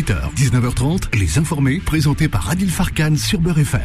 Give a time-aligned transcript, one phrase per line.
[0.00, 3.82] 18h, 19h30, Les Informés, présentés par Adil Farkan sur Beurre FM.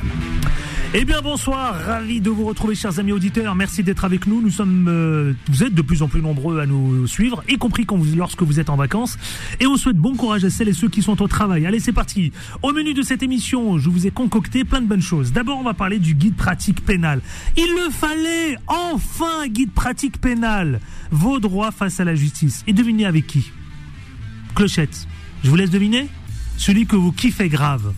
[0.94, 4.42] Eh bien bonsoir, ravi de vous retrouver chers amis auditeurs, merci d'être avec nous.
[4.42, 7.86] Nous sommes, euh, vous êtes de plus en plus nombreux à nous suivre, y compris
[8.16, 9.18] lorsque vous êtes en vacances.
[9.60, 11.66] Et on souhaite bon courage à celles et ceux qui sont au travail.
[11.66, 12.32] Allez c'est parti.
[12.64, 15.34] Au menu de cette émission, je vous ai concocté plein de bonnes choses.
[15.34, 17.20] D'abord on va parler du guide pratique pénal.
[17.58, 20.80] Il le fallait, enfin guide pratique pénal.
[21.12, 22.64] Vos droits face à la justice.
[22.68, 23.52] Et devinez avec qui?
[24.56, 25.08] Clochette.
[25.46, 26.10] Je vous laisse deviner
[26.58, 27.94] Celui que vous kiffez grave.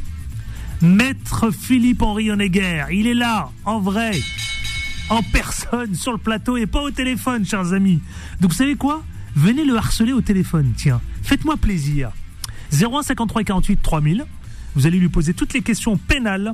[0.82, 2.88] Maître Philippe-Henri Honegger.
[2.92, 4.20] Il est là, en vrai,
[5.10, 8.02] en personne, sur le plateau et pas au téléphone, chers amis.
[8.42, 9.02] Donc vous savez quoi?
[9.34, 11.00] Venez le harceler au téléphone, tiens.
[11.24, 12.12] Faites-moi plaisir.
[12.74, 14.26] 01 53 48 3000.
[14.76, 16.54] Vous allez lui poser toutes les questions pénales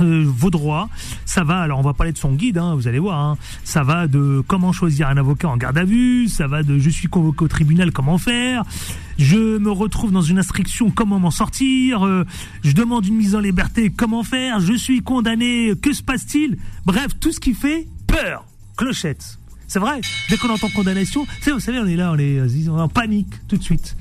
[0.00, 0.88] euh, vos droits.
[1.24, 3.18] Ça va, alors on va parler de son guide, hein, vous allez voir.
[3.18, 3.38] Hein.
[3.64, 6.90] Ça va de comment choisir un avocat en garde à vue, ça va de je
[6.90, 8.64] suis convoqué au tribunal, comment faire.
[9.18, 12.06] Je me retrouve dans une instruction, comment m'en sortir.
[12.06, 12.24] Euh,
[12.62, 14.60] je demande une mise en liberté, comment faire.
[14.60, 16.56] Je suis condamné, que se passe-t-il?
[16.86, 18.44] Bref, tout ce qui fait peur.
[18.76, 19.38] Clochette.
[19.66, 22.88] C'est vrai, dès qu'on entend condamnation, vous savez, on est là, on est euh, en
[22.88, 23.96] panique tout de suite.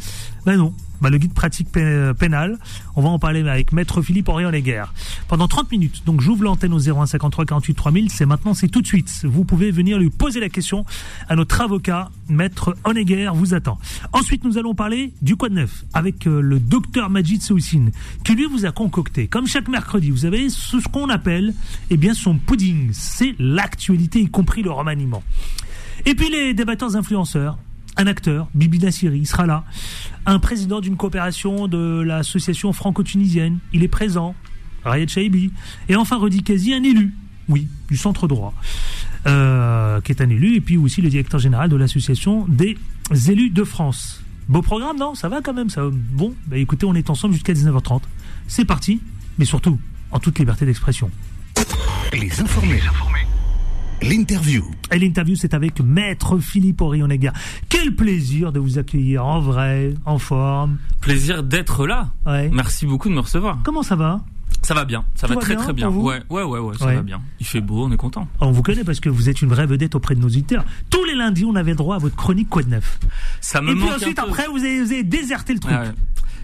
[0.45, 2.57] Ben non, bah, le guide pratique pénal.
[2.95, 4.93] On va en parler avec Maître Philippe Orion Léguerre.
[5.27, 6.03] Pendant 30 minutes.
[6.05, 8.11] Donc j'ouvre l'antenne au 0153 48 3000.
[8.11, 9.25] C'est maintenant, c'est tout de suite.
[9.25, 10.85] Vous pouvez venir lui poser la question
[11.29, 13.77] à notre avocat, Maître Honegger vous attend.
[14.13, 17.91] Ensuite, nous allons parler du Code Neuf avec euh, le docteur Majid Soussine,
[18.23, 21.53] qui lui vous a concocté, comme chaque mercredi, vous avez ce qu'on appelle,
[21.89, 22.89] eh bien, son pudding.
[22.93, 25.23] C'est l'actualité, y compris le remaniement.
[26.05, 27.57] Et puis les débatteurs influenceurs,
[27.97, 29.63] un acteur, Bibi Nassiri, sera là.
[30.27, 34.35] Un président d'une coopération de l'association franco-tunisienne, il est présent.
[34.83, 35.53] Rayed Chaibi.
[35.87, 37.13] Et enfin, Rodi Kazi, un élu,
[37.47, 38.53] oui, du centre droit,
[39.25, 42.77] euh, qui est un élu, et puis aussi le directeur général de l'association des
[43.29, 44.21] élus de France.
[44.49, 45.15] Beau programme, non?
[45.15, 45.83] Ça va quand même, ça.
[45.89, 48.01] Bon, bah écoutez, on est ensemble jusqu'à 19h30.
[48.49, 49.01] C'est parti,
[49.37, 49.79] mais surtout,
[50.11, 51.09] en toute liberté d'expression.
[52.11, 52.73] Les informés.
[52.73, 53.16] Les informés.
[54.01, 54.63] L'interview.
[54.91, 57.33] Et l'interview, c'est avec Maître Philippe Orionega.
[57.67, 60.77] Quel plaisir de vous accueillir en vrai, en forme.
[61.01, 62.09] Plaisir d'être là.
[62.25, 63.59] Merci beaucoup de me recevoir.
[63.63, 64.21] Comment ça va?
[64.61, 65.89] Ça va bien, ça va très très bien.
[65.89, 67.21] Ouais, ouais, ouais, ouais, ça va bien.
[67.39, 68.27] Il fait beau, on est content.
[68.41, 70.65] On vous connaît parce que vous êtes une vraie vedette auprès de nos auditeurs.
[70.89, 72.99] Tous les lundis, on avait droit à votre chronique Quoi de neuf?
[73.39, 75.73] Ça me Et puis ensuite, après, vous avez, déserté le truc.
[75.73, 75.91] Ouais.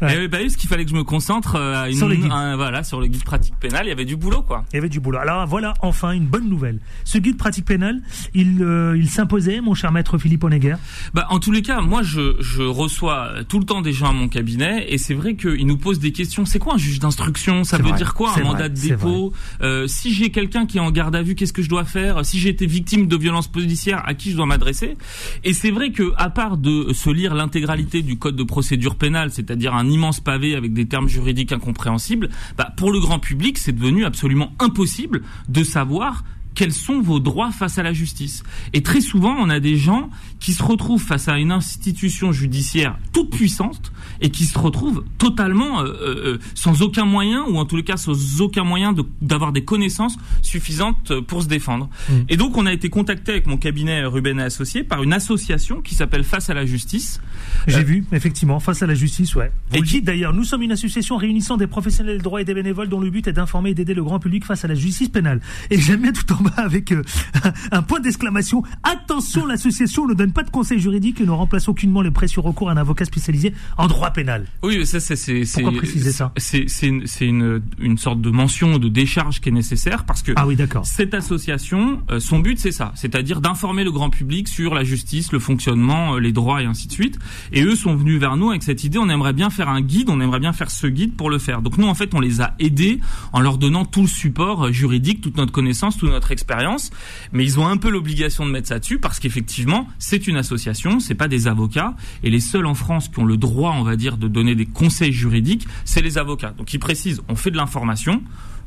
[0.02, 2.28] Et bah oui, parce qu'il fallait que je me concentre euh, sur, le guide.
[2.28, 3.86] voilà, sur le guide pratique pénal.
[3.86, 4.66] Il y avait du boulot, quoi.
[4.74, 5.20] Il y avait du boulot.
[5.20, 6.80] Alors voilà, enfin, une bonne nouvelle.
[7.04, 8.02] Ce guide pratique pénal,
[8.34, 10.76] il, euh, il s'imposait, mon cher maître Philippe Honegger
[11.14, 14.14] Bah, en tous les cas, moi, je, je reçois tout le temps des gens à
[14.14, 16.46] mon cabinet, et c'est vrai qu'ils nous posent des questions.
[16.46, 17.64] C'est quoi un juge d'instruction?
[17.64, 19.34] Ça veut dire quoi un mandat de dépôt?
[19.62, 22.26] euh, Si j'ai quelqu'un qui est en garde à vue, qu'est-ce que je dois faire?
[22.26, 24.98] Si j'ai été victime de violences policières, à qui je dois m'adresser?
[25.44, 29.32] Et c'est vrai que, à part de se lire l'intégralité du code de procédure pénale,
[29.32, 33.72] c'est-à-dire un immense pavé avec des termes juridiques incompréhensibles, bah, pour le grand public, c'est
[33.72, 36.24] devenu absolument impossible de savoir
[36.56, 38.44] quels sont vos droits face à la justice.
[38.74, 40.10] Et très souvent, on a des gens
[40.40, 43.92] qui se retrouvent face à une institution judiciaire toute puissante
[44.22, 47.98] et qui se retrouvent totalement euh, euh, sans aucun moyen, ou en tous les cas
[47.98, 51.90] sans aucun moyen d'avoir des connaissances suffisantes pour se défendre.
[52.10, 52.14] Mm.
[52.30, 55.82] Et donc, on a été contacté avec mon cabinet Ruben et Associés par une association
[55.82, 57.22] qui s'appelle Face à la justice.
[57.68, 59.52] J'ai euh, vu, effectivement, Face à la justice, ouais.
[59.72, 62.46] Vous et le dites d'ailleurs, nous sommes une association réunissant des professionnels de droit et
[62.46, 64.76] des bénévoles dont le but est d'informer et d'aider le grand public face à la
[64.76, 65.42] justice pénale.
[65.70, 67.04] Et j'aime bien tout en avec euh,
[67.72, 68.64] un point d'exclamation.
[68.84, 72.70] Attention, l'association ne donne pas de conseils juridiques et ne remplace aucunement les précieux recours
[72.70, 74.46] à un avocat spécialisé en droit pénal.
[74.64, 76.32] Oui, ça c'est pourquoi préciser ça?
[76.38, 80.48] C'est c'est une, une sorte de mention de décharge qui est nécessaire parce que ah
[80.48, 80.58] oui.
[80.84, 85.32] Cette association, euh, son but c'est ça, c'est-à-dire d'informer le grand public sur la justice,
[85.32, 87.20] le fonctionnement, euh, les droits et ainsi de suite.
[87.52, 88.98] Et eux sont venus vers nous avec cette idée.
[88.98, 91.62] On aimerait bien faire un guide, on aimerait bien faire ce guide pour le faire.
[91.62, 93.00] Donc nous en fait on les a aidés
[93.34, 96.90] en leur donnant tout le support juridique, toute notre connaissance, toute notre expérience,
[97.32, 101.00] mais ils ont un peu l'obligation de mettre ça dessus parce qu'effectivement, c'est une association,
[101.00, 103.96] c'est pas des avocats, et les seuls en France qui ont le droit, on va
[103.96, 106.54] dire, de donner des conseils juridiques, c'est les avocats.
[106.58, 108.22] Donc ils précisent, on fait de l'information,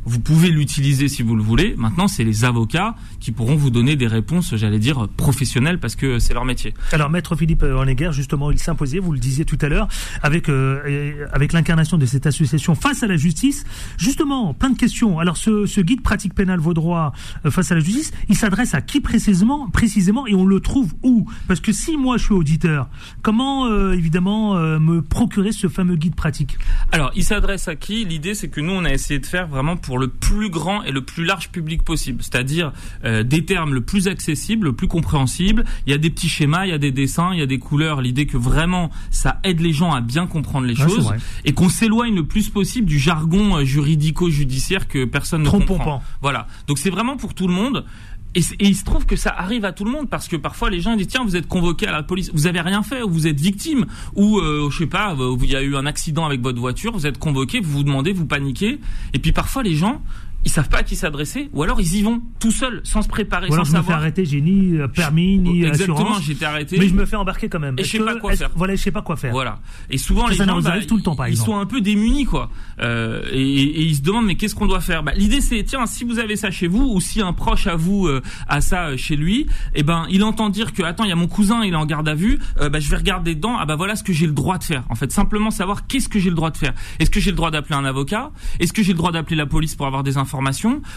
[0.06, 1.74] vous pouvez l'utiliser si vous le voulez.
[1.76, 6.18] Maintenant, c'est les avocats qui pourront vous donner des réponses, j'allais dire, professionnelles parce que
[6.20, 6.74] c'est leur métier.
[6.92, 9.88] Alors, maître Philippe Honegger, justement, il s'imposait, vous le disiez tout à l'heure,
[10.22, 13.64] avec, euh, avec l'incarnation de cette association face à la justice.
[13.98, 15.18] Justement, plein de questions.
[15.18, 17.12] Alors, ce, ce guide pratique pénale vos droits
[17.44, 20.94] euh, face à la justice, il s'adresse à qui précisément, précisément et on le trouve
[21.02, 21.28] où?
[21.48, 22.88] Parce que si moi je suis auditeur,
[23.22, 26.58] comment euh, évidemment me procurer ce fameux guide pratique?
[26.92, 28.04] Alors, il s'adresse à qui?
[28.04, 30.82] L'idée, c'est que nous, on a essayé de faire vraiment pour pour le plus grand
[30.82, 32.70] et le plus large public possible, c'est-à-dire
[33.06, 35.64] euh, des termes le plus accessibles, le plus compréhensibles.
[35.86, 37.58] Il y a des petits schémas, il y a des dessins, il y a des
[37.58, 38.02] couleurs.
[38.02, 41.14] L'idée que vraiment ça aide les gens à bien comprendre les choses
[41.46, 46.02] et qu'on s'éloigne le plus possible du jargon euh, juridico-judiciaire que personne ne comprend.
[46.20, 46.46] Voilà.
[46.66, 47.86] Donc c'est vraiment pour tout le monde.
[48.36, 50.80] Et, il se trouve que ça arrive à tout le monde parce que parfois les
[50.80, 53.26] gens disent tiens vous êtes convoqué à la police, vous avez rien fait ou vous
[53.26, 53.86] êtes victime.
[54.14, 57.06] Ou euh, je sais pas il y a eu un accident avec votre voiture, vous
[57.06, 58.78] êtes convoqué, vous vous demandez, vous paniquez.
[59.14, 60.02] Et puis parfois les gens
[60.46, 63.08] ils savent pas à qui s'adresser, ou alors ils y vont tout seuls, sans se
[63.08, 66.34] préparer, ou alors sans je me fais arrêter, j'ai ni euh, permis, ni Exactement, j'ai
[66.34, 66.78] été arrêté.
[66.78, 67.74] Mais je me fais embarquer quand même.
[67.78, 68.50] Et je sais pas quoi faire.
[68.54, 69.32] Voilà, je sais pas quoi faire.
[69.32, 69.58] Voilà.
[69.90, 72.48] Et souvent, les gens, bah, tout le temps, par ils sont un peu démunis, quoi.
[72.80, 75.02] Euh, et, et, ils se demandent, mais qu'est-ce qu'on doit faire?
[75.02, 77.74] Bah, L'idée, c'est, tiens, si vous avez ça chez vous, ou si un proche à
[77.74, 81.08] vous euh, a ça euh, chez lui, eh ben, il entend dire que, attends, il
[81.08, 83.56] y a mon cousin, il est en garde à vue, bah, je vais regarder dedans,
[83.58, 84.84] ah bah voilà ce que j'ai le droit de faire.
[84.90, 86.72] En fait, simplement savoir qu'est-ce que j'ai le droit de faire.
[87.00, 88.30] Est-ce que j'ai le droit d'appeler un avocat?
[88.60, 90.35] Est-ce que j'ai le droit d'appeler la police pour avoir des informations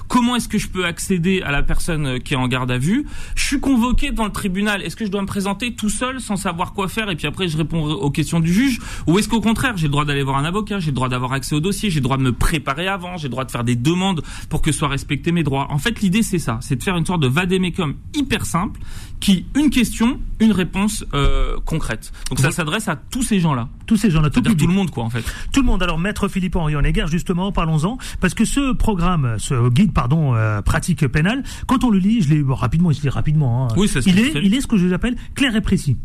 [0.07, 2.77] Comment est-ce que je peux accéder à la personne euh, qui est en garde à
[2.77, 3.05] vue?
[3.35, 4.81] Je suis convoqué dans le tribunal.
[4.81, 7.47] Est-ce que je dois me présenter tout seul sans savoir quoi faire et puis après
[7.47, 8.79] je réponds aux questions du juge?
[9.07, 11.33] Ou est-ce qu'au contraire, j'ai le droit d'aller voir un avocat, j'ai le droit d'avoir
[11.33, 13.63] accès au dossier, j'ai le droit de me préparer avant, j'ai le droit de faire
[13.63, 15.67] des demandes pour que soient respectés mes droits?
[15.71, 18.79] En fait, l'idée c'est ça, c'est de faire une sorte de vadémécum hyper simple
[19.19, 22.11] qui une question, une réponse euh, concrète.
[22.29, 23.69] Donc ça s'adresse à tous ces gens-là.
[23.85, 25.23] Tous ces gens-là, tout, tout le monde quoi en fait.
[25.51, 25.83] Tout le monde.
[25.83, 30.61] Alors maître Philippe Henri Honegger, justement, parlons-en parce que ce programme, ce guide pardon euh,
[30.61, 33.65] pratique pénale, quand on le lit, je l'ai rapidement, je lis rapidement.
[33.65, 35.97] Hein, oui, ça il est, il est ce que j'appelle clair et précis.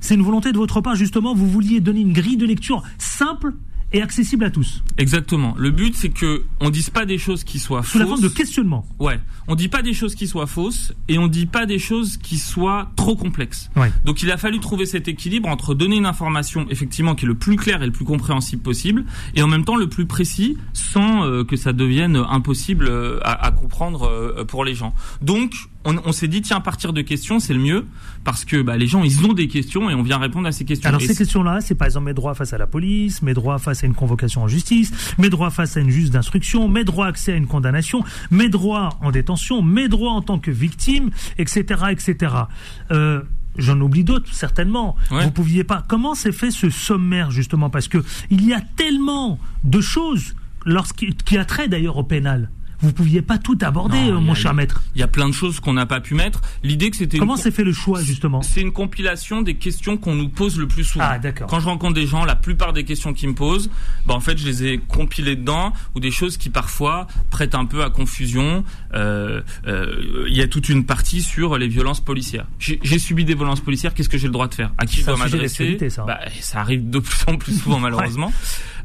[0.00, 1.34] C'est une volonté de votre part justement.
[1.34, 3.54] Vous vouliez donner une grille de lecture simple
[3.92, 4.82] et accessible à tous.
[4.98, 5.54] Exactement.
[5.58, 7.92] Le but, c'est que on dise pas des choses qui soient fausses.
[7.92, 8.86] Sous la forme de questionnement.
[8.98, 9.20] Ouais.
[9.48, 12.38] On dit pas des choses qui soient fausses et on dit pas des choses qui
[12.38, 13.70] soient trop complexes.
[13.76, 13.92] Ouais.
[14.04, 17.36] Donc il a fallu trouver cet équilibre entre donner une information effectivement qui est le
[17.36, 19.04] plus clair et le plus compréhensible possible
[19.34, 23.46] et en même temps le plus précis sans euh, que ça devienne impossible euh, à,
[23.46, 24.94] à, comprendre euh, pour les gens.
[25.22, 25.52] Donc
[25.86, 27.86] on, s'est dit tiens partir de questions c'est le mieux
[28.24, 30.64] parce que bah, les gens ils ont des questions et on vient répondre à ces
[30.64, 30.88] questions.
[30.88, 33.84] Alors ces questions-là, c'est par exemple mes droits face à la police, mes droits face
[33.84, 37.32] à une convocation en justice, mes droits face à une juge d'instruction, mes droits accès
[37.32, 42.34] à une condamnation, mes droits en détention, mes droits en tant que victime, etc., etc.
[42.90, 43.22] Euh,
[43.58, 44.96] J'en oublie d'autres, certainement.
[45.10, 45.82] Vous pouviez pas.
[45.88, 47.70] Comment s'est fait ce sommaire, justement?
[47.70, 50.34] Parce que il y a tellement de choses
[50.66, 52.50] lorsqu'il, qui a trait d'ailleurs au pénal
[52.80, 54.82] vous pouviez pas tout aborder, euh, mon cher maître.
[54.94, 56.40] Il y a plein de choses qu'on n'a pas pu mettre.
[56.62, 57.18] L'idée que c'était.
[57.18, 60.66] Comment s'est fait le choix justement C'est une compilation des questions qu'on nous pose le
[60.66, 61.06] plus souvent.
[61.08, 61.48] Ah d'accord.
[61.48, 63.70] Quand je rencontre des gens, la plupart des questions qu'ils me posent,
[64.06, 67.64] bah en fait je les ai compilées dedans ou des choses qui parfois prêtent un
[67.64, 68.64] peu à confusion.
[68.94, 72.46] Euh, euh, il y a toute une partie sur les violences policières.
[72.58, 73.94] J'ai subi des violences policières.
[73.94, 74.72] Qu'est-ce que j'ai le droit de faire?
[74.78, 75.78] À qui je dois m'adresser?
[75.90, 76.04] ça.
[76.04, 78.32] Bah, ça arrive de plus en plus souvent malheureusement.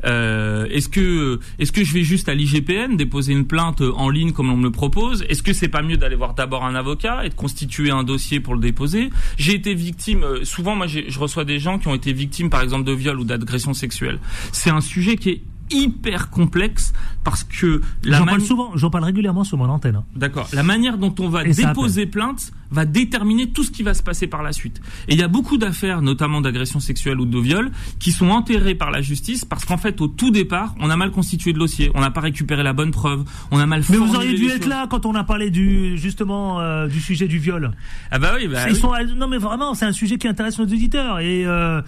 [0.05, 4.31] Euh, est-ce que est-ce que je vais juste à l'IGPN déposer une plainte en ligne
[4.31, 5.23] comme on me le propose?
[5.29, 8.39] Est-ce que c'est pas mieux d'aller voir d'abord un avocat et de constituer un dossier
[8.39, 9.09] pour le déposer?
[9.37, 10.23] J'ai été victime.
[10.23, 13.19] Euh, souvent, moi, je reçois des gens qui ont été victimes, par exemple, de viol
[13.19, 14.19] ou d'agression sexuelle.
[14.51, 19.43] C'est un sujet qui est hyper complexe parce que j'en parle souvent, j'en parle régulièrement
[19.43, 19.97] sur mon antenne.
[19.97, 20.05] Hein.
[20.15, 20.47] D'accord.
[20.53, 24.27] La manière dont on va déposer plainte va déterminer tout ce qui va se passer
[24.27, 24.81] par la suite.
[25.07, 27.69] Et il y a beaucoup d'affaires, notamment d'agression sexuelle ou de viol,
[27.99, 31.11] qui sont enterrées par la justice parce qu'en fait, au tout départ, on a mal
[31.11, 33.83] constitué le dossier, on n'a pas récupéré la bonne preuve, on a mal.
[33.89, 37.27] Mais vous auriez dû être là quand on a parlé du justement euh, du sujet
[37.27, 37.71] du viol.
[38.09, 38.47] Ah bah oui.
[38.47, 41.45] Bah Ils sont non mais vraiment, c'est un sujet qui intéresse nos auditeurs et.
[41.45, 41.81] Euh,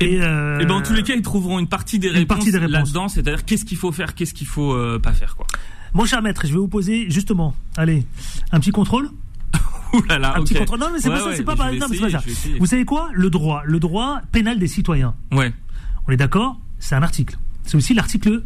[0.00, 2.52] et, euh, et ben, en tous les cas, ils trouveront une partie des réponses, partie
[2.52, 2.72] des réponses.
[2.72, 5.46] là-dedans, c'est-à-dire qu'est-ce qu'il faut faire, qu'est-ce qu'il faut euh, pas faire, quoi.
[5.94, 8.04] Mon cher maître, je vais vous poser justement, allez,
[8.52, 9.08] un petit contrôle.
[9.94, 10.80] Ouh là là, un petit contrôle.
[10.80, 12.22] Non, mais c'est pas ça, c'est pas, non, pas ça.
[12.58, 13.10] Vous savez quoi?
[13.14, 15.14] Le droit, le droit pénal des citoyens.
[15.32, 15.54] Ouais.
[16.06, 16.60] On est d'accord?
[16.78, 17.38] C'est un article.
[17.64, 18.42] C'est aussi l'article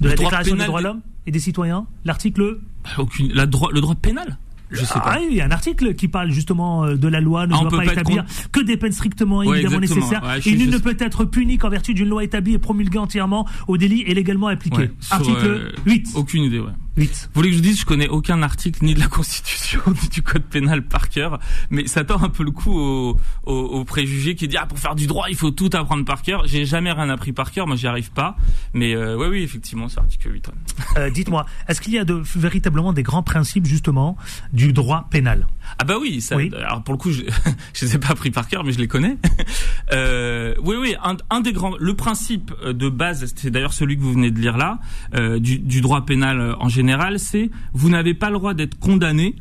[0.00, 1.86] de la Déclaration des droits de l'homme et des citoyens.
[2.04, 2.58] L'article.
[2.98, 3.32] Aucune.
[3.32, 4.36] La droit, le droit pénal?
[4.70, 5.14] Je sais pas.
[5.16, 7.60] Ah, il y a un article qui parle justement euh, de la loi ne ah,
[7.60, 11.58] doit pas, établir que des peines strictement évidemment nécessaires et nul ne peut être puni
[11.58, 14.90] qu'en vertu d'une loi établie et promulguée entièrement au délit et légalement appliqué.
[15.10, 16.08] article 8.
[16.14, 16.72] Euh, aucune idée, ouais.
[16.96, 20.08] Vous voulez que je vous dise, je connais aucun article ni de la Constitution ni
[20.08, 21.38] du Code pénal par cœur,
[21.68, 24.78] mais ça tord un peu le coup au, au, au préjugé qui dit ah pour
[24.78, 26.46] faire du droit il faut tout apprendre par cœur.
[26.46, 28.36] J'ai jamais rien appris par cœur, moi j'y arrive pas,
[28.72, 30.50] mais euh, ouais oui effectivement c'est article 8.
[30.96, 34.16] Euh, Dites-moi, est-ce qu'il y a de, véritablement des grands principes justement
[34.54, 35.46] du droit pénal?
[35.78, 37.24] Ah bah oui, ça, alors pour le coup je,
[37.74, 39.18] je les ai pas appris par cœur, mais je les connais.
[39.92, 44.02] euh, oui oui, un, un, des grands, le principe de base, c'est d'ailleurs celui que
[44.02, 44.78] vous venez de lire là,
[45.14, 46.85] euh, du, du droit pénal en général
[47.18, 49.34] c'est vous n'avez pas le droit d'être condamné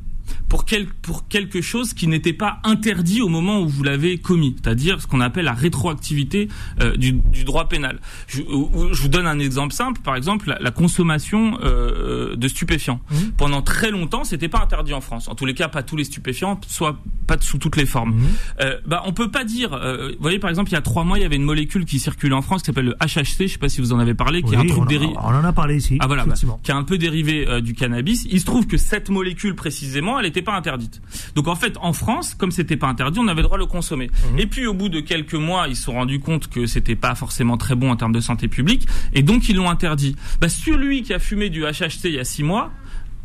[0.50, 4.56] pour, quel, pour quelque chose qui n'était pas interdit au moment où vous l'avez commis,
[4.62, 6.48] c'est-à-dire ce qu'on appelle la rétroactivité
[6.82, 8.00] euh, du, du, droit pénal.
[8.28, 13.00] Je, je, vous donne un exemple simple, par exemple la, la consommation euh, de stupéfiants.
[13.10, 13.16] Mmh.
[13.38, 15.28] Pendant très longtemps, c'était pas interdit en France.
[15.28, 18.16] En tous les cas, pas tous les stupéfiants, soit pas sous toutes les formes.
[18.16, 18.24] Mmh.
[18.62, 19.74] Euh, bah, on peut pas dire.
[19.74, 21.86] Euh, vous voyez, par exemple, il y a trois mois, il y avait une molécule
[21.86, 23.48] qui circulait en France qui s'appelle le HHC.
[23.48, 25.14] Je sais pas si vous en avez parlé, qui est un truc dérivé.
[25.18, 25.98] On en a parlé ici.
[26.00, 28.26] Ah voilà, bah, qui est un peu dérivé du cannabis.
[28.30, 31.02] Il se trouve que cette molécule précisément, elle n'était pas interdite.
[31.36, 33.68] Donc en fait, en France, comme c'était pas interdit, on avait le droit de le
[33.68, 34.08] consommer.
[34.08, 34.40] Mmh.
[34.40, 37.16] Et puis au bout de quelques mois, ils se sont rendus compte que c'était pas
[37.16, 40.16] forcément très bon en termes de santé publique, et donc ils l'ont interdit.
[40.40, 42.72] Bah, celui qui a fumé du HHC il y a six mois,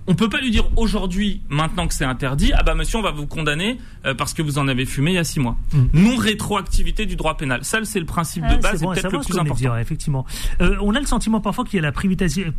[0.06, 3.12] on peut pas lui dire aujourd'hui, maintenant que c'est interdit, ah bah monsieur, on va
[3.12, 5.56] vous condamner euh, parce que vous en avez fumé il y a six mois.
[5.72, 5.84] Mm.
[5.94, 7.64] Non rétroactivité du droit pénal.
[7.64, 9.54] Ça, c'est le principe de base, c'est peut-être le plus important.
[9.54, 10.26] Dire, effectivement,
[10.60, 12.52] euh, on a le sentiment parfois qu'il y a la privatisation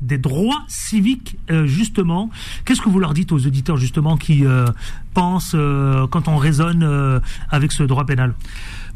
[0.00, 2.30] des droits civiques euh, justement.
[2.64, 4.66] Qu'est-ce que vous leur dites aux auditeurs justement qui euh,
[5.14, 7.20] pensent euh, quand on raisonne euh,
[7.50, 8.34] avec ce droit pénal?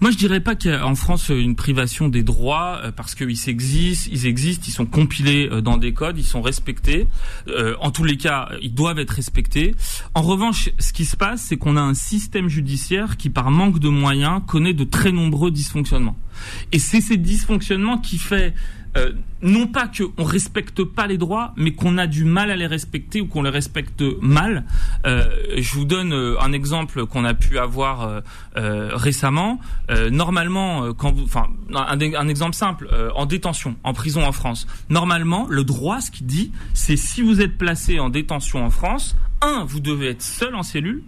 [0.00, 3.14] Moi, je dirais pas qu'il y a en France une privation des droits euh, parce
[3.14, 7.06] qu'ils existent, ils existent, ils sont compilés euh, dans des codes, ils sont respectés.
[7.80, 9.74] En tous les cas, ils doivent être respectés.
[10.14, 13.78] En revanche, ce qui se passe, c'est qu'on a un système judiciaire qui, par manque
[13.78, 16.16] de moyens, connaît de très nombreux dysfonctionnements.
[16.72, 18.54] Et c'est ces dysfonctionnements qui fait
[18.96, 19.12] euh,
[19.42, 23.20] non pas qu'on respecte pas les droits, mais qu'on a du mal à les respecter
[23.20, 24.64] ou qu'on les respecte mal.
[25.06, 28.22] Euh, je vous donne euh, un exemple qu'on a pu avoir
[28.56, 29.60] euh, récemment.
[30.10, 34.66] normalement, quand vous, enfin, un, un, exemple simple, en détention, en prison en France.
[34.88, 39.16] Normalement, le droit, ce qu'il dit, c'est si vous êtes placé en détention en France,
[39.42, 41.02] un, vous devez être seul en cellule,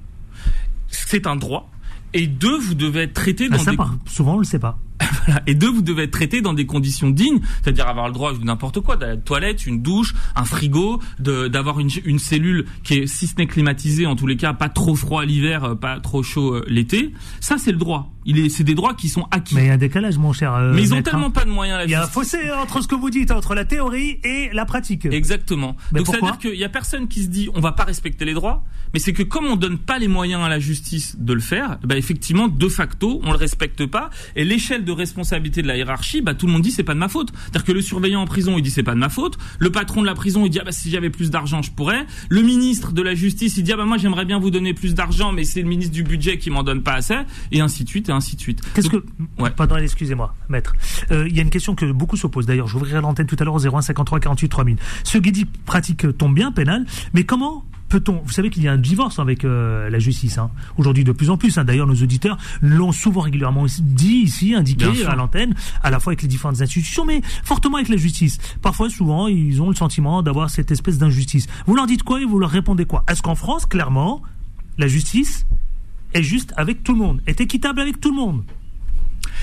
[0.89, 1.71] c'est un droit.
[2.15, 3.79] Et deux, vous devez être traité bah, dans ça, des...
[4.07, 4.79] souvent on le sait pas.
[5.47, 8.45] Et deux, vous devez être traité dans des conditions dignes, c'est-à-dire avoir le droit de
[8.45, 13.07] n'importe quoi, de la toilette, une douche, un frigo, d'avoir une, une, cellule qui est,
[13.07, 16.23] si ce n'est climatisée, en tous les cas, pas trop froid l'hiver, euh, pas trop
[16.23, 17.13] chaud euh, l'été.
[17.41, 18.13] Ça, c'est le droit.
[18.25, 19.55] Il est, c'est des droits qui sont acquis.
[19.55, 20.55] Mais il y a un décalage, mon cher.
[20.55, 21.31] Euh, Mais ils ont tellement hein.
[21.31, 21.83] pas de moyens.
[21.85, 24.67] Il y a un fossé entre ce que vous dites, entre la théorie et la
[24.67, 25.07] pratique.
[25.07, 25.77] Exactement.
[25.93, 28.25] Donc ça veut dire qu'il y a personne qui se dit on va pas respecter
[28.25, 31.33] les droits, mais c'est que comme on donne pas les moyens à la justice de
[31.33, 35.69] le faire, bah effectivement de facto on le respecte pas et l'échelle de responsabilité de
[35.69, 37.31] la hiérarchie, bah tout le monde dit c'est pas de ma faute.
[37.43, 40.01] C'est-à-dire que le surveillant en prison il dit c'est pas de ma faute, le patron
[40.01, 42.93] de la prison il dit ah bah si j'avais plus d'argent je pourrais, le ministre
[42.93, 45.45] de la justice il dit ah bah moi j'aimerais bien vous donner plus d'argent mais
[45.45, 47.17] c'est le ministre du budget qui m'en donne pas assez
[47.53, 48.61] et ainsi de suite et ainsi de suite.
[48.75, 49.05] Qu'est-ce que
[49.39, 49.51] ouais.
[49.51, 50.75] pardon excusez-moi maître,
[51.11, 53.45] euh, il y a une question que beaucoup se posent d'ailleurs, j'ouvrirai l'antenne tout à
[53.45, 54.77] l'heure au 01 53 48 3000.
[55.05, 58.73] Ce qui dit pratique tombe bien pénal, mais comment peut-on Vous savez qu'il y a
[58.73, 60.51] un divorce avec euh, la justice hein.
[60.77, 61.59] aujourd'hui de plus en plus.
[61.59, 61.65] Hein.
[61.65, 66.23] D'ailleurs, nos auditeurs l'ont souvent régulièrement dit ici, indiqué à l'antenne, à la fois avec
[66.23, 68.39] les différentes institutions, mais fortement avec la justice.
[68.63, 71.47] Parfois, souvent, ils ont le sentiment d'avoir cette espèce d'injustice.
[71.67, 73.05] Vous leur dites quoi et vous leur répondez quoi?
[73.09, 74.23] Est-ce qu'en France, clairement,
[74.79, 75.47] la justice
[76.15, 78.45] est juste avec tout le monde, est équitable avec tout le monde?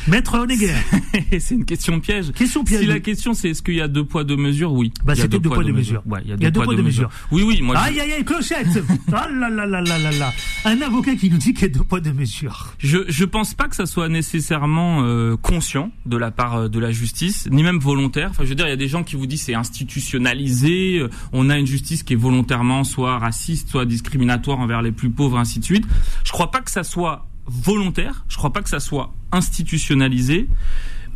[0.08, 0.76] Maître Honegger.
[1.40, 2.32] c'est une question piège.
[2.32, 2.82] Question piège.
[2.82, 4.92] Si la question c'est est-ce qu'il y a deux poids deux mesures, oui.
[5.04, 6.04] Bah c'était deux, poids deux mesures.
[6.06, 7.10] Ouais, il y a deux, poids, deux, mesures.
[7.32, 7.78] Oui oui, moi.
[7.78, 8.68] Aïe aïe aïe clochette.
[9.14, 10.34] ah là là là là là là.
[10.66, 12.74] Un avocat qui nous dit qu'il y a deux poids deux mesures.
[12.80, 16.80] Je je pense pas que ça soit nécessairement euh, conscient de la part euh, de
[16.80, 18.30] la justice, ni même volontaire.
[18.32, 21.10] Enfin je veux dire, il y a des gens qui vous disent c'est institutionnalisé, euh,
[21.34, 25.38] on a une justice qui est volontairement soit raciste, soit discriminatoire envers les plus pauvres,
[25.38, 25.86] ainsi de suite.
[26.24, 28.26] Je crois pas que ça soit volontaire.
[28.28, 30.48] Je crois pas que ça soit institutionnalisé.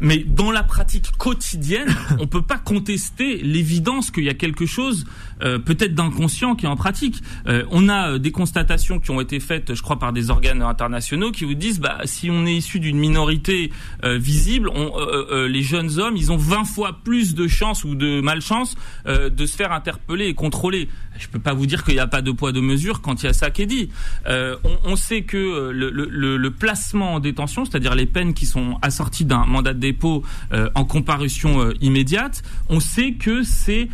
[0.02, 5.06] Mais dans la pratique quotidienne, on peut pas contester l'évidence qu'il y a quelque chose
[5.42, 7.22] euh, peut-être d'inconscient qui est en pratique.
[7.48, 10.62] Euh, on a euh, des constatations qui ont été faites, je crois, par des organes
[10.62, 13.72] internationaux qui vous disent, bah, si on est issu d'une minorité
[14.04, 14.92] visible, on,
[15.48, 19.56] les jeunes hommes, ils ont 20 fois plus de chances ou de malchance de se
[19.56, 20.90] faire interpeller et contrôler.
[21.20, 23.28] Je peux pas vous dire qu'il n'y a pas de poids de mesure quand il
[23.28, 23.90] y a ça qui est dit.
[24.28, 29.26] On, on, sait que le, le, placement en détention, c'est-à-dire les peines qui sont assorties
[29.26, 30.24] d'un mandat de dépôt
[30.76, 33.90] en comparution immédiate, on sait que c'est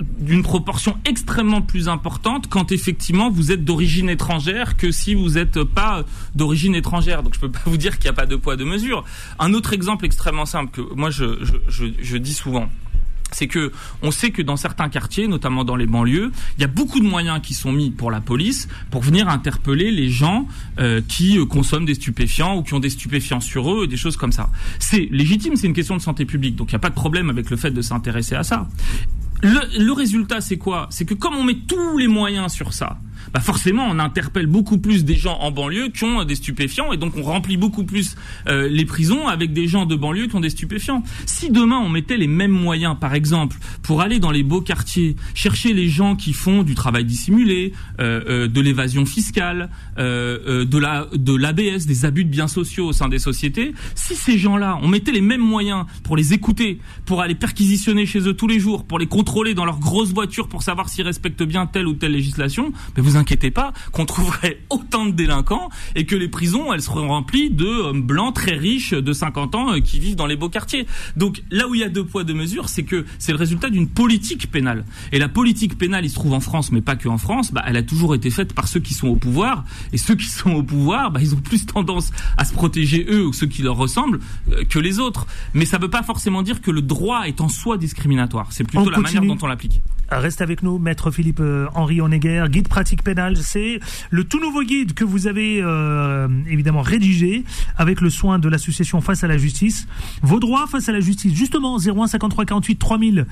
[0.00, 5.62] d'une proportion extrêmement plus importante quand effectivement vous êtes d'origine étrangère que si vous n'êtes
[5.62, 6.04] pas
[6.34, 7.22] d'origine étrangère.
[7.22, 9.04] Donc je peux pas vous dire qu'il n'y a pas de poids de mesure.
[9.38, 12.68] Un autre exemple extrêmement simple que moi je, dis souvent
[13.34, 13.72] c'est que
[14.02, 17.06] on sait que dans certains quartiers, notamment dans les banlieues, il y a beaucoup de
[17.06, 20.46] moyens qui sont mis pour la police pour venir interpeller les gens
[20.78, 24.16] euh, qui euh, consomment des stupéfiants ou qui ont des stupéfiants sur eux, des choses
[24.16, 24.50] comme ça.
[24.78, 27.28] C'est légitime, c'est une question de santé publique, donc il n'y a pas de problème
[27.28, 28.68] avec le fait de s'intéresser à ça.
[29.42, 30.86] Le, le résultat, c'est quoi?
[30.90, 32.98] C'est que comme on met tous les moyens sur ça,
[33.32, 36.96] bah forcément on interpelle beaucoup plus des gens en banlieue qui ont des stupéfiants et
[36.96, 38.16] donc on remplit beaucoup plus
[38.48, 41.02] euh, les prisons avec des gens de banlieue qui ont des stupéfiants.
[41.26, 45.16] Si demain on mettait les mêmes moyens, par exemple pour aller dans les beaux quartiers,
[45.34, 50.78] chercher les gens qui font du travail dissimulé, euh, euh, de l'évasion fiscale, euh, de
[50.78, 54.78] la de l'ABS, des abus de biens sociaux au sein des sociétés, si ces gens-là,
[54.82, 58.58] on mettait les mêmes moyens pour les écouter, pour aller perquisitionner chez eux tous les
[58.58, 61.94] jours, pour les contrôler dans leur grosse voiture pour savoir s'ils respectent bien telle ou
[61.94, 66.72] telle législation, mais vous inquiétez pas qu'on trouverait autant de délinquants et que les prisons,
[66.72, 70.36] elles seront remplies de hommes blancs très riches de 50 ans qui vivent dans les
[70.36, 70.86] beaux quartiers.
[71.16, 73.70] Donc là où il y a deux poids deux mesures, c'est que c'est le résultat
[73.70, 74.84] d'une politique pénale.
[75.12, 77.62] Et la politique pénale, il se trouve en France, mais pas que en France, bah,
[77.66, 79.64] elle a toujours été faite par ceux qui sont au pouvoir.
[79.92, 83.26] Et ceux qui sont au pouvoir, bah, ils ont plus tendance à se protéger eux
[83.26, 84.20] ou ceux qui leur ressemblent
[84.52, 85.26] euh, que les autres.
[85.52, 88.48] Mais ça ne veut pas forcément dire que le droit est en soi discriminatoire.
[88.50, 89.80] C'est plutôt la manière dont on l'applique.
[90.10, 93.02] Reste avec nous, maître Philippe euh, Henri Honegger, guide pratique
[93.42, 93.80] C'est
[94.10, 97.44] le tout nouveau guide que vous avez euh, évidemment rédigé
[97.76, 99.86] avec le soin de l'association Face à la Justice.
[100.22, 103.26] Vos droits face à la justice, justement, 01 53 48 3000.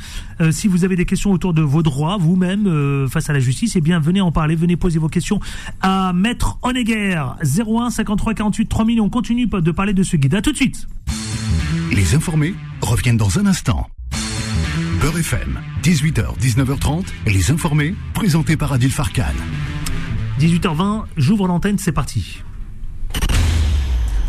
[0.51, 3.77] si vous avez des questions autour de vos droits, vous-même, euh, face à la justice,
[3.77, 5.41] eh bien, venez en parler, venez poser vos questions
[5.81, 7.23] à maître Honegger.
[7.43, 9.01] 01 53 48 3000.
[9.01, 10.35] On continue de parler de ce guide.
[10.35, 10.87] À tout de suite.
[11.93, 13.87] Les informés reviennent dans un instant.
[15.03, 19.35] Beurre FM, 18h, 19h30, les informés, présentés par Adil Farkan.
[20.39, 22.45] 18h20, j'ouvre l'antenne, c'est parti.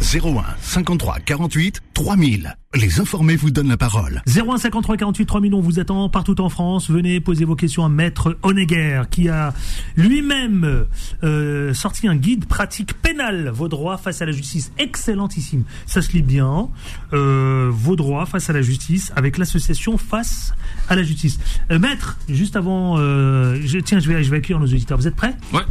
[0.04, 2.58] 01 53 48 3000.
[2.76, 4.22] Les informés vous donnent la parole.
[4.28, 6.90] 01 53 48 3000, on vous attend partout en France.
[6.90, 9.54] Venez poser vos questions à Maître Honegger qui a
[9.96, 10.88] lui-même
[11.24, 13.50] euh, sorti un guide pratique pénal.
[13.54, 14.74] Vos droits face à la justice.
[14.78, 15.64] Excellentissime.
[15.86, 16.68] Ça se lit bien.
[17.14, 20.54] Euh, vos droits face à la justice avec l'association Face
[20.90, 21.40] à la justice.
[21.72, 24.98] Euh, maître, juste avant, je, tiens, je vais, je vais accueillir nos auditeurs.
[24.98, 25.36] Vous êtes prêts?
[25.54, 25.62] Ouais.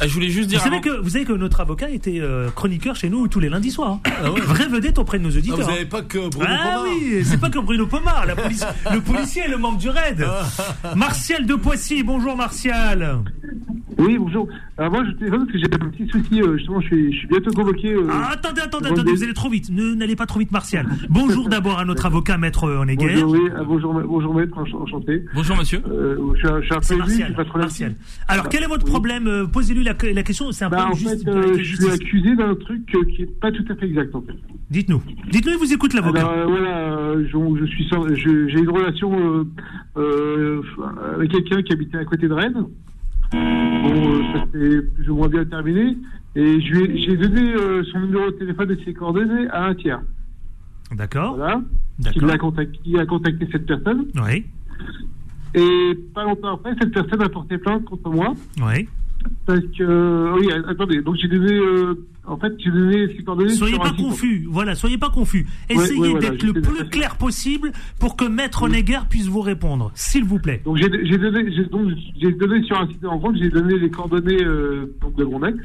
[0.00, 0.58] Ah, je voulais juste dire.
[0.60, 3.48] Vous savez, que, vous savez que notre avocat était euh, chroniqueur chez nous tous les
[3.48, 3.98] lundis soirs.
[4.04, 4.10] Hein.
[4.22, 5.58] Ah Vraie vedette auprès de nos auditeurs.
[5.60, 8.26] Ah, vous n'avez pas que Bruno Ah oui, c'est pas que Bruno Pomar.
[8.26, 10.24] La police, le policier est le membre du raid.
[10.94, 12.02] Martial de Poissy.
[12.02, 13.22] Bonjour Martial.
[13.98, 14.48] Oui, bonjour.
[14.78, 16.40] Alors moi, je téléphone parce que j'ai un petit souci.
[16.40, 17.94] Euh, justement, je suis, je suis bientôt convoqué.
[17.94, 19.70] Euh, ah, attendez, attendez, attendez, vous allez trop vite.
[19.70, 20.86] Ne n'allez pas trop vite, Martial.
[21.08, 23.22] Bonjour d'abord à notre avocat, maître Honegger.
[23.22, 25.24] Bonjour, oui, bonjour, bonjour maître, enchanté.
[25.34, 25.82] Bonjour monsieur.
[25.84, 27.94] je, suis, je suis un peu Martial, pas trop Martial.
[28.28, 30.52] Alors, quel est votre problème Posez-lui la, la, question.
[30.52, 31.18] C'est un bah, en fait,
[31.60, 34.34] je suis accusé d'un truc qui est pas tout à fait exact, en fait.
[34.70, 35.02] Dites-nous.
[35.32, 36.20] Dites-nous, il vous écoute l'avocat.
[36.20, 37.88] Alors, voilà, je, je suis,
[38.48, 39.44] j'ai une relation
[39.96, 42.64] avec quelqu'un qui habitait à côté de Rennes.
[44.58, 45.96] S'est plus ou moins bien terminé.
[46.34, 50.00] Et j'ai donné euh, son numéro de téléphone et ses coordonnées à un tiers.
[50.92, 51.36] D'accord.
[51.36, 51.60] Voilà.
[52.12, 54.06] Qui a, contacté, a contacté cette personne.
[54.14, 54.46] Oui.
[55.54, 58.34] Et pas longtemps après, cette personne a porté plainte contre moi.
[58.60, 58.88] Oui.
[59.46, 61.94] Parce que, oui, attendez, donc j'ai donné, euh,
[62.26, 63.50] en fait, j'ai donné ces coordonnées.
[63.50, 65.46] Soyez pas confus, voilà, soyez pas confus.
[65.68, 70.38] Essayez d'être le plus clair possible pour que Maître Neger puisse vous répondre, s'il vous
[70.38, 70.60] plaît.
[70.64, 71.52] Donc j'ai donné,
[72.20, 75.56] j'ai donné sur un site en gros, j'ai donné les coordonnées euh, de mon ex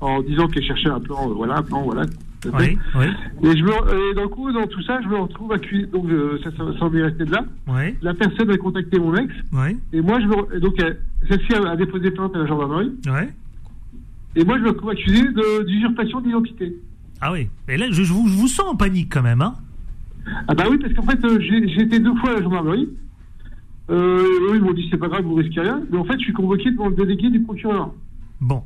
[0.00, 2.02] en disant qu'elle cherchait un plan, euh, voilà, un plan, voilà,
[2.44, 3.06] oui, oui.
[3.42, 5.86] Et, je me, et dans coup, dans tout ça, je me retrouve accusé.
[5.86, 6.06] Donc,
[6.42, 7.44] ça, ça, ça m'est resté de là.
[7.66, 7.94] Oui.
[8.02, 9.32] La personne a contacté mon ex.
[9.52, 9.76] Oui.
[9.92, 10.76] Et moi, je me, donc,
[11.28, 12.92] celle-ci a, déposé plainte à la gendarmerie.
[13.06, 13.22] Oui.
[14.36, 15.22] Et moi, je me retrouve accusé
[15.66, 16.76] d'usurpation d'identité.
[17.20, 17.48] Ah oui.
[17.68, 19.54] Et là, je, vous, je, vous, sens en panique quand même, hein
[20.46, 22.88] Ah bah oui, parce qu'en fait, euh, j'ai été deux fois à la gendarmerie.
[23.90, 25.80] Euh, eux, ils m'ont dit c'est pas grave, vous risquez rien.
[25.90, 27.92] Mais en fait, je suis convoqué devant le délégué du procureur.
[28.40, 28.62] Bon.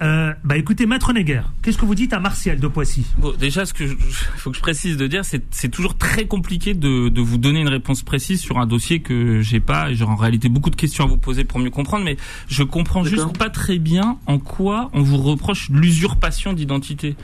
[0.00, 3.04] Euh, bah écoutez, Maître Neger, qu'est-ce que vous dites à Martial de Poissy?
[3.18, 3.96] Bon, déjà, ce que il
[4.36, 7.68] faut que je précise de dire, c'est toujours très compliqué de, de, vous donner une
[7.68, 9.92] réponse précise sur un dossier que j'ai pas.
[9.92, 12.16] J'ai en réalité beaucoup de questions à vous poser pour mieux comprendre, mais
[12.48, 17.16] je comprends juste pas très bien en quoi on vous reproche l'usurpation d'identité.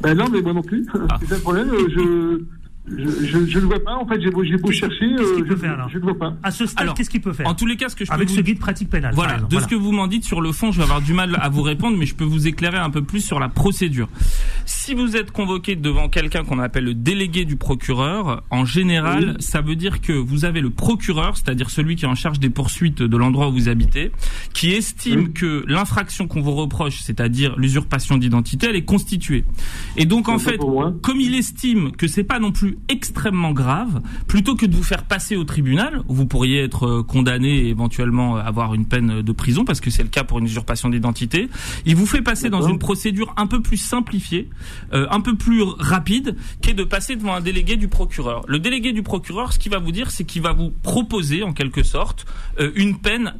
[0.00, 0.86] Ben non, mais moi non plus.
[1.08, 1.18] Ah.
[1.26, 1.70] C'est un problème.
[1.70, 2.44] Euh, je
[2.96, 3.96] je, ne vois pas.
[3.96, 6.34] En fait, j'ai beau, beau chercher, euh, je, faire, alors je ne vois pas.
[6.42, 8.28] À ce stade, qu'est-ce qu'il peut faire En tous les cas, ce que je avec
[8.28, 9.12] peux ce guide pratique pénal.
[9.14, 9.38] Voilà.
[9.38, 11.48] de ce que vous m'en dites sur le fond, je vais avoir du mal à
[11.48, 14.08] vous répondre, mais je peux vous éclairer un peu plus sur la procédure.
[14.64, 19.60] Si vous êtes convoqué devant quelqu'un qu'on appelle le délégué du procureur, en général, ça
[19.60, 23.02] veut dire que vous avez le procureur, c'est-à-dire celui qui est en charge des poursuites
[23.02, 24.10] de l'endroit où vous habitez,
[24.54, 29.44] qui estime que l'infraction qu'on vous reproche, c'est-à-dire l'usurpation d'identité, elle est constituée.
[29.96, 30.58] Et donc en fait,
[31.02, 35.04] comme il estime que c'est pas non plus extrêmement grave, plutôt que de vous faire
[35.04, 39.22] passer au tribunal, où vous pourriez être euh, condamné et éventuellement euh, avoir une peine
[39.22, 41.48] de prison, parce que c'est le cas pour une usurpation d'identité,
[41.86, 44.48] il vous fait passer dans une procédure un peu plus simplifiée,
[44.92, 48.42] euh, un peu plus rapide, qui est de passer devant un délégué du procureur.
[48.48, 51.52] Le délégué du procureur, ce qu'il va vous dire, c'est qu'il va vous proposer, en
[51.52, 52.26] quelque sorte,
[52.74, 53.34] une peine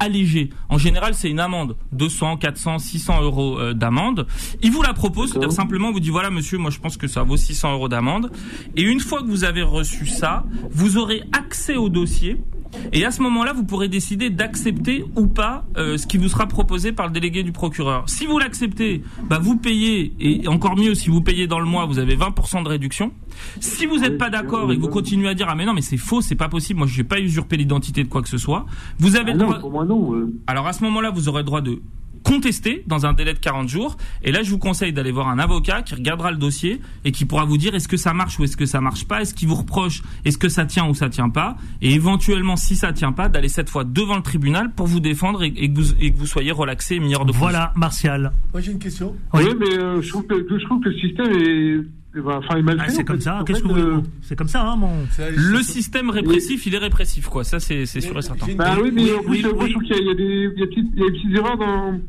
[0.00, 0.50] allégée.
[0.68, 4.26] En général, c'est une amende, 200, 400, 600 euros d'amende.
[4.62, 7.22] Il vous la propose, c'est-à-dire simplement vous dit voilà, monsieur, moi je pense que ça
[7.22, 8.30] vaut 600 euros d'amende.
[8.76, 12.38] Et une fois que vous avez reçu ça, vous aurez accès au dossier
[12.92, 16.46] et à ce moment-là, vous pourrez décider d'accepter ou pas euh, ce qui vous sera
[16.46, 18.04] proposé par le délégué du procureur.
[18.08, 21.86] Si vous l'acceptez, bah vous payez, et encore mieux, si vous payez dans le mois,
[21.86, 23.12] vous avez 20% de réduction.
[23.60, 25.82] Si vous n'êtes pas d'accord et que vous continuez à dire ah mais non mais
[25.82, 28.38] c'est faux, c'est pas possible, moi je vais pas usurper l'identité de quoi que ce
[28.38, 28.66] soit,
[28.98, 30.14] vous avez ah non, Pour moi, non,
[30.46, 31.80] Alors à ce moment-là, vous aurez le droit de
[32.26, 33.96] contester dans un délai de 40 jours.
[34.22, 37.24] Et là, je vous conseille d'aller voir un avocat qui regardera le dossier et qui
[37.24, 39.46] pourra vous dire est-ce que ça marche ou est-ce que ça marche pas, est-ce qu'il
[39.46, 43.12] vous reproche, est-ce que ça tient ou ça tient pas, et éventuellement, si ça tient
[43.12, 46.18] pas, d'aller cette fois devant le tribunal pour vous défendre et, que, vous, et que,
[46.18, 48.32] vous, soyez relaxé et meilleur de Voilà, Martial.
[48.52, 49.14] Moi, j'ai une question.
[49.32, 51.86] Oui, mais euh, je, trouve que, je trouve que le système est
[52.24, 53.42] Enfin, ah, c'est comme ça.
[53.46, 55.06] Qu'est-ce que euh, C'est comme ça, hein, mon.
[55.18, 57.44] Le système répressif, il est répressif, quoi.
[57.44, 58.46] Ça, c'est sûr et certain.
[58.54, 62.00] Bah oui, mais en plus, je trouve qu'il y, a des petites erreurs dans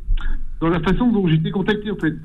[0.60, 2.16] dans la façon dont j'ai été contacté en fait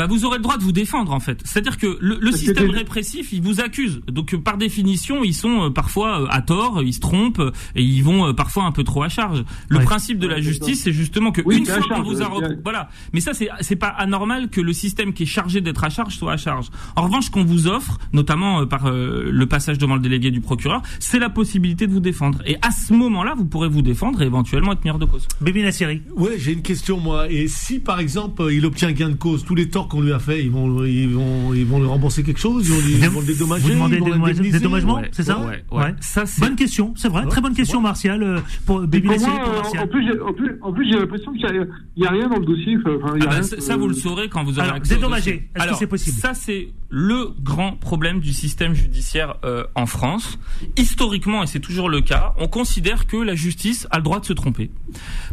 [0.00, 1.42] bah vous aurez le droit de vous défendre en fait.
[1.44, 4.00] C'est-à-dire que le, le système répressif, il vous accuse.
[4.10, 7.42] Donc par définition, ils sont euh, parfois euh, à tort, ils se trompent
[7.76, 9.44] et ils vont euh, parfois un peu trop à charge.
[9.68, 12.30] Le principe de la justice, c'est justement que une fois qu'on vous a
[12.64, 12.88] voilà.
[13.12, 16.16] Mais ça c'est c'est pas anormal que le système qui est chargé d'être à charge
[16.16, 16.68] soit à charge.
[16.96, 21.18] En revanche, qu'on vous offre, notamment par le passage devant le délégué du procureur, c'est
[21.18, 22.38] la possibilité de vous défendre.
[22.46, 25.28] Et à ce moment-là, vous pourrez vous défendre et éventuellement être meilleur de cause.
[25.42, 26.00] Bébé Nassiri.
[26.16, 27.30] Ouais, j'ai une question moi.
[27.30, 30.18] Et si par exemple il obtient gain de cause, tous les torts qu'on lui a
[30.18, 33.20] fait, ils vont, ils vont, ils vont lui rembourser quelque chose, ils vont, ils vont
[33.20, 33.74] le dédommager.
[33.74, 35.94] Vous demandez des dédommagements, c'est ça ouais, ouais.
[36.00, 38.22] Ça, Bonne question, c'est vrai, très bonne question, Martial.
[38.22, 39.30] Euh, pour Baby pour moi,
[39.78, 42.46] En plus, en plus, en plus j'ai l'impression qu'il n'y a, a, rien dans le
[42.46, 42.76] dossier.
[42.78, 44.94] Enfin, y a ah bah, ça, vous le saurez quand vous aurez Alors, accès.
[44.94, 49.86] Dédommager, est-ce que c'est possible Ça, c'est le grand problème du système judiciaire euh, en
[49.86, 50.38] France.
[50.76, 54.24] Historiquement, et c'est toujours le cas, on considère que la justice a le droit de
[54.24, 54.70] se tromper.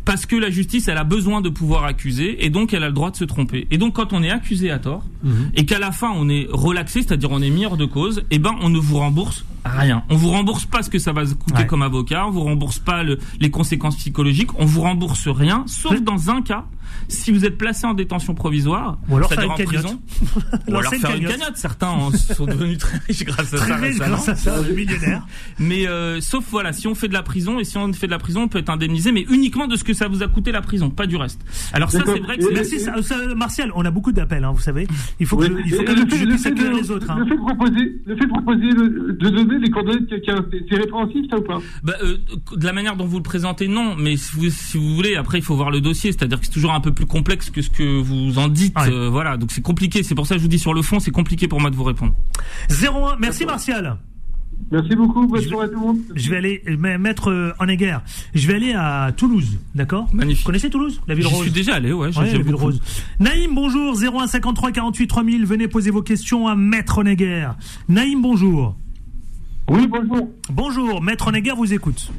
[0.05, 2.93] Parce que la justice, elle a besoin de pouvoir accuser, et donc elle a le
[2.93, 3.67] droit de se tromper.
[3.71, 5.51] Et donc quand on est accusé à tort, mhm.
[5.55, 8.39] et qu'à la fin on est relaxé, c'est-à-dire on est mis hors de cause, eh
[8.39, 10.03] ben on ne vous rembourse rien.
[10.09, 13.03] On vous rembourse pas ce que ça va coûter comme avocat, on vous rembourse pas
[13.03, 16.65] les conséquences psychologiques, on vous rembourse rien, sauf dans un cas,
[17.07, 20.01] si vous êtes placé en détention provisoire, ou alors faire en prison,
[20.67, 21.55] ou alors faire une cagnotte.
[21.55, 23.79] Certains sont devenus très riches grâce à ça.
[24.07, 25.25] Grâce à ça, millionnaire.
[25.59, 28.11] Mais euh, sauf voilà, si on fait de la prison et si on fait de
[28.11, 30.51] la prison, on peut être indemnisé, mais uniquement de ce que ça vous a coûté
[30.51, 31.41] la prison, pas du reste.
[31.73, 32.93] Alors ça, c'est vrai que merci, ça,
[33.35, 33.71] Martial.
[33.75, 34.87] On a beaucoup d'appels, hein, vous savez.
[35.19, 37.09] Il faut que je, il faut que je, puisse accueillir les autres.
[37.09, 37.17] Hein.
[37.19, 38.73] Le fait de proposer, le fait de proposer
[39.13, 41.59] de donner les coordonnées de quelqu'un, c'est répréhensif, ça ou pas?
[41.83, 42.17] Bah, euh,
[42.55, 43.95] De la manière dont vous le présentez, non.
[43.97, 46.11] Mais si vous, si vous voulez, après, il faut voir le dossier.
[46.11, 48.77] C'est-à-dire que c'est toujours un peu plus complexe que ce que vous en dites.
[48.77, 50.03] Euh, voilà, donc c'est compliqué.
[50.03, 51.75] C'est pour ça que je vous dis sur le fond, c'est compliqué pour moi de
[51.75, 52.13] vous répondre.
[52.69, 53.97] 01, merci Martial.
[54.71, 55.99] Merci beaucoup, bonne soirée à tout le monde.
[56.15, 58.01] Je vais aller mettre euh, en guerre.
[58.33, 60.07] Je vais aller à Toulouse, d'accord?
[60.13, 60.43] Magnifique.
[60.43, 60.99] Vous connaissez Toulouse?
[61.07, 61.37] La ville rose.
[61.39, 62.07] Je suis déjà allé, ouais.
[62.07, 62.81] ouais la ville rose.
[63.19, 63.95] Naïm, bonjour.
[63.95, 65.45] 01 53 48 3000.
[65.45, 67.49] Venez poser vos questions à Maître Neguer.
[67.87, 68.75] Naïm, bonjour.
[69.69, 70.29] Oui, bonjour.
[70.49, 72.11] Bonjour, Maître Neguer vous écoute.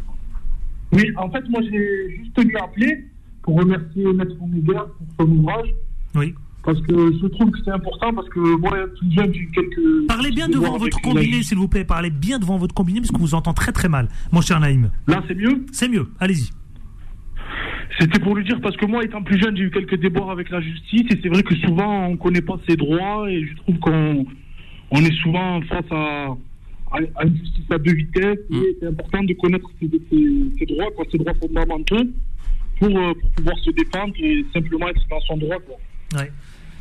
[0.93, 3.05] Oui, en fait, moi j'ai juste tenu à appeler
[3.49, 5.69] pour remercier Maître Neguer pour son ouvrage.
[6.15, 6.35] Oui.
[6.65, 10.07] Parce que je trouve que c'est important, parce que moi, tout jeune, j'ai quelques.
[10.07, 11.85] Parlez bien devant votre combiné, s'il vous plaît.
[11.85, 14.91] Parlez bien devant votre combiné, parce qu'on vous entend très très mal, mon cher Naïm.
[15.07, 15.65] Là, c'est mieux?
[15.73, 16.51] C'est mieux, allez-y.
[17.99, 20.51] C'était pour lui dire, parce que moi, étant plus jeune, j'ai eu quelques déboires avec
[20.51, 23.57] la justice, et c'est vrai que souvent, on ne connaît pas ses droits, et je
[23.57, 24.27] trouve qu'on
[24.91, 26.37] on est souvent face à,
[26.93, 28.65] à, une justice à deux vitesses, et mm.
[28.79, 32.05] c'est important de connaître ses, droits, quoi, ses droits fondamentaux,
[32.79, 35.59] pour, euh, pour, pouvoir se défendre et simplement être dans son droit.
[35.61, 36.21] Quoi.
[36.21, 36.31] Ouais.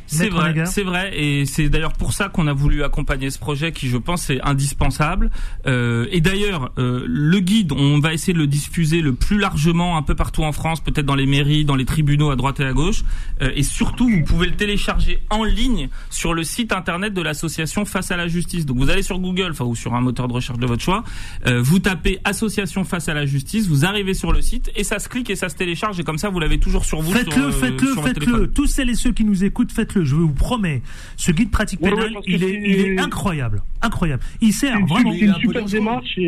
[0.08, 3.72] C'est vrai, c'est vrai, et c'est d'ailleurs pour ça qu'on a voulu accompagner ce projet
[3.72, 5.30] qui, je pense, est indispensable.
[5.66, 9.96] Euh, et d'ailleurs, euh, le guide, on va essayer de le diffuser le plus largement
[9.96, 12.64] un peu partout en France, peut-être dans les mairies, dans les tribunaux à droite et
[12.64, 13.04] à gauche.
[13.42, 17.84] Euh, et surtout, vous pouvez le télécharger en ligne sur le site internet de l'association
[17.84, 18.66] Face à la Justice.
[18.66, 21.04] Donc, vous allez sur Google, enfin ou sur un moteur de recherche de votre choix,
[21.46, 24.98] euh, vous tapez Association Face à la Justice, vous arrivez sur le site et ça
[24.98, 27.12] se clique et ça se télécharge et comme ça, vous l'avez toujours sur vous.
[27.12, 28.46] Faites-le, euh, faites-le, faites-le.
[28.48, 30.82] Tous celles et ceux qui nous écoutent, faites-le je vous promets.
[31.16, 33.62] Ce guide pratique pénale, il, est, incroyable.
[33.82, 34.22] Incroyable.
[34.40, 35.12] Il sert vraiment.
[35.12, 36.18] C'est une super démarche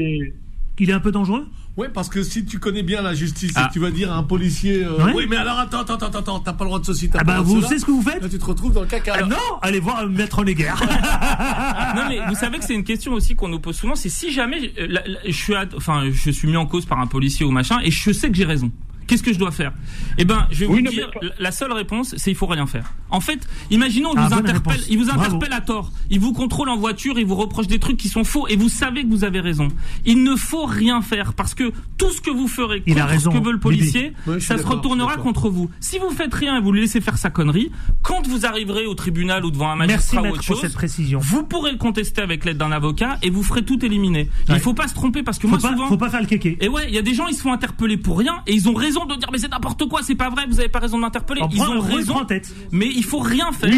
[0.79, 3.55] Il est un peu dangereux oui, parce que si tu connais bien la justice et
[3.57, 3.71] ah.
[3.73, 6.53] tu vas dire à un policier euh, Oui, mais alors attends, attends, attends, attends, t'as
[6.53, 8.29] pas le droit de ceci, t'as ah bah, vous savez ce que vous faites Là,
[8.29, 9.15] tu te retrouves dans le caca.
[9.17, 10.79] Ah non, allez voir Maître Léguerre.
[11.97, 14.33] non, mais vous savez que c'est une question aussi qu'on nous pose souvent c'est si
[14.33, 17.79] jamais euh, je, suis enfin, je suis mis en cause par un policier ou machin
[17.83, 18.71] et je sais que j'ai raison
[19.11, 19.73] Qu'est-ce que je dois faire?
[20.19, 22.93] Eh ben, je vais vous dire, la seule réponse, c'est il faut rien faire.
[23.11, 23.41] En fait,
[23.73, 27.19] imaginons, il ah, vous interpelle, il vous interpelle à tort, il vous contrôle en voiture,
[27.19, 29.67] il vous reproche des trucs qui sont faux, et vous savez que vous avez raison.
[30.07, 33.45] Il ne faut rien faire parce que tout ce que vous ferez contre ce que
[33.45, 35.69] veut le policier, ça se retournera contre vous.
[35.81, 38.95] Si vous faites rien et vous le laissez faire sa connerie, quand vous arriverez au
[38.95, 41.19] tribunal ou devant un magistrat ou autre chose, cette précision.
[41.21, 44.29] vous pourrez le contester avec l'aide d'un avocat et vous ferez tout éliminer.
[44.49, 46.59] Il Il faut pas se tromper parce que moi souvent, faut pas faire le kéké.
[46.61, 48.69] Et ouais, il y a des gens ils se font interpeller pour rien et ils
[48.69, 50.97] ont raison de dire mais c'est n'importe quoi, c'est pas vrai, vous avez pas raison
[50.97, 51.43] de m'interpeller.
[51.53, 52.25] Ils ont raison.
[52.25, 52.55] Tête.
[52.71, 53.71] Mais il faut rien faire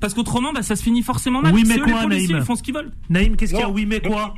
[0.00, 1.54] parce qu'autrement bah, ça se finit forcément mal.
[1.54, 2.90] Oui mais quoi, les policiers ils font ce qu'ils veulent.
[3.08, 4.34] Naïm, qu'est-ce qu'il y a Oui mais quoi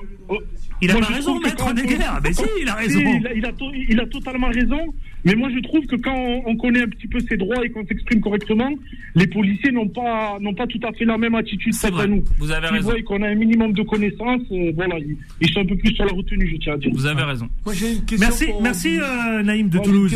[0.83, 1.97] il a pas raison, maître Neger.
[2.25, 2.99] Mais si, il a raison.
[2.99, 3.53] il, a,
[3.89, 4.81] il, a, totalement raison.
[5.25, 7.87] Mais moi, je trouve que quand on, connaît un petit peu ses droits et qu'on
[7.87, 8.69] s'exprime correctement,
[9.15, 12.25] les policiers n'ont pas, n'ont pas tout à fait la même attitude face à nous.
[12.39, 12.95] Vous avez raison.
[12.95, 14.97] Et qu'on a un minimum de connaissances, euh, voilà,
[15.41, 16.91] ils, sont un peu plus sur la retenue, je tiens à dire.
[16.93, 17.49] Vous avez raison.
[17.65, 18.63] Moi, j'ai une question merci, pour...
[18.63, 20.13] merci euh, Naïm de Toulouse.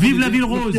[0.00, 0.78] Vive la ville rose.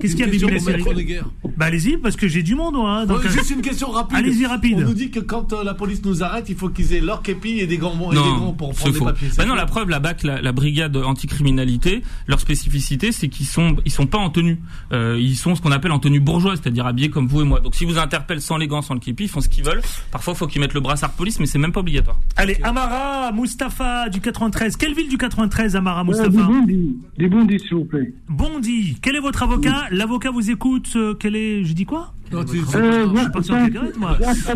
[0.00, 1.18] Qu'est-ce qu'il y a, Bibi
[1.58, 3.04] Bah allez-y, parce que j'ai du monde, hein.
[3.04, 4.16] Donc, juste une question rapide.
[4.16, 4.78] Allez-y rapide.
[4.78, 7.22] On nous dit que quand euh, la police nous arrête, il faut qu'ils aient leur
[7.22, 9.28] képi et des gants, et des gants pour prendre des papiers.
[9.36, 13.76] Bah non, la preuve, la BAC, la, la brigade anticriminalité, leur spécificité, c'est qu'ils sont,
[13.84, 14.58] ils sont pas en tenue.
[14.92, 17.60] Euh, ils sont ce qu'on appelle en tenue bourgeoise, c'est-à-dire habillés comme vous et moi.
[17.60, 19.82] Donc si vous interpellent sans les gants, sans le képi, ils font ce qu'ils veulent.
[20.10, 22.18] Parfois, il faut qu'ils mettent le brassard police, mais c'est même pas obligatoire.
[22.36, 24.76] Allez, Amara, Mustapha du 93.
[24.76, 26.72] Quelle ville du 93, Amara, Mustapha euh.
[27.18, 28.12] Des Bondy, s'il vous plaît.
[28.28, 28.96] Bondy.
[29.02, 29.88] Quel est votre avocat?
[29.90, 30.88] L'avocat vous écoute.
[30.96, 32.12] Euh, quel est, je dis quoi?
[32.32, 32.44] Euh,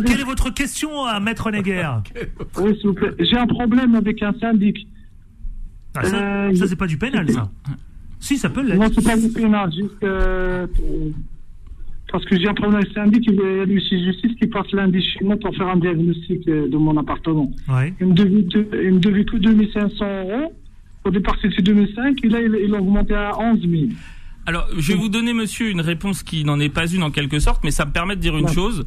[0.06, 1.90] Quelle est votre question à Maître Neger
[2.58, 3.10] Oui, s'il vous plaît.
[3.18, 4.86] J'ai un problème avec un syndic.
[5.96, 7.50] Ah, ça, euh, ça c'est pas du pénal, ça.
[8.20, 8.78] Si, ça peut l'être.
[8.78, 10.66] Non, c'est pas du pénal, juste euh,
[12.10, 14.70] parce que j'ai un problème avec le syndic, il y a l'huissier justice qui passe
[14.72, 17.50] lundi chez moi pour faire un diagnostic de mon appartement.
[17.68, 17.92] Ouais.
[18.00, 18.46] Il, me devait,
[18.84, 20.52] il me devait que 2500 euros.
[21.04, 23.82] Au départ, c'était 2005, et là, il, a augmenté à 11 000.
[24.46, 27.38] Alors, je vais vous donner, monsieur, une réponse qui n'en est pas une en quelque
[27.38, 28.84] sorte, mais ça me permet de dire une chose.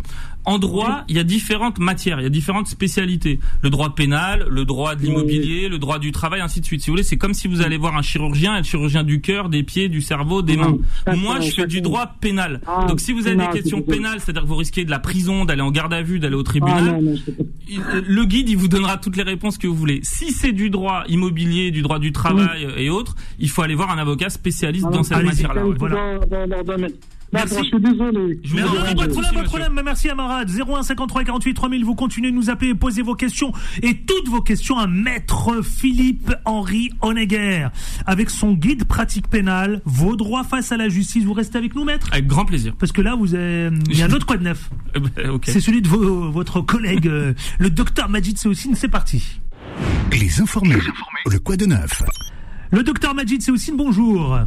[0.48, 3.38] En droit, il y a différentes matières, il y a différentes spécialités.
[3.62, 6.82] Le droit pénal, le droit de l'immobilier, le droit du travail, ainsi de suite.
[6.82, 9.50] Si vous voulez, c'est comme si vous allez voir un chirurgien, un chirurgien du cœur,
[9.50, 10.78] des pieds, du cerveau, des mains.
[11.18, 12.62] Moi, je fais du droit pénal.
[12.66, 15.44] Ah, Donc, si vous avez des questions pénales, c'est-à-dire que vous risquez de la prison,
[15.44, 19.18] d'aller en garde à vue, d'aller au tribunal, ah, le guide, il vous donnera toutes
[19.18, 20.00] les réponses que vous voulez.
[20.04, 23.92] Si c'est du droit immobilier, du droit du travail et autres, il faut aller voir
[23.92, 25.64] un avocat spécialiste ah, dans cette matière-là.
[25.78, 26.20] Voilà.
[27.34, 27.56] Merci.
[27.58, 28.40] je suis désolé.
[28.44, 29.82] Je non, pas de problème, pas de problème.
[29.84, 30.50] Merci Amarad.
[30.50, 31.86] 01 53 48 3000.
[31.86, 35.62] Vous continuez de nous appeler et poser vos questions et toutes vos questions à Maître
[35.64, 37.68] Philippe Henri Honegger
[38.06, 41.24] avec son guide pratique pénale, vos droits face à la justice.
[41.24, 42.08] Vous restez avec nous, Maître?
[42.12, 42.76] Avec grand plaisir.
[42.80, 44.70] Parce que là, vous avez, il y a un autre quoi de neuf.
[44.96, 48.74] Eh ben, c'est celui de votre collègue, euh, le docteur Majid Seoussine.
[48.74, 49.40] C'est parti.
[50.12, 50.70] Les informés.
[50.70, 51.20] Les informés.
[51.30, 52.02] Le quoi de neuf?
[52.72, 54.40] Le docteur Majid Seoussine, bonjour.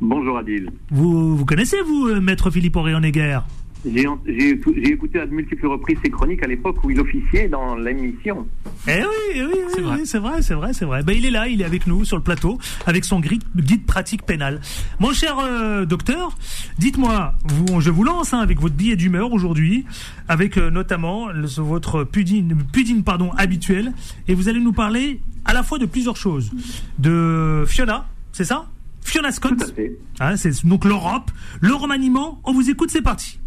[0.00, 0.70] Bonjour Adil.
[0.90, 3.40] Vous, vous connaissez, vous, euh, maître Philippe Auréon-Neguer
[3.84, 8.46] j'ai écouté à de multiples reprises ses chroniques à l'époque où il officiait dans l'émission.
[8.86, 11.02] Eh oui, eh oui, c'est vrai, c'est vrai, c'est vrai, c'est vrai.
[11.02, 13.44] Ben, il est là, il est avec nous sur le plateau avec son guide,
[13.86, 14.60] pratique pénal.
[14.98, 16.36] Mon cher euh, docteur,
[16.78, 19.84] dites-moi, vous, je vous lance hein, avec votre billet d'humeur aujourd'hui,
[20.28, 23.92] avec euh, notamment votre pudine, pudine pardon habituel,
[24.26, 26.50] et vous allez nous parler à la fois de plusieurs choses,
[26.98, 28.66] de Fiona, c'est ça?
[29.08, 29.74] Fiona Scott.
[30.20, 31.30] Hein, c'est donc l'Europe,
[31.62, 32.40] le remaniement.
[32.44, 33.40] On vous écoute, c'est parti.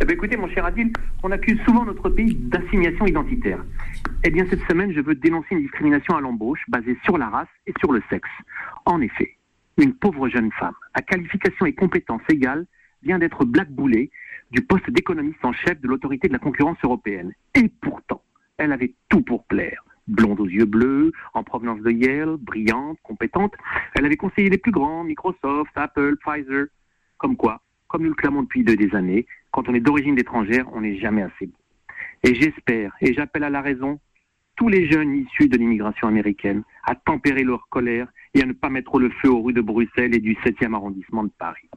[0.00, 0.90] Eh bien, écoutez, mon cher Adil,
[1.22, 3.62] on accuse souvent notre pays d'assignation identitaire.
[4.24, 7.48] Eh bien, cette semaine, je veux dénoncer une discrimination à l'embauche basée sur la race
[7.66, 8.30] et sur le sexe.
[8.86, 9.36] En effet,
[9.76, 12.64] une pauvre jeune femme, à qualification et compétences égales,
[13.02, 14.10] vient d'être blackboulée
[14.52, 17.32] du poste d'économiste en chef de l'autorité de la concurrence européenne.
[17.54, 18.22] Et pourtant,
[18.56, 23.54] elle avait tout pour plaire blonde aux yeux bleus, en provenance de Yale, brillante, compétente.
[23.94, 26.66] Elle avait conseillé les plus grands, Microsoft, Apple, Pfizer.
[27.18, 30.80] Comme quoi, comme nous le clamons depuis des années, quand on est d'origine étrangère, on
[30.80, 31.56] n'est jamais assez bon.
[32.24, 34.00] Et j'espère, et j'appelle à la raison,
[34.56, 38.68] tous les jeunes issus de l'immigration américaine à tempérer leur colère et à ne pas
[38.68, 41.68] mettre le feu aux rues de Bruxelles et du 7e arrondissement de Paris.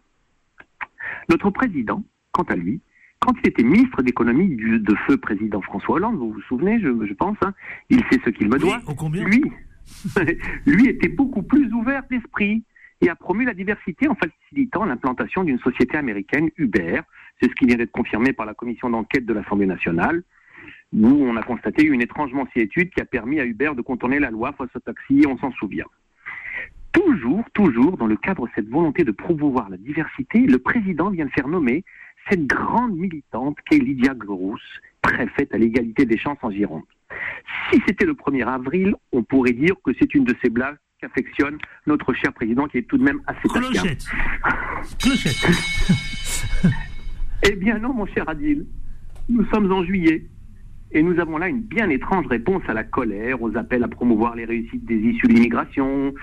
[1.29, 2.81] Notre président, quant à lui,
[3.25, 7.38] quand il était ministre d'économie de feu président François Hollande, vous vous souvenez, je, pense,
[7.41, 7.53] hein,
[7.89, 8.79] il sait ce qu'il me doit.
[9.13, 9.43] lui,
[10.67, 12.63] lui était beaucoup plus ouvert d'esprit
[13.01, 17.01] et a promu la diversité en facilitant l'implantation d'une société américaine, Uber.
[17.41, 20.21] C'est ce qui vient d'être confirmé par la commission d'enquête de l'Assemblée nationale,
[20.93, 24.29] où on a constaté une étrange étude qui a permis à Uber de contourner la
[24.29, 25.85] loi face au taxi, on s'en souvient.
[26.93, 31.25] Toujours, toujours, dans le cadre de cette volonté de promouvoir la diversité, le président vient
[31.25, 31.83] de faire nommer
[32.29, 34.61] cette grande militante qu'est Lydia Gross,
[35.01, 36.83] préfète à l'égalité des chances en Gironde.
[37.71, 41.57] Si c'était le 1er avril, on pourrait dire que c'est une de ces blagues qu'affectionne
[41.85, 44.05] notre cher président qui est tout de même assez Clochette.
[44.99, 45.47] Clochette.
[47.49, 48.65] eh bien non, mon cher Adil.
[49.29, 50.25] Nous sommes en juillet.
[50.91, 54.35] Et nous avons là une bien étrange réponse à la colère, aux appels à promouvoir
[54.35, 56.13] les réussites des issues de l'immigration,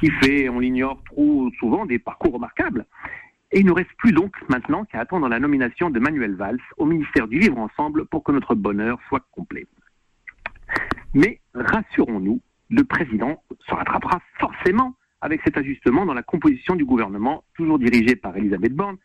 [0.00, 2.84] qui fait, on l'ignore trop souvent, des parcours remarquables.
[3.50, 6.84] Et il ne reste plus donc maintenant qu'à attendre la nomination de Manuel Valls au
[6.84, 9.66] ministère du Vivre Ensemble pour que notre bonheur soit complet.
[11.14, 17.42] Mais rassurons-nous, le président se rattrapera forcément avec cet ajustement dans la composition du gouvernement,
[17.54, 18.98] toujours dirigé par Elisabeth Borne,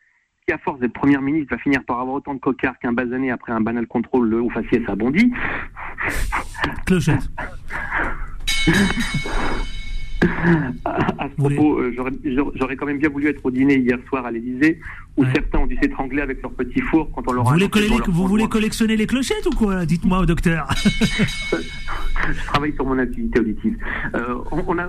[0.45, 3.32] qui à force d'être première ministre va finir par avoir autant de cocards qu'un basané
[3.32, 5.32] après un banal contrôle le haut faciès a bondi.
[6.86, 7.29] Clochette.
[10.86, 11.95] à ce propos, euh,
[12.55, 14.79] j'aurais quand même bien voulu être au dîner hier soir à l'Élysée,
[15.17, 17.57] où certains ont dû s'étrangler avec leur petit four quand on leur a.
[17.57, 19.86] Vous, vous voulez collectionner les clochettes ou quoi?
[19.86, 20.67] Dites-moi au docteur.
[22.31, 23.77] je travaille sur mon activité auditive.
[24.15, 24.88] Euh, on, a,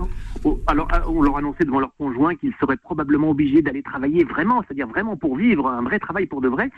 [0.66, 4.62] alors, euh, on leur annonçait devant leur conjoint qu'ils seraient probablement obligés d'aller travailler vraiment,
[4.62, 6.70] c'est-à-dire vraiment pour vivre, un vrai travail pour de vrai.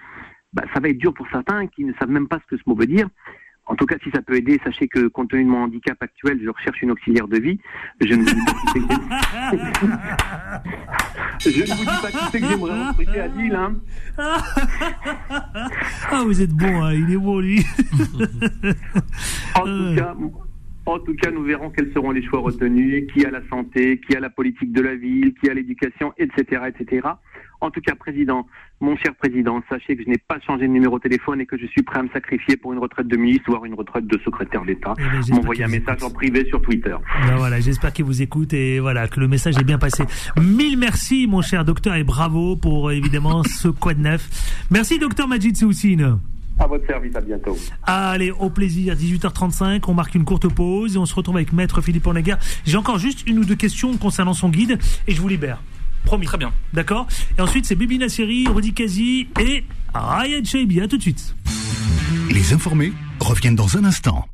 [0.53, 2.69] Bah, ça va être dur pour certains qui ne savent même pas ce que ce
[2.69, 3.09] mot veut dire.
[3.69, 6.41] En tout cas, si ça peut aider, sachez que compte tenu de mon handicap actuel,
[6.43, 7.59] je recherche une auxiliaire de vie.
[8.01, 8.79] Je ne vous dis pas que
[11.51, 13.55] Je ne vous dis pas qui c'est que j'aimerais recruter à Lille.
[13.55, 13.75] Hein.
[16.11, 17.65] ah, vous êtes bon, hein, il est bon, lui.
[19.57, 20.15] en tout cas,
[20.87, 24.17] en tout cas, nous verrons quels seront les choix retenus, qui a la santé, qui
[24.17, 27.09] a la politique de la ville, qui a l'éducation, etc., etc.
[27.61, 28.47] En tout cas, président,
[28.81, 31.57] mon cher président, sachez que je n'ai pas changé de numéro de téléphone et que
[31.57, 34.19] je suis prêt à me sacrifier pour une retraite de ministre, voire une retraite de
[34.25, 34.95] secrétaire d'État.
[34.99, 36.95] Eh ben, M'envoyer un message en privé sur Twitter.
[37.27, 40.05] Ben voilà, j'espère qu'il vous écoute et voilà que le message est bien passé.
[40.41, 44.29] Mille merci, mon cher docteur, et bravo pour évidemment ce quoi de neuf.
[44.71, 46.19] Merci, docteur Majid Soussine.
[46.59, 47.57] À votre service, à bientôt.
[47.83, 51.83] Allez, au plaisir, 18h35, on marque une courte pause et on se retrouve avec Maître
[51.83, 52.37] Philippe Onaguer.
[52.65, 55.61] J'ai encore juste une ou deux questions concernant son guide et je vous libère.
[56.07, 56.27] Promis.
[56.27, 56.53] Très bien.
[56.73, 60.81] D'accord Et ensuite, c'est Bibi Nasseri, Rodi Kazi et Ryan Shaibi.
[60.81, 61.35] À tout de suite.
[62.31, 64.27] Les informés reviennent dans un instant.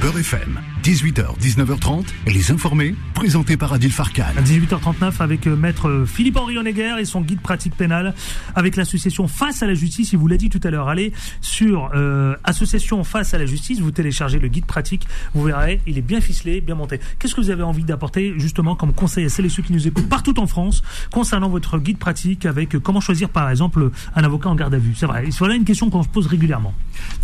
[0.00, 4.22] Beurre FM, 18h, 19h30, les informés, présentés par Adil Farkan.
[4.36, 8.14] À 18h39 avec euh, maître Philippe-Henri Honegger et son guide pratique pénale
[8.54, 10.12] avec l'association Face à la Justice.
[10.12, 13.80] Il vous l'a dit tout à l'heure, allez sur euh, Association Face à la Justice,
[13.80, 17.00] vous téléchargez le guide pratique, vous verrez, il est bien ficelé, bien monté.
[17.18, 19.88] Qu'est-ce que vous avez envie d'apporter justement comme conseil à celles et ceux qui nous
[19.88, 24.22] écoutent partout en France concernant votre guide pratique avec euh, comment choisir par exemple un
[24.22, 24.94] avocat en garde à vue?
[24.94, 26.74] C'est vrai, voilà une question qu'on se pose régulièrement.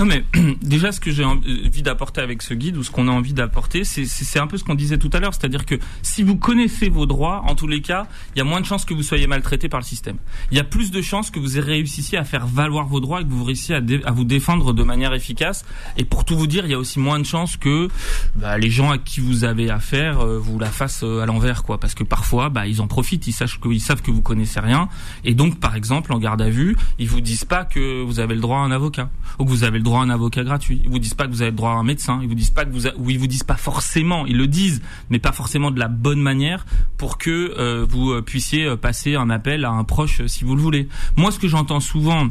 [0.00, 0.24] Non mais
[0.62, 3.51] déjà ce que j'ai envie d'apporter avec ce guide, ou ce qu'on a envie d'apporter,
[3.84, 7.06] c'est un peu ce qu'on disait tout à l'heure, c'est-à-dire que si vous connaissez vos
[7.06, 9.68] droits, en tous les cas, il y a moins de chances que vous soyez maltraité
[9.68, 10.16] par le système.
[10.50, 13.24] Il y a plus de chances que vous réussissiez à faire valoir vos droits et
[13.24, 15.64] que vous réussissiez à, vous défendre de manière efficace.
[15.96, 17.88] Et pour tout vous dire, il y a aussi moins de chances que
[18.36, 21.62] bah, les gens à qui vous avez affaire euh, vous la fassent euh, à l'envers,
[21.62, 21.78] quoi.
[21.78, 24.88] Parce que parfois, bah, ils en profitent, ils, sachent que, savent que vous connaissez rien.
[25.24, 28.34] Et donc, par exemple, en garde à vue, ils vous disent pas que vous avez
[28.34, 30.80] le droit à un avocat ou que vous avez le droit à un avocat gratuit.
[30.84, 32.20] Ils vous disent pas que vous avez le droit à un médecin.
[32.22, 35.70] Ils vous disent pas que vous, disent pas forcément, ils le disent, mais pas forcément
[35.70, 39.70] de la bonne manière pour que euh, vous euh, puissiez euh, passer un appel à
[39.70, 40.88] un proche si vous le voulez.
[41.16, 42.28] Moi, ce que j'entends souvent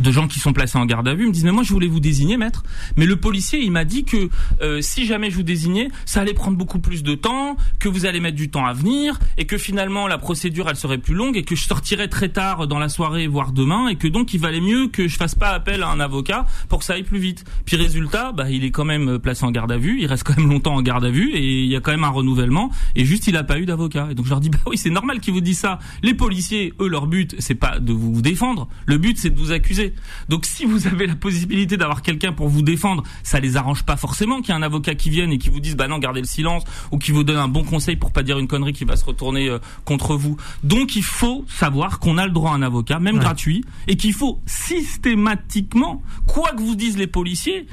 [0.00, 1.86] de gens qui sont placés en garde à vue me disent mais moi je voulais
[1.86, 2.62] vous désigner maître.
[2.96, 4.28] Mais le policier il m'a dit que
[4.62, 8.06] euh, si jamais je vous désignais ça allait prendre beaucoup plus de temps que vous
[8.06, 11.36] allez mettre du temps à venir et que finalement la procédure elle serait plus longue
[11.36, 14.40] et que je sortirais très tard dans la soirée voire demain et que donc il
[14.40, 17.18] valait mieux que je fasse pas appel à un avocat pour que ça aille plus
[17.18, 17.44] vite.
[17.64, 20.36] Puis résultat bah il est quand même placé en garde à vue il reste quand
[20.36, 23.04] même longtemps en garde à vue et il y a quand même un renouvellement et
[23.04, 24.08] juste il a pas eu d'avocat.
[24.10, 25.78] Et donc je leur dis bah oui c'est normal qu'ils vous disent ça.
[26.02, 28.68] Les policiers eux leur but c'est pas de vous défendre.
[28.86, 29.83] Le but c'est de vous accuser
[30.28, 33.96] donc si vous avez la possibilité d'avoir quelqu'un pour vous défendre, ça les arrange pas
[33.96, 36.20] forcément qu'il y ait un avocat qui vienne et qui vous dise bah non, gardez
[36.20, 38.84] le silence ou qui vous donne un bon conseil pour pas dire une connerie qui
[38.84, 40.36] va se retourner euh, contre vous.
[40.62, 44.12] Donc il faut savoir qu'on a le droit à un avocat, même gratuit, et qu'il
[44.12, 47.66] faut systématiquement, quoi que vous disent les policiers,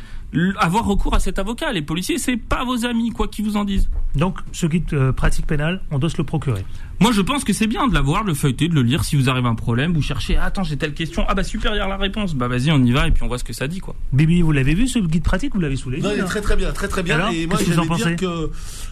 [0.57, 1.71] avoir recours à cet avocat.
[1.71, 3.89] Les policiers, c'est pas vos amis, quoi qu'ils vous en disent.
[4.15, 6.63] Donc, ce guide euh, pratique pénale, on doit se le procurer.
[7.01, 9.03] Moi, je pense que c'est bien de l'avoir, de le feuilleter, de le lire.
[9.03, 11.25] Si vous arrive un problème, vous cherchez, ah, attends, j'ai telle question.
[11.27, 12.35] Ah bah super, il y a la réponse.
[12.35, 13.95] Bah vas-y, on y va et puis on voit ce que ça dit, quoi.
[14.13, 15.55] Bibi, vous l'avez vu ce guide pratique?
[15.55, 17.31] Vous l'avez sous les Non, il est très très bien, très très bien.
[17.31, 18.51] et moi, j'allais dire que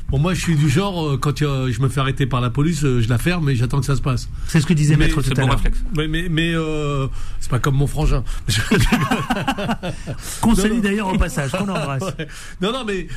[0.09, 2.83] Bon, moi, je suis du genre, euh, quand je me fais arrêter par la police,
[2.83, 4.27] euh, je la ferme et j'attends que ça se passe.
[4.47, 5.61] C'est ce que disait Maître tout à l'heure.
[5.95, 7.05] Mais, mais, mais euh,
[7.39, 8.23] c'est pas comme mon frangin.
[10.41, 12.03] Qu'on salue d'ailleurs au passage, qu'on embrasse.
[12.61, 13.07] Non, non, mais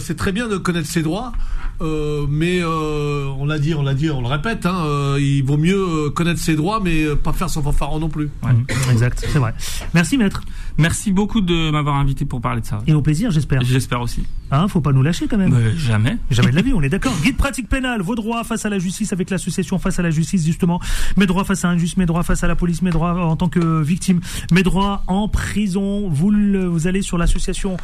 [0.00, 1.32] c'est très bien de connaître ses droits,
[1.80, 6.40] mais on l'a dit, on l'a dit, on le répète, hein, il vaut mieux connaître
[6.40, 8.30] ses droits, mais pas faire son fanfaron non plus.
[8.90, 9.54] exact, c'est vrai.
[9.94, 10.42] Merci, Maître.
[10.78, 12.82] Merci beaucoup de m'avoir invité pour parler de ça.
[12.86, 13.62] Et au plaisir, j'espère.
[13.62, 14.24] J'espère aussi.
[14.60, 15.54] Hein, faut pas nous lâcher quand même.
[15.76, 16.16] jamais.
[16.30, 17.12] Jamais de la vie, on est d'accord.
[17.22, 20.44] Guide pratique pénale, vos droits face à la justice avec l'association face à la justice
[20.44, 20.80] justement.
[21.16, 23.48] Mes droits face à l'injuste, mes droits face à la police, mes droits en tant
[23.48, 24.20] que victime,
[24.52, 26.08] mes droits en prison.
[26.08, 26.32] Vous,
[26.70, 27.76] vous allez sur l'association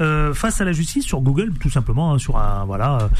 [0.00, 3.10] euh, face à la justice sur Google tout simplement, hein, sur un voilà,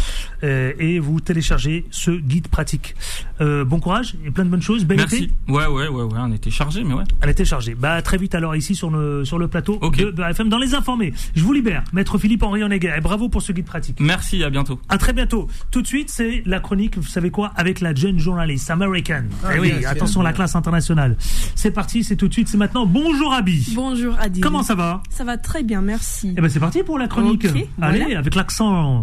[0.44, 2.94] euh, et vous téléchargez ce guide pratique.
[3.40, 4.84] Euh, bon courage et plein de bonnes choses.
[4.84, 5.30] Belle Merci.
[5.48, 7.04] Ouais ouais ouais ouais, on était chargé mais ouais.
[7.20, 7.74] Elle était chargée.
[7.74, 10.74] Bah très vite alors ici sur le sur le plateau de, de FM dans les
[10.74, 11.12] informés.
[11.34, 12.62] Je vous libère, maître Philippe Henri
[12.98, 14.00] Onegger bravo pour ce guide pratique.
[14.00, 14.80] Merci, à bientôt.
[14.88, 15.48] À très bientôt.
[15.70, 19.24] Tout de suite, c'est la chronique, vous savez quoi, avec la jeune journaliste American.
[19.44, 21.16] Ah, eh oui, attention, la classe internationale.
[21.54, 22.86] C'est parti, c'est tout de suite, c'est maintenant.
[22.86, 23.72] Bonjour Abby.
[23.74, 24.40] Bonjour Adi.
[24.40, 26.34] Comment ça va Ça va très bien, merci.
[26.36, 27.46] Eh ben c'est parti pour la chronique.
[27.80, 29.02] Allez, avec l'accent.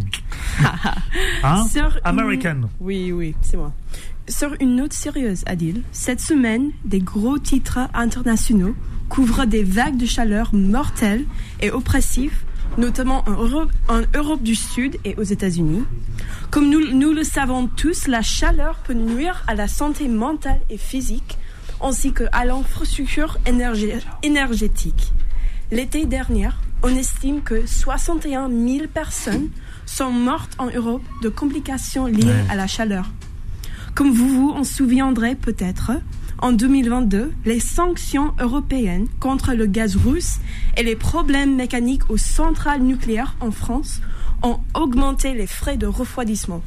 [1.44, 1.66] hein
[2.04, 2.62] American.
[2.80, 3.74] Oui, oui, c'est moi.
[4.28, 8.76] Sur une note sérieuse, Adil, cette semaine, des gros titres internationaux
[9.08, 11.26] couvrent des vagues de chaleur mortelles
[11.62, 12.44] et oppressives
[12.78, 15.84] notamment en Europe, en Europe du Sud et aux États-Unis.
[16.52, 20.78] Comme nous, nous le savons tous, la chaleur peut nuire à la santé mentale et
[20.78, 21.38] physique,
[21.82, 23.38] ainsi qu'à l'infrastructure
[24.24, 25.14] énergétique.
[25.72, 26.50] L'été dernier,
[26.84, 29.50] on estime que 61 000 personnes
[29.86, 33.10] sont mortes en Europe de complications liées à la chaleur.
[33.96, 35.92] Comme vous vous en souviendrez peut-être,
[36.40, 40.40] en 2022, les sanctions européennes contre le gaz russe
[40.76, 44.02] et les problèmes mécaniques aux centrales nucléaires en France
[44.44, 46.62] ont augmenté les frais de refroidissement.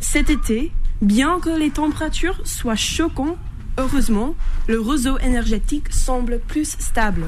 [0.00, 0.70] Cet été,
[1.02, 3.36] bien que les températures soient choquantes,
[3.78, 4.36] heureusement,
[4.68, 7.26] le réseau énergétique semble plus stable.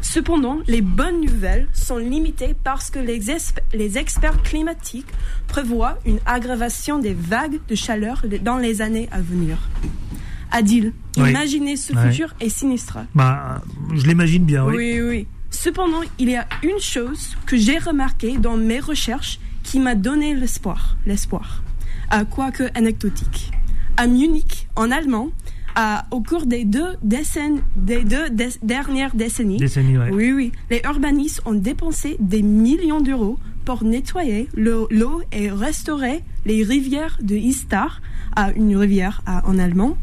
[0.00, 5.06] Cependant, les bonnes nouvelles sont limitées parce que les, experts climatiques
[5.46, 9.58] prévoient une aggravation des vagues de chaleur dans les années à venir.
[10.52, 12.98] Adil, imaginez ce futur est sinistre.
[13.14, 13.62] Bah,
[13.94, 14.76] je l'imagine bien, oui.
[14.76, 15.26] Oui, oui.
[15.50, 20.34] Cependant, il y a une chose que j'ai remarquée dans mes recherches qui m'a donné
[20.34, 21.62] l'espoir, l'espoir,
[22.10, 23.50] à quoique anecdotique.
[23.96, 25.30] À Munich, en allemand,
[26.10, 28.28] au cours des deux, décennies, des deux
[28.62, 29.58] dernières décennies,
[30.12, 34.88] oui, oui, les urbanistes ont dépensé des millions d'euros pour nettoyer l'eau
[35.32, 38.00] et restaurer les rivières de Istar,
[38.34, 39.96] à une rivière en allemand,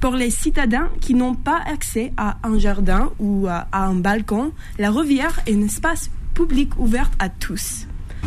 [0.00, 4.90] pour les citadins qui n'ont pas accès à un jardin ou à, un balcon, la
[4.90, 7.86] rivière est un espace public ouvert à tous.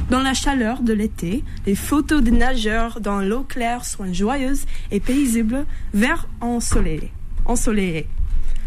[0.09, 4.99] Dans la chaleur de l'été, les photos des nageurs dans l'eau claire sont joyeuses et
[4.99, 7.11] paisibles, vert ensoleillé.
[7.45, 8.07] ensoleillé.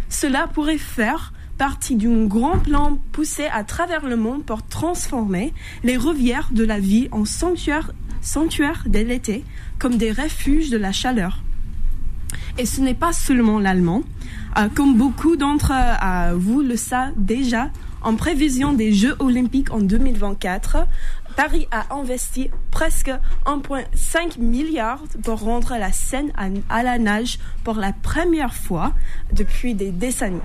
[0.08, 5.52] Cela pourrait faire partie d'un grand plan poussé à travers le monde pour transformer
[5.84, 7.92] les rivières de la ville en sanctuaires
[8.22, 9.44] sanctuaire de l'été,
[9.78, 11.42] comme des refuges de la chaleur.
[12.58, 14.02] Et ce n'est pas seulement l'allemand.
[14.58, 17.70] Euh, comme beaucoup d'entre euh, vous le savent déjà,
[18.02, 20.86] en prévision des Jeux olympiques en 2024,
[21.36, 23.10] Paris a investi presque
[23.46, 26.32] 1,5 milliard pour rendre la Seine
[26.68, 28.92] à, la nage pour la première fois
[29.32, 30.40] depuis des décennies.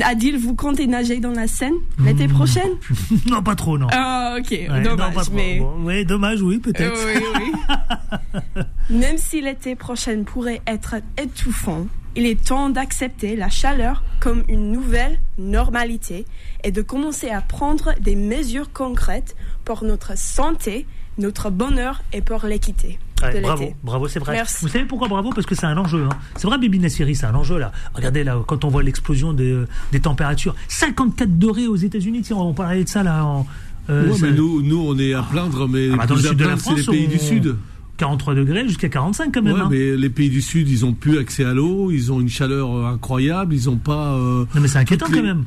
[0.00, 2.32] Adil, vous comptez nager dans la Seine l'été hmm.
[2.32, 2.70] prochaine
[3.30, 3.88] Non, pas trop, non.
[3.92, 5.30] Ah, ok, dommage.
[5.32, 5.62] mais...
[5.80, 6.98] Oui, dommage, oui, peut-être.
[7.06, 8.62] oui, oui.
[8.90, 11.86] Même si l'été prochain pourrait être étouffant,
[12.16, 16.26] il est temps d'accepter la chaleur comme une nouvelle normalité
[16.64, 19.34] et de commencer à prendre des mesures concrètes
[19.64, 20.86] pour notre santé,
[21.18, 22.98] notre bonheur et pour l'équité
[23.42, 24.42] bravo, bravo, c'est vrai.
[24.60, 25.30] Vous savez pourquoi bravo?
[25.30, 26.04] Parce que c'est un enjeu.
[26.04, 26.16] Hein.
[26.36, 27.72] C'est vrai, Bibi Nassiri, c'est un enjeu là.
[27.94, 32.22] Regardez là, quand on voit l'explosion des, euh, des, températures, 54 degrés aux États-Unis.
[32.32, 33.24] On parlait de ça là.
[33.24, 33.46] En,
[33.90, 36.44] euh, mais nous, nous, on est à plaindre, mais ah, bah, dans le sud de
[36.44, 37.56] la France, c'est les pays du sud.
[37.98, 39.54] 43 degrés jusqu'à 45 quand même.
[39.54, 39.68] Ouais, hein.
[39.70, 42.74] mais les pays du Sud, ils ont plus accès à l'eau, ils ont une chaleur
[42.74, 44.16] euh, incroyable, ils ont pas.
[44.18, 45.44] non, mais c'est inquiétant quand même.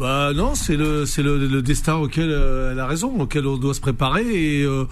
[0.00, 3.58] Bah non, c'est le c'est le, le, destin auquel euh, elle a raison, auquel on
[3.58, 4.22] doit se préparer.
[4.22, 4.86] Et euh,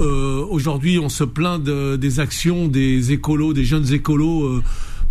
[0.00, 4.44] euh, aujourd'hui, on se plaint de, des actions des écolos, des jeunes écolos.
[4.44, 4.62] Euh,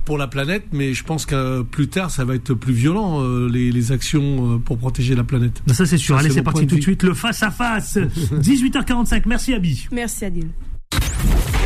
[0.05, 3.47] pour la planète, mais je pense que plus tard, ça va être plus violent, euh,
[3.47, 5.63] les, les, actions pour protéger la planète.
[5.67, 6.17] Ça, c'est sûr.
[6.17, 7.03] Allez, c'est parti tout de suite.
[7.03, 7.97] Le face-à-face.
[7.97, 9.23] 18h45.
[9.27, 9.87] Merci, Abby.
[9.93, 10.49] Merci, Adil.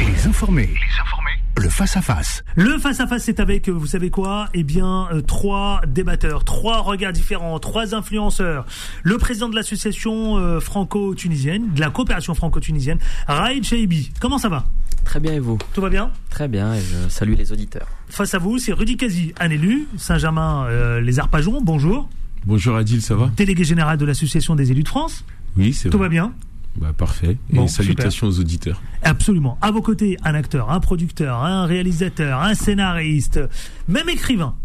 [0.05, 0.67] Les informés.
[0.67, 1.36] Les informés
[1.68, 2.45] le face-à-face.
[2.55, 4.47] Le face-à-face, c'est avec, vous savez quoi?
[4.53, 8.65] Eh bien, euh, trois débatteurs, trois regards différents, trois influenceurs.
[9.03, 14.11] Le président de l'association euh, franco-tunisienne, de la coopération franco-tunisienne, Raïd Chaibi.
[14.22, 14.63] Comment ça va?
[15.03, 15.57] Très bien et vous?
[15.74, 16.09] Tout va bien?
[16.30, 17.88] Très bien et je salue les auditeurs.
[18.07, 21.59] Face à vous, c'est Rudy Kazi, un élu, Saint-Germain, euh, les Arpajons.
[21.61, 22.07] Bonjour.
[22.45, 23.30] Bonjour Adil, ça va?
[23.36, 25.26] Délégué général de l'association des élus de France.
[25.57, 26.32] Oui, c'est Tout va bien?
[26.78, 27.38] Bah, parfait.
[27.53, 28.82] Et salutations aux auditeurs.
[29.03, 29.57] Absolument.
[29.61, 33.39] À vos côtés, un acteur, un producteur, un réalisateur, un scénariste,
[33.88, 34.55] même écrivain.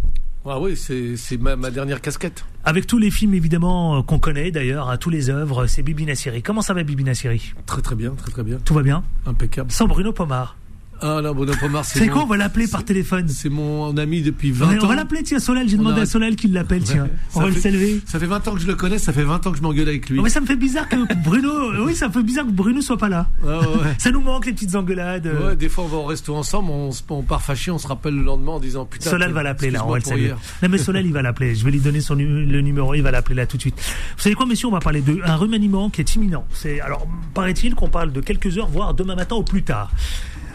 [0.44, 2.44] Ah oui, c'est ma, ma, dernière casquette.
[2.64, 6.04] Avec tous les films évidemment euh, qu'on connaît d'ailleurs, à tous les œuvres, c'est Bibi
[6.04, 6.42] Nassiri.
[6.42, 7.52] Comment ça va Bibi Nassiri?
[7.66, 8.58] Très très bien, très très bien.
[8.64, 9.04] Tout va bien?
[9.24, 9.70] Impeccable.
[9.70, 10.56] Sans Bruno Pomar.
[11.02, 11.98] Ah non, Bruno Pomar, c'est.
[11.98, 13.28] C'est quoi On va l'appeler par téléphone.
[13.28, 14.78] C'est mon ami depuis 20 ans.
[14.82, 15.68] On va l'appeler, tiens, Solal.
[15.68, 17.08] J'ai demandé à Solal qu'il l'appelle, tiens.
[17.34, 18.00] On va le saluer.
[18.06, 19.88] Ça fait 20 ans que je le connais, ça fait 20 ans que je m'engueule
[19.88, 20.20] avec lui.
[20.20, 21.84] mais ça me fait bizarre que Bruno.
[21.84, 23.26] oui, ça me fait bizarre que Bruno soit pas là.
[23.46, 23.94] Ah ouais.
[23.98, 25.26] Ça nous manque les petites engueulades.
[25.44, 28.14] Ouais, des fois on va au resto ensemble, on, on part fâché, on se rappelle
[28.14, 29.10] le lendemain en disant putain.
[29.10, 30.32] Solal va l'appeler là, on va le saluer.
[30.62, 31.54] Non mais Solal il va l'appeler.
[31.54, 33.76] Je vais lui donner son le numéro, il va l'appeler là tout de suite.
[34.16, 36.44] Vous savez quoi, messieurs, on va parler d'un remaniement qui est imminent.
[36.52, 39.90] C'est alors paraît-il qu'on parle de quelques heures, voire demain matin au plus tard.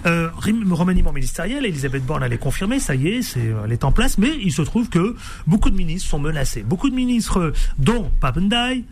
[0.06, 4.32] Euh, remaniement ministériel, Elisabeth Borne allait confirmer, ça y est, elle est en place, mais
[4.42, 5.16] il se trouve que
[5.48, 6.64] beaucoup de ministres sont menacés.
[6.64, 8.84] Beaucoup de ministres, dont Papendai,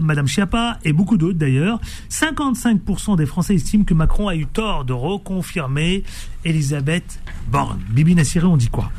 [0.00, 1.80] Madame Chiappa et beaucoup d'autres d'ailleurs.
[2.10, 6.04] 55% des Français estiment que Macron a eu tort de reconfirmer
[6.44, 7.80] Elisabeth Borne.
[7.90, 8.90] Bibi Nassiré, on dit quoi?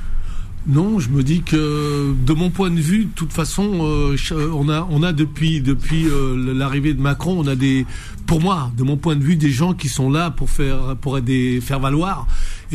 [0.66, 4.16] Non, je me dis que de mon point de vue, de toute façon, euh,
[4.54, 7.86] on a on a depuis depuis euh, l'arrivée de Macron, on a des
[8.28, 11.20] pour moi, de mon point de vue, des gens qui sont là pour faire pour
[11.20, 12.28] des faire valoir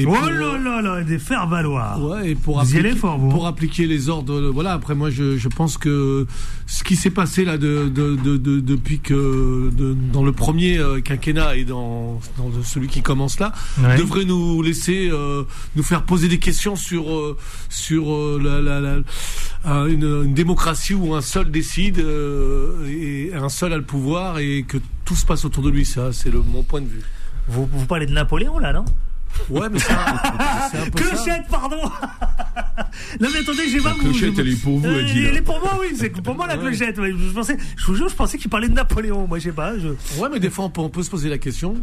[0.07, 2.03] oh là là là, des faire valoir.
[2.03, 4.51] Ouais, et pour appliquer, pour appliquer les ordres.
[4.51, 4.73] Voilà.
[4.73, 6.27] Après, moi, je, je pense que
[6.67, 9.71] ce qui s'est passé là de, de, de, depuis que
[10.13, 13.53] dans le premier euh, quinquennat et dans, dans celui qui commence là
[13.97, 15.45] devrait nous laisser euh,
[15.77, 17.37] nous faire poser des questions sur euh,
[17.69, 18.05] sur
[18.39, 23.83] la, la, la une, une, démocratie où un seul décide et un seul a le
[23.83, 25.85] pouvoir et que tout se passe autour de lui.
[25.85, 27.03] Ça, c'est mon point de vue.
[27.49, 28.85] Vous, vous parlez de Napoléon là, non?
[29.51, 29.95] Ouais, mais ça.
[30.71, 31.81] c'est un peu Clochette, pardon
[33.21, 33.91] Non, mais attendez, j'ai pas.
[33.91, 36.47] La clochette, elle est pour vous, euh, Elle est pour moi, oui, c'est pour moi
[36.47, 36.97] la clochette.
[36.97, 39.27] Je, pensais, je vous jure, je pensais qu'il parlait de Napoléon.
[39.27, 39.79] Moi, je sais pas.
[39.79, 39.89] Je...
[40.21, 41.75] Ouais, mais des fois, on peut, se poser la question.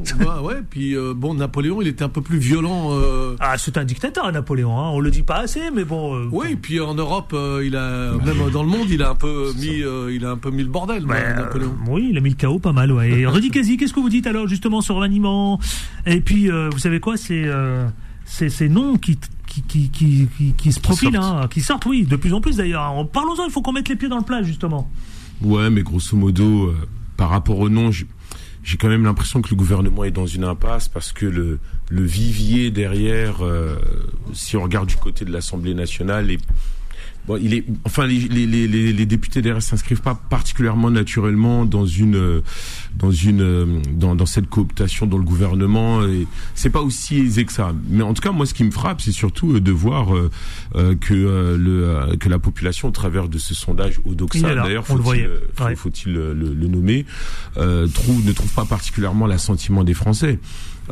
[0.44, 2.92] ouais, puis euh, bon, Napoléon, il était un peu plus violent.
[2.94, 3.36] Euh...
[3.40, 4.78] Ah, c'est un dictateur, Napoléon.
[4.78, 4.90] Hein.
[4.90, 6.30] On le dit pas assez, mais bon.
[6.32, 9.84] Oui, puis en Europe, il a, même dans le monde, il a un peu mis,
[10.12, 11.76] il a un peu mis le bordel, Napoléon.
[11.88, 13.10] oui, il a mis le chaos pas mal, ouais.
[13.10, 15.60] Et Rudy Kazi, qu'est-ce que vous dites alors, justement, sur l'animant
[16.06, 17.35] Et puis, vous savez quoi, c'est
[18.26, 20.28] ces, noms qui, qui, qui,
[20.58, 23.08] qui, se profilent, hein, qui sortent, oui, de plus en plus d'ailleurs.
[23.10, 24.90] Parlons-en, il faut qu'on mette les pieds dans le plat, justement.
[25.42, 26.76] Ouais, mais grosso modo, euh,
[27.18, 30.88] par rapport aux noms, j'ai quand même l'impression que le gouvernement est dans une impasse
[30.88, 31.60] parce que le,
[31.90, 33.76] le vivier derrière, euh,
[34.34, 36.42] si on regarde du côté de l'Assemblée nationale, est
[37.28, 42.42] Bon, il est, enfin, les, les, les, les députés s'inscrivent pas particulièrement naturellement dans une,
[42.98, 46.04] dans une, dans, dans cette cooptation dans le gouvernement.
[46.04, 47.74] Et c'est pas aussi aisé que ça.
[47.90, 50.30] Mais en tout cas, moi, ce qui me frappe, c'est surtout euh, de voir euh,
[50.76, 55.30] euh, que le, que la population, au travers de ce sondage Odoxa, d'ailleurs, faut-il,
[55.76, 57.06] faut-il le, le, nommer,
[57.94, 60.40] trouve, ne trouve pas particulièrement l'assentiment des Français.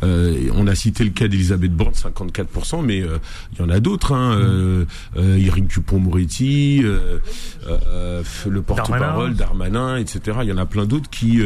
[0.01, 3.17] Euh, on a cité le cas d'Elisabeth Borne, 54%, mais euh,
[3.53, 4.13] il y en a d'autres.
[4.13, 4.85] Hein, euh,
[5.17, 9.97] euh Éric Dupont-Moretti, le porte-parole Darmanin.
[9.97, 10.39] etc.
[10.41, 11.41] Il y en a plein d'autres qui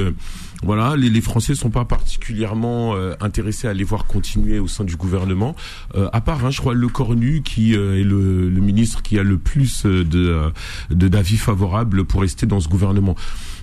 [0.63, 4.95] voilà, les, les, Français sont pas particulièrement intéressés à les voir continuer au sein du
[4.95, 5.55] gouvernement,
[5.95, 9.37] à part, hein, je crois, Le Cornu qui est le, le, ministre qui a le
[9.37, 10.51] plus de
[10.89, 13.15] d'avis favorables pour rester dans ce gouvernement.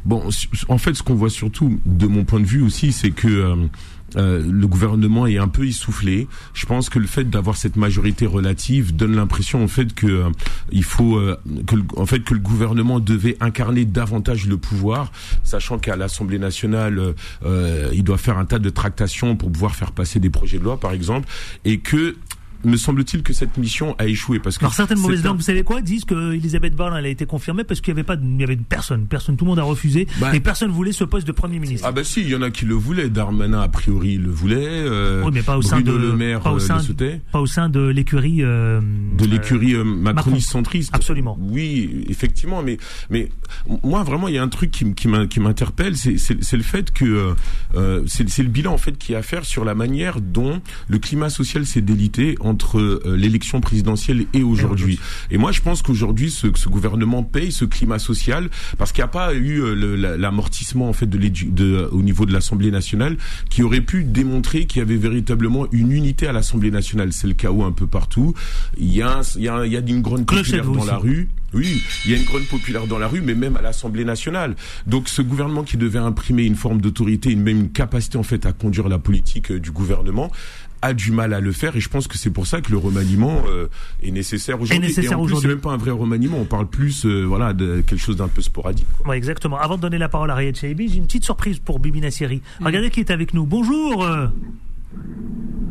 [0.04, 0.22] Bon,
[0.68, 3.56] en fait, ce qu'on voit surtout, de mon point de vue aussi, c'est que
[4.16, 6.28] euh, le gouvernement est un peu essoufflé.
[6.52, 10.30] Je pense que le fait d'avoir cette majorité relative donne l'impression en fait que euh,
[10.70, 15.12] il faut euh, que en fait que le gouvernement devait incarner davantage le pouvoir,
[15.42, 17.14] sachant qu'à l'Assemblée nationale
[17.92, 20.78] il doit faire un tas de tractations pour pouvoir faire passer des projets de loi
[20.78, 21.28] par exemple
[21.64, 22.16] et que
[22.64, 25.62] me semble-t-il que cette mission a échoué parce que alors certaines mauvaises langues, vous savez
[25.62, 28.40] quoi, disent que Elisabeth Borne elle a été confirmée parce qu'il y avait pas, il
[28.40, 30.34] y avait personne, personne, tout le monde a refusé bah.
[30.34, 31.86] et personne voulait ce poste de premier ministre.
[31.88, 33.08] Ah bah si, il y en a qui le voulaient.
[33.08, 34.56] Darmanin a priori le voulait.
[34.58, 36.78] Euh, oui, mais pas au sein de le maire pas au sein,
[37.32, 38.42] pas au sein de l'écurie.
[38.42, 38.80] Euh,
[39.16, 40.90] de l'écurie euh, macroniste centriste.
[40.94, 41.38] Absolument.
[41.40, 42.78] Oui, effectivement, mais
[43.10, 43.30] mais
[43.82, 47.34] moi vraiment il y a un truc qui qui m'interpelle, c'est le fait que
[47.74, 50.98] euh, c'est le bilan en fait qui a à faire sur la manière dont le
[50.98, 55.00] climat social s'est délité entre euh, l'élection présidentielle et aujourd'hui.
[55.32, 58.48] Et moi, je pense qu'aujourd'hui, ce, ce, gouvernement paye ce climat social
[58.78, 62.32] parce qu'il n'y a pas eu euh, l'amortissement en fait de, de au niveau de
[62.32, 63.16] l'Assemblée nationale
[63.50, 67.12] qui aurait pu démontrer qu'il y avait véritablement une unité à l'Assemblée nationale.
[67.12, 68.34] C'est le chaos un peu partout.
[68.78, 71.28] Il y a, il y a, il y a une grande populaire dans la rue.
[71.54, 74.56] Oui, il y a une grande populaire dans la rue, mais même à l'Assemblée nationale.
[74.88, 78.44] Donc ce gouvernement qui devait imprimer une forme d'autorité, une même une capacité en fait
[78.44, 80.32] à conduire la politique euh, du gouvernement,
[80.84, 82.78] a du mal à le faire et je pense que c'est pour ça que le
[82.78, 83.68] remaniement euh,
[84.02, 84.92] est nécessaire aujourd'hui.
[85.02, 87.82] Et en plus, c'est même pas un vrai remaniement, on parle plus euh, voilà de
[87.86, 88.86] quelque chose d'un peu sporadique.
[89.06, 89.58] Ouais, exactement.
[89.58, 92.42] Avant de donner la parole à Riyad Chaibi, j'ai une petite surprise pour Bibi Nassiri.
[92.60, 92.66] Mm.
[92.66, 93.46] Regardez qui est avec nous.
[93.46, 94.06] Bonjour.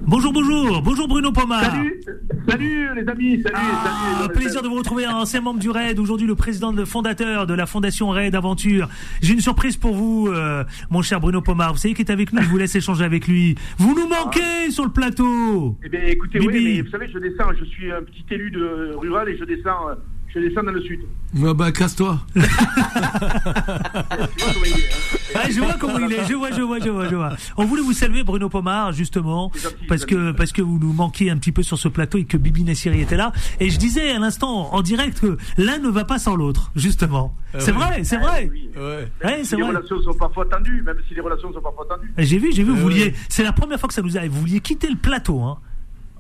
[0.06, 0.82] Bonjour, bonjour.
[0.82, 1.64] Bonjour Bruno Pomar.
[1.64, 2.02] Salut.
[2.48, 4.34] Salut les amis, salut, ah, salut.
[4.34, 7.54] Plaisir de vous retrouver, un ancien membre du RAID, aujourd'hui le président, le fondateur de
[7.54, 8.90] la fondation RAID Aventure.
[9.22, 11.72] J'ai une surprise pour vous, euh, mon cher Bruno Pomar.
[11.72, 13.56] Vous savez qu'il est avec nous, je vous laisse échanger avec lui.
[13.78, 15.78] Vous nous manquez sur le plateau.
[15.84, 18.94] Eh bien, écoutez, oui, mais vous savez, je descends, je suis un petit élu de
[18.96, 19.96] rural et je descends euh,
[20.34, 21.02] je descends dans le sud.
[21.36, 22.20] Ouais, bah, casse-toi.
[25.36, 27.36] Ah, je vois comment il est, je vois, je vois, je vois, je vois.
[27.58, 29.52] On voulait vous saluer, Bruno Pomar, justement,
[29.88, 32.38] parce que, parce que vous nous manquiez un petit peu sur ce plateau et que
[32.38, 33.32] Bibi Nassiri était là.
[33.60, 37.36] Et je disais à l'instant, en direct, que l'un ne va pas sans l'autre, justement.
[37.54, 38.52] Ah c'est vrai, c'est vrai.
[38.76, 39.12] Ouais.
[39.24, 42.14] Même si les relations sont parfois tendues, même si les relations sont parfois tendues.
[42.18, 44.32] J'ai vu, j'ai vu, vous ah vouliez, c'est la première fois que ça nous arrive,
[44.32, 45.58] vous vouliez quitter le plateau, hein.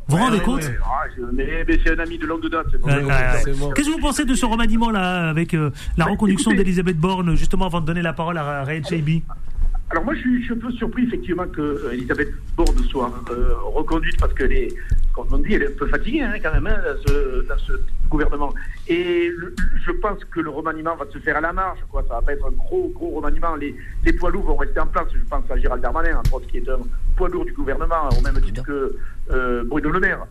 [0.07, 2.67] Vous vous rendez compte ah, mais, c'est un ami de longue date.
[2.71, 7.65] Qu'est-ce que vous pensez de ce remaniement-là avec euh, la bah, reconduction d'Elisabeth Borne, justement
[7.65, 9.23] avant de donner la parole à Ray JB
[9.93, 14.19] alors moi, je suis, un peu surpris effectivement que euh, Elisabeth Borne soit euh, reconduite
[14.19, 14.73] parce qu'elle est,
[15.13, 16.79] comme on dit, elle est un peu fatiguée hein, quand même hein,
[17.47, 17.73] dans, ce,
[18.09, 18.51] gouvernement.
[18.87, 19.29] Et
[19.85, 21.77] je pense que le remaniement va se faire à la marge.
[21.91, 22.03] Quoi.
[22.07, 23.55] Ça va pas être un gros, gros remaniement.
[23.55, 25.05] Les, les poids lourds vont rester en place.
[25.13, 26.79] Je pense à Gérald Darmanin, entre autres, qui est un
[27.15, 28.97] poids lourd du gouvernement, au même titre que
[29.29, 30.25] Bruno Le Maire.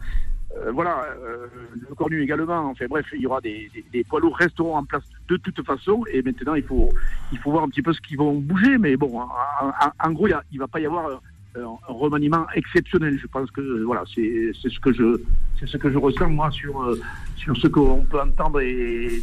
[0.59, 1.47] Euh, voilà, euh,
[1.89, 2.71] le Cornu également.
[2.71, 6.05] Enfin bref, il y aura des, des, poids lourds resteront en place de toute façon.
[6.13, 6.91] Et maintenant, il faut,
[7.33, 8.77] il faut voir un petit peu ce qu'ils vont bouger.
[8.79, 11.23] Mais bon, en, gros, il ne va pas y avoir
[11.57, 13.19] un remaniement exceptionnel.
[13.21, 15.21] Je pense que voilà, c'est ce que je
[15.61, 16.97] c'est ce que je ressens moi sur
[17.43, 18.61] sur ce qu'on peut entendre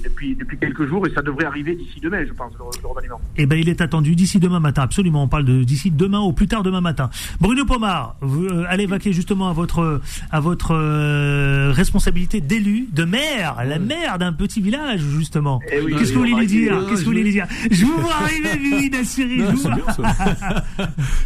[0.03, 3.19] depuis, depuis quelques jours et ça devrait arriver d'ici demain, je pense, le, remaniement.
[3.38, 5.23] Eh bien, il est attendu d'ici demain matin, absolument.
[5.23, 7.09] On parle de d'ici demain ou plus tard demain matin.
[7.39, 10.01] Bruno Pomar, vous euh, allez vaquer justement à votre,
[10.32, 15.61] à votre euh, responsabilité d'élu, de maire, la maire d'un petit village, justement.
[15.71, 16.86] Eh Qu'est-ce que vous voulez lui dire?
[16.88, 17.47] Qu'est-ce que vous voulez lui dire?
[17.71, 19.39] Je vous vois arriver, Vivi Nassiri.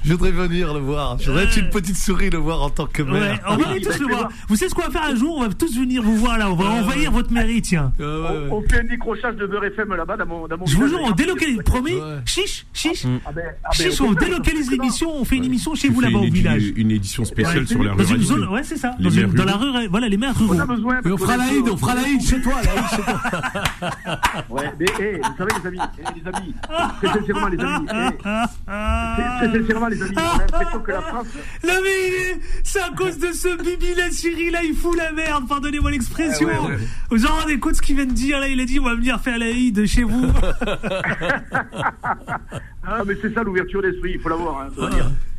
[0.03, 0.92] Je, voudrais venir le voir.
[1.19, 3.39] Je voudrais être une petite souris le voir en tant que maire.
[3.47, 4.29] on va tous le voir.
[4.47, 5.37] Vous savez ce qu'on va faire un jour?
[5.37, 6.49] On va tous venir vous voir là.
[6.49, 7.91] On va envahir votre mairie, tiens.
[7.99, 10.99] On, fait un décrochage de Beurre FM là-bas dans mon, dans mon Je vous jure,
[11.03, 11.59] on délocalise.
[11.63, 13.05] Promis Chiche, chiche.
[13.25, 16.19] Ah ben, ah ben, chiche, on délocalise l'émission, on fait une émission chez vous là-bas
[16.19, 16.73] au village.
[16.75, 18.33] Une édition spéciale sur la ruralité.
[18.33, 18.95] Ouais, c'est ça.
[18.99, 20.55] Dans la rue, voilà, les maires ruraux.
[20.55, 22.55] on fera la on fera la chez toi,
[24.49, 25.79] Ouais, mais vous savez les amis,
[26.15, 26.53] les amis,
[27.01, 27.87] c'est sincèrement les amis.
[29.39, 31.27] C'est sincèrement les amis, on a l'impression que la France.
[31.63, 35.47] Non mais c'est à cause de ce Bibi la Syrie là, il fout la merde,
[35.47, 36.49] pardonnez-moi l'expression.
[37.09, 38.47] Vous en rendez compte ce qu'il vient de dire là?
[38.47, 40.31] Il a dit on va venir faire la de chez vous.
[42.83, 44.61] ah, mais c'est ça l'ouverture d'esprit, il faut l'avoir.
[44.61, 44.69] Hein,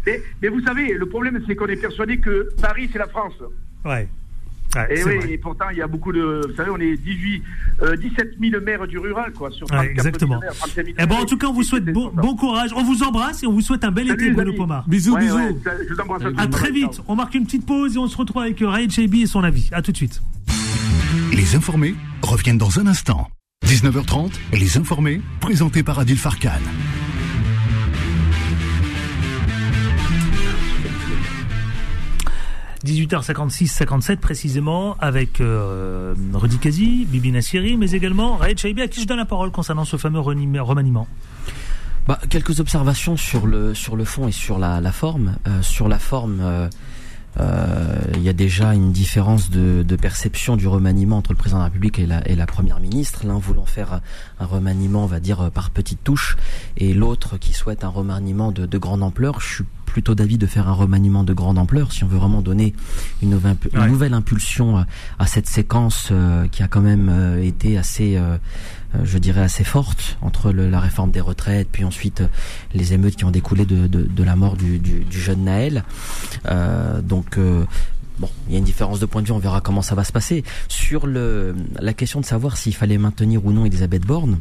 [0.06, 3.34] mais, mais, vous savez, le problème c'est qu'on est persuadé que Paris c'est la France.
[3.84, 4.08] Ouais.
[4.90, 6.42] Et oui, et pourtant il y a beaucoup de.
[6.48, 7.42] Vous savez, on est 18,
[8.00, 9.50] 17 000 maires du rural, quoi.
[9.50, 10.40] Sur exactement.
[10.76, 12.70] et eh bon, en tout cas, on vous souhaite bon, bon, courage.
[12.74, 14.88] On vous embrasse et on vous souhaite un bel été, Bruno Pomar.
[14.88, 15.38] Bisous, bisous.
[15.64, 17.00] je vous embrasse à, très vite.
[17.08, 19.68] On marque une petite pause et on se retrouve avec Ryan Chebi et son avis.
[19.72, 20.22] À tout de suite.
[21.32, 23.28] Les informés reviennent dans un instant.
[23.66, 26.50] 19h30, Les informés, présentés par Adil Farkan.
[32.84, 39.00] «18h56, 57 précisément, avec euh, Rudy Kazi, Bibi Nassiri, mais également Raed Chaibi, à qui
[39.00, 41.08] je donne la parole concernant ce fameux remaniement.
[42.06, 45.36] Bah, quelques observations sur le, sur le fond et sur la, forme.
[45.48, 46.68] Euh, sur la forme, euh,
[47.38, 51.62] il y a déjà une différence de, de, perception du remaniement entre le président de
[51.62, 53.26] la République et la, et la première ministre.
[53.26, 54.00] L'un voulant faire
[54.40, 56.36] un remaniement, on va dire, par petites touches,
[56.76, 59.40] et l'autre qui souhaite un remaniement de, de grande ampleur.
[59.40, 59.64] Je suis
[59.94, 62.74] plutôt d'avis de faire un remaniement de grande ampleur si on veut vraiment donner
[63.22, 64.84] une, nouvelle, impulsion
[65.20, 68.36] à, cette séquence euh, qui a quand même euh, été assez euh,
[69.02, 72.28] je dirais assez forte entre la réforme des retraites, puis ensuite euh,
[72.72, 74.80] les émeutes qui ont découlé de, la mort du,
[75.10, 75.84] jeune Naël.
[76.46, 77.38] Euh, donc
[78.18, 80.04] Bon, il y a une différence de point de vue, on verra comment ça va
[80.04, 80.44] se passer.
[80.68, 84.38] Sur la question de savoir s'il fallait maintenir ou non Elisabeth Borne,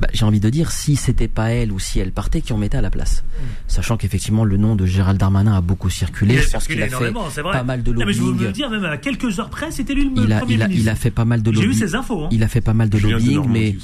[0.00, 2.58] bah, j'ai envie de dire si c'était pas elle ou si elle partait qui en
[2.58, 3.22] mettait à la place.
[3.22, 3.42] Mm.
[3.68, 6.34] Sachant qu'effectivement le nom de Gérald Darmanin a beaucoup circulé.
[6.34, 8.06] Il je pense qu'il a fait pas mal de lobbying.
[8.06, 10.42] mais je veux me dire même à quelques heures près c'était lui le il a,
[10.48, 11.72] il a, il a fait pas mal de lobbying.
[11.72, 12.24] J'ai eu ces infos.
[12.24, 12.28] Hein.
[12.30, 13.76] Il a fait pas mal de lobbying, mais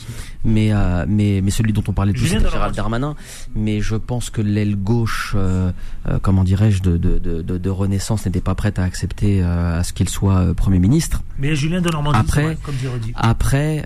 [0.45, 3.15] mais euh, mais mais celui dont on parlait plus c'était Gérald Darmanin.
[3.55, 5.73] Mais je pense que l'aile gauche, euh,
[6.09, 9.93] euh, comment dirais-je, de, de, de, de, Renaissance n'était pas prête à accepter à ce
[9.93, 11.23] qu'il soit premier ministre.
[11.39, 13.85] Mais Julien de Normandie, après, comme dit après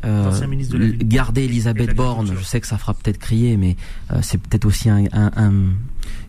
[1.02, 3.76] garder Elisabeth Borne, je sais que ça fera peut-être crier, mais
[4.12, 5.04] euh, c'est peut-être aussi un,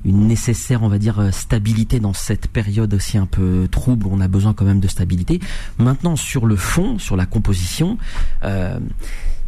[0.06, 4.10] une nécessaire, on va dire, euh, stabilité dans cette période aussi un peu trouble où
[4.12, 5.40] on a besoin quand même de stabilité.
[5.78, 7.98] Maintenant, sur le fond, sur la composition,
[8.44, 8.80] euh,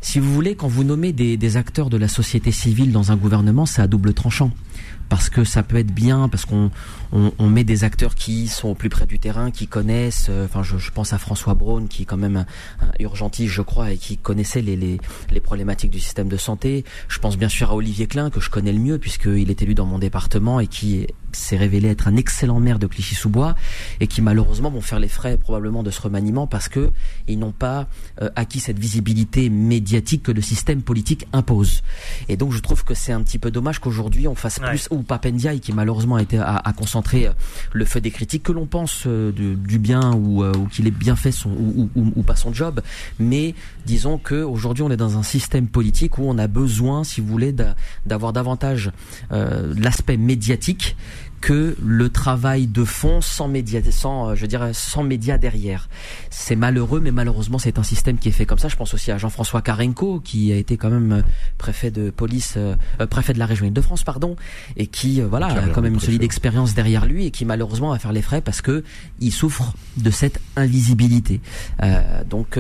[0.02, 3.16] si vous voulez, quand vous nommez des, des, acteurs de la société civile dans un
[3.16, 4.52] gouvernement, c'est à double tranchant.
[5.10, 6.72] Parce que ça peut être bien, parce qu'on
[7.12, 10.28] on, met des acteurs qui sont au plus près du terrain, qui connaissent.
[10.30, 12.46] Euh, enfin, je, pense à François Braun, qui est quand même
[13.00, 15.00] urgentiste, je crois, et qui connaissait les, les,
[15.30, 16.84] les, problématiques du système de santé.
[17.08, 19.76] Je pense bien sûr à Olivier Klein, que je connais le mieux, puisqu'il est élu
[19.76, 23.56] dans mon département et qui s'est révélé être un excellent maire de Clichy-sous-Bois,
[24.00, 26.92] et qui malheureusement vont faire les frais probablement de ce remaniement parce que
[27.28, 27.88] ils n'ont pas
[28.22, 31.82] euh, acquis cette visibilité médiatique que le système politique impose.
[32.30, 35.04] Et donc, je trouve que c'est un petit peu dommage qu'aujourd'hui on fasse plus, ou
[35.04, 37.34] Papendiaï, qui malheureusement a été à, à concentrer euh,
[37.72, 40.92] le feu des critiques, que l'on pense euh, du bien ou, euh, ou qu'il ait
[40.92, 42.82] bien fait son ou, ou, pas son job,
[43.20, 43.54] mais
[43.86, 47.28] disons que aujourd'hui on est dans un système politique où on a besoin, si vous
[47.28, 47.54] voulez,
[48.06, 48.92] d'avoir davantage
[49.30, 50.96] l'aspect médiatique
[51.44, 55.90] que le travail de fond sans médias, sans, euh, je dirais, sans médias derrière.
[56.30, 58.70] C'est malheureux, mais malheureusement, c'est un système qui est fait comme ça.
[58.70, 61.22] Je pense aussi à Jean-François Karenko, qui a été quand même euh,
[61.58, 62.78] préfet de police, euh,
[63.10, 64.38] préfet de la région Île-de-France, pardon,
[64.78, 68.00] et qui, voilà, a quand même une solide expérience derrière lui et qui malheureusement va
[68.00, 68.86] faire les frais parce que
[69.20, 71.42] il souffre de cette invisibilité.
[72.30, 72.58] donc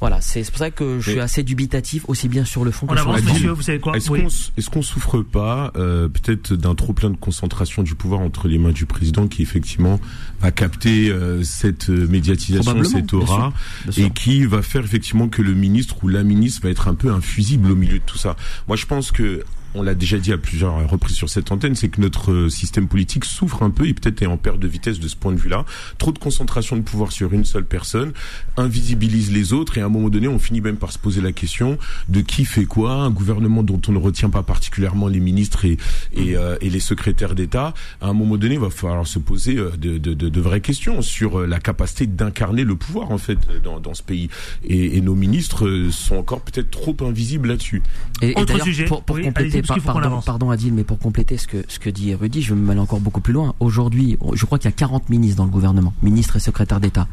[0.00, 2.96] voilà, c'est pour ça que je suis assez dubitatif aussi bien sur le fond que
[2.96, 3.52] sur la forme.
[3.54, 3.96] vous savez quoi?
[3.96, 8.48] Est-ce qu'on est qu'on souffre pas peut-être d'un trop plein de concentration du pouvoir entre
[8.48, 10.00] les mains du président qui effectivement
[10.40, 13.52] va capter euh, cette euh, médiatisation, cette aura,
[13.96, 17.10] et qui va faire effectivement que le ministre ou la ministre va être un peu
[17.10, 18.36] infusible au milieu de tout ça.
[18.68, 19.44] Moi, je pense que
[19.76, 22.88] on l'a déjà dit à plusieurs reprises sur cette antenne, c'est que notre euh, système
[22.88, 25.38] politique souffre un peu et peut-être est en perte de vitesse de ce point de
[25.38, 25.64] vue-là.
[25.98, 28.12] Trop de concentration de pouvoir sur une seule personne
[28.56, 31.32] invisibilise les autres et à un moment donné, on finit même par se poser la
[31.32, 32.92] question de qui fait quoi.
[32.92, 35.76] Un gouvernement dont on ne retient pas particulièrement les ministres et,
[36.14, 39.70] et, euh, les secrétaires d'État, à un moment donné, il va falloir se poser euh,
[39.76, 43.94] de, de, de, vraies questions sur la capacité d'incarner le pouvoir en fait dans, dans
[43.94, 44.28] ce pays.
[44.64, 47.82] Et, et nos ministres sont encore peut-être trop invisibles là-dessus.
[48.22, 48.84] Et, Autre sujet.
[48.84, 52.42] Pour, pour compléter pardon, pardon Adil, mais pour compléter ce que, ce que dit Rudy,
[52.42, 53.54] je vais aller encore beaucoup plus loin.
[53.60, 57.06] Aujourd'hui, je crois qu'il y a 40 ministres dans le gouvernement, ministres et secrétaires d'État.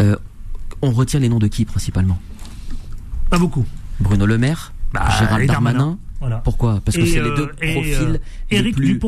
[0.00, 0.16] Euh,
[0.82, 2.18] on retient les noms de qui principalement?
[3.30, 3.64] Pas beaucoup.
[4.00, 5.98] Bruno Le Maire, bah, Gérald Darmanin,
[6.44, 6.80] pourquoi?
[6.84, 8.18] Parce que c'est les deux euh, profils euh,
[8.50, 8.98] les, plus,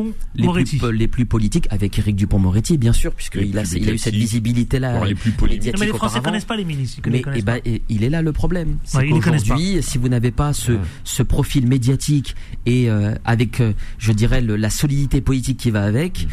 [0.91, 5.05] les, plus, politiques, avec Éric Dupont-Moretti, bien sûr, puisqu'il a, il a eu cette visibilité-là.
[5.05, 5.75] Les plus politiques.
[5.79, 7.01] Mais les Français ne connaissent pas les ministres.
[7.09, 8.77] Mais eh ben, il est là le problème.
[8.83, 12.35] C'est qu'aujourd'hui, si vous n'avez pas ce, ce profil médiatique
[12.65, 13.61] et euh, avec,
[13.97, 16.27] je dirais, la solidité politique qui va avec,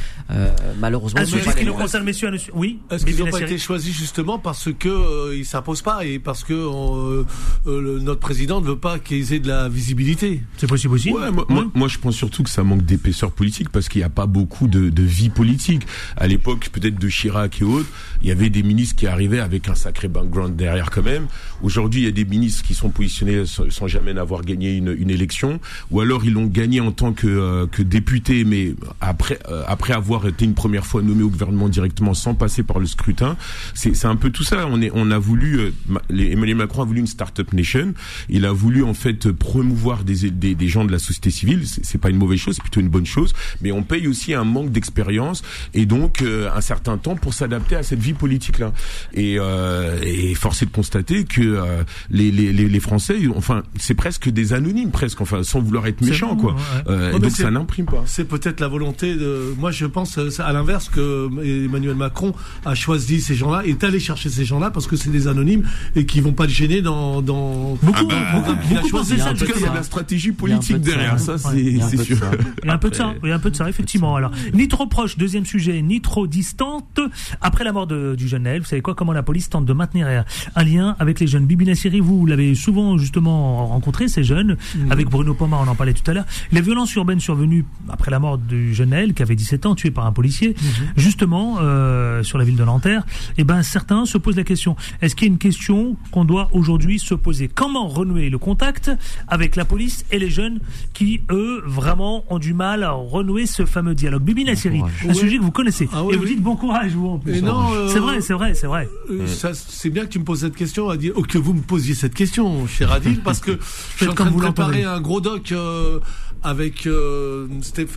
[0.79, 1.21] malheureusement...
[1.21, 5.35] Est-ce qui nous concerne, messieurs Oui Est-ce qu'ils n'ont pas été choisis justement parce que
[5.35, 7.25] ils s'imposent pas et parce que
[7.67, 10.43] notre président ne veut pas qu'ils aient de la visibilité?
[10.67, 11.13] C'est possible aussi.
[11.13, 14.11] Ouais, moi, moi, je pense surtout que ça manque d'épaisseur politique parce qu'il n'y a
[14.11, 15.87] pas beaucoup de, de vie politique.
[16.17, 17.89] À l'époque, peut-être de Chirac et autres,
[18.27, 21.27] il y avait des ministres qui arrivaient avec un sacré background derrière quand même.
[21.63, 25.11] Aujourd'hui, il y a des ministres qui sont positionnés sans, jamais avoir gagné une, une,
[25.11, 25.61] élection,
[25.93, 29.93] ou alors ils l'ont gagné en tant que, euh, que député, mais après, euh, après
[29.93, 33.37] avoir été une première fois nommé au gouvernement directement sans passer par le scrutin.
[33.75, 34.67] C'est un peu tout ça.
[34.69, 35.71] On, est, on a voulu, euh,
[36.11, 37.95] Emmanuel Macron a voulu une start-up nation.
[38.29, 41.99] Il a voulu en fait promouvoir des, des des, gens de la société civile, c'est
[41.99, 44.71] pas une mauvaise chose, c'est plutôt une bonne chose, mais on paye aussi un manque
[44.71, 45.43] d'expérience
[45.75, 48.73] et donc euh, un certain temps pour s'adapter à cette vie politique-là.
[49.15, 53.95] Et, euh, et force est de constater que euh, les, les, les, Français, enfin, c'est
[53.95, 56.57] presque des anonymes, presque, enfin, sans vouloir être méchant, quoi.
[56.89, 58.03] Euh, donc ça n'imprime pas.
[58.07, 59.55] C'est peut-être la volonté de.
[59.59, 61.29] Moi, je pense à l'inverse que
[61.65, 65.29] Emmanuel Macron a choisi ces gens-là, est allé chercher ces gens-là parce que c'est des
[65.29, 65.65] anonymes
[65.95, 67.79] et qui vont pas le gêner dans dans.
[67.83, 69.31] Beaucoup, ah bah, il a choisi ça.
[69.31, 72.17] En tout cas, il y a de la stratégie politique derrière ça, c'est sûr.
[72.63, 74.17] Il y a un peu de ça, il y a un peu de ça, effectivement.
[74.17, 77.01] Alors, ni trop proche, deuxième sujet, ni trop distante.
[77.41, 79.73] Après la mort de, du jeune Naël, vous savez quoi, comment la police tente de
[79.73, 80.25] maintenir
[80.55, 81.47] un lien avec les jeunes.
[81.47, 84.93] Bibi Nassiri, vous l'avez souvent justement rencontré, ces jeunes, mm.
[84.93, 86.27] avec Bruno Pomar, on en parlait tout à l'heure.
[86.53, 89.91] Les violences urbaines survenues après la mort du jeune Naël, qui avait 17 ans, tué
[89.91, 90.93] par un policier, mm-hmm.
[90.97, 93.05] justement, euh, sur la ville de Nanterre,
[93.39, 96.49] eh ben, certains se posent la question, est-ce qu'il y a une question qu'on doit
[96.53, 97.49] aujourd'hui se poser?
[97.49, 98.91] Comment renouer le contact
[99.29, 100.61] avec la police et les jeunes
[100.93, 104.23] qui, eux, vraiment ont du mal à renouer ce fameux dialogue?
[104.23, 105.89] Bibi Nassiri, un sujet que vous connaissez.
[105.93, 107.43] Ah et vous dites bon courage, vous, en plus.
[107.43, 108.89] Euh, c'est vrai, c'est vrai, c'est vrai.
[109.11, 111.95] Euh, c'est bien que tu me poses cette question, à dire, que vous me posiez
[111.95, 113.59] cette question, cher Adil, parce que
[113.97, 116.01] je suis en train de préparer un gros doc euh,
[116.43, 116.89] avec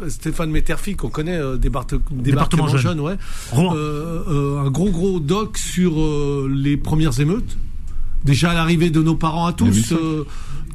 [0.08, 3.18] Stéphane Metterfi, qu'on connaît, département, jeune, ouais.
[3.54, 5.94] un gros gros doc sur
[6.48, 7.58] les premières émeutes
[8.26, 9.94] déjà à l'arrivée de nos parents à tous.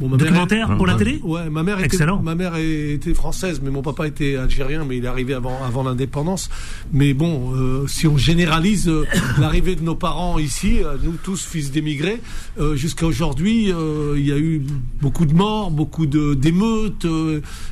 [0.00, 2.20] Bon, Documentaire pour la télé Ouais, ma mère était, Excellent.
[2.20, 5.84] ma mère était française, mais mon papa était algérien, mais il est arrivé avant, avant
[5.84, 6.50] l'indépendance.
[6.92, 9.04] Mais bon, euh, si on généralise euh,
[9.38, 12.20] l'arrivée de nos parents ici, euh, nous tous fils d'émigrés,
[12.74, 13.72] jusqu'à aujourd'hui,
[14.16, 14.62] il y a eu
[15.00, 17.06] beaucoup de morts, beaucoup d'émeutes.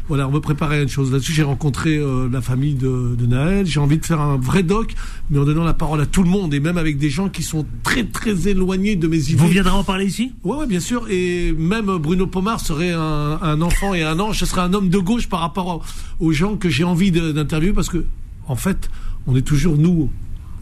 [0.08, 1.32] voilà, on veut préparer une chose là-dessus.
[1.32, 2.00] J'ai rencontré
[2.30, 3.66] la famille de, de Naël.
[3.66, 4.94] J'ai envie de faire un vrai doc,
[5.30, 7.42] mais en donnant la parole à tout le monde et même avec des gens qui
[7.42, 9.36] sont très très éloignés de mes idées.
[9.36, 10.32] Vous viendrez en parler ici?
[10.44, 11.06] Ouais, ouais, bien sûr.
[11.10, 14.98] Et même Bruno Pomar serait un, enfant et un ange, ce serait un homme de
[14.98, 15.84] gauche par rapport
[16.20, 18.04] aux gens que j'ai envie d'interviewer parce que,
[18.46, 18.90] en fait,
[19.26, 20.10] on est toujours nous,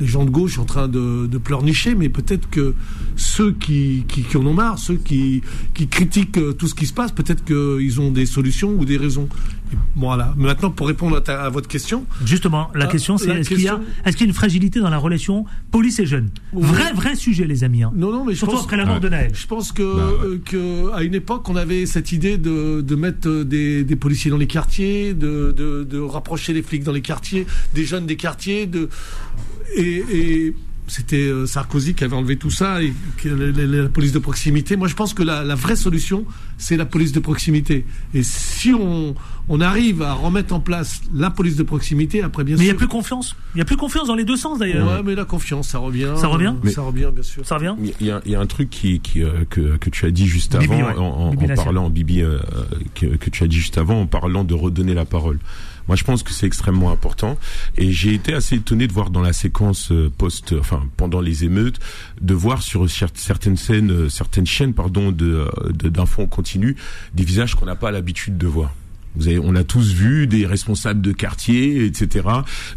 [0.00, 2.74] les gens de gauche en train de, de pleurnicher, mais peut-être que
[3.16, 5.42] ceux qui, qui, en ont marre, ceux qui,
[5.74, 8.96] qui critiquent euh, tout ce qui se passe, peut-être qu'ils ont des solutions ou des
[8.96, 9.28] raisons.
[9.96, 10.34] Voilà.
[10.36, 12.04] Maintenant, pour répondre à, votre question.
[12.24, 14.80] Justement, la ah, question, c'est est-ce qu'il y, a, est qu'il y a une fragilité
[14.80, 17.82] dans la relation police et jeunes Vrai, vrai sujet, les amis.
[17.82, 17.92] Hein.
[17.94, 19.32] Non, non, mais je Surtout pense, après la mort de Naël.
[19.34, 22.94] Je pense que, bah euh, que, à une époque, on avait cette idée de, de
[22.94, 27.02] mettre des, des, policiers dans les quartiers, de, de, de rapprocher les flics dans les
[27.02, 28.88] quartiers, des jeunes des quartiers, de
[29.76, 30.54] et,
[30.90, 32.92] c'était euh, Sarkozy qui avait enlevé tout ça et
[33.24, 34.76] la, police de proximité.
[34.76, 36.24] Moi, je pense que la, vraie solution,
[36.58, 37.86] c'est la police de proximité.
[38.12, 39.14] Et si on,
[39.48, 42.62] on, arrive à remettre en place la police de proximité, après bien mais sûr.
[42.62, 43.36] Mais il n'y a plus confiance.
[43.54, 44.88] Il n'y a plus confiance dans les deux sens d'ailleurs.
[44.88, 46.12] Ouais, mais la confiance, ça revient.
[46.16, 46.54] Ça revient.
[46.72, 47.46] ça revient, bien sûr.
[47.46, 47.76] Ça revient.
[48.00, 51.30] Il y, a, un truc qui, qui euh, que, que, tu as dit juste avant,
[51.30, 52.38] en, parlant, Bibi, euh,
[52.96, 55.38] que, que tu as dit juste avant, en parlant de redonner la parole.
[55.90, 57.36] Moi, je pense que c'est extrêmement important.
[57.76, 61.42] Et j'ai été assez étonné de voir dans la séquence euh, post, enfin pendant les
[61.42, 61.80] émeutes,
[62.20, 66.76] de voir sur certaines scènes, euh, certaines chaînes, pardon, de euh, d'infos continu,
[67.14, 68.72] des visages qu'on n'a pas l'habitude de voir.
[69.16, 72.28] Vous avez, on a tous vu des responsables de quartier, etc.,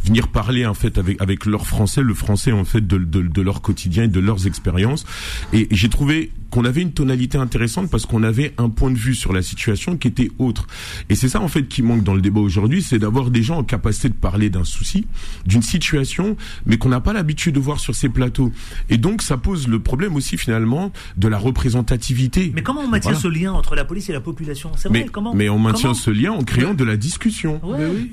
[0.03, 3.41] venir parler en fait avec avec leur français, le français en fait de, de, de
[3.43, 5.05] leur quotidien et de leurs expériences.
[5.53, 9.15] Et, j'ai trouvé qu'on avait une tonalité intéressante parce qu'on avait un point de vue
[9.15, 10.67] sur la situation qui était autre.
[11.09, 13.57] Et c'est ça en fait qui manque dans le débat aujourd'hui, c'est d'avoir des gens
[13.57, 15.07] en capacité de parler d'un souci,
[15.47, 16.37] d'une situation,
[16.67, 18.51] mais qu'on n'a pas l'habitude de voir sur ces plateaux.
[18.91, 22.51] Et donc ça pose le problème aussi finalement de la représentativité.
[22.53, 24.73] Mais comment on maintient ce lien entre la police et la population?
[24.77, 25.07] C'est vrai.
[25.11, 27.59] comment Mais on maintient ce lien en créant de la discussion.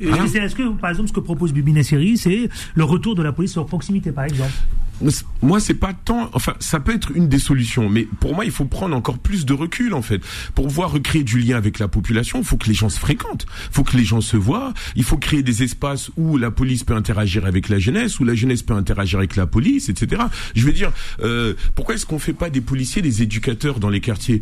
[0.00, 3.52] Est-ce que, par exemple, ce que propose Bibi Nasseri, c'est le retour de la police
[3.52, 4.50] sur proximité, par exemple?
[5.40, 8.50] Moi c'est pas tant enfin ça peut être une des solutions mais pour moi il
[8.50, 10.20] faut prendre encore plus de recul en fait.
[10.54, 13.46] Pour pouvoir recréer du lien avec la population il faut que les gens se fréquentent.
[13.70, 14.74] Il faut que les gens se voient.
[14.96, 18.34] Il faut créer des espaces où la police peut interagir avec la jeunesse où la
[18.34, 20.22] jeunesse peut interagir avec la police etc
[20.54, 24.00] je veux dire euh, pourquoi est-ce qu'on fait pas des policiers des éducateurs dans les
[24.00, 24.40] quartiers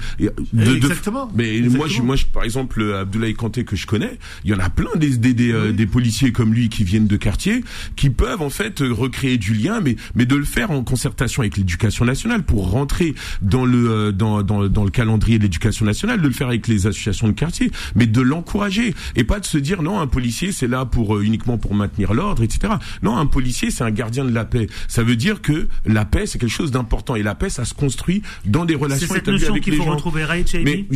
[0.57, 1.30] exactement.
[1.34, 4.59] Mais moi je, moi je, par exemple Abdoulaye Kanté que je connais il y en
[4.59, 7.62] a plein des des, des, euh, des policiers comme lui qui viennent de quartiers
[7.97, 11.57] qui peuvent en fait recréer du lien mais mais de le faire en concertation avec
[11.57, 16.20] l'éducation nationale pour rentrer dans le euh, dans, dans, dans le calendrier de l'éducation nationale,
[16.20, 19.58] de le faire avec les associations de quartier, mais de l'encourager et pas de se
[19.58, 22.74] dire non un policier c'est là pour euh, uniquement pour maintenir l'ordre, etc.
[23.02, 24.66] Non un policier c'est un gardien de la paix.
[24.88, 27.74] Ça veut dire que la paix c'est quelque chose d'important et la paix ça se
[27.74, 29.84] construit dans des relations établies avec les gens.
[29.98, 30.26] Retrouver,
[30.64, 30.86] mais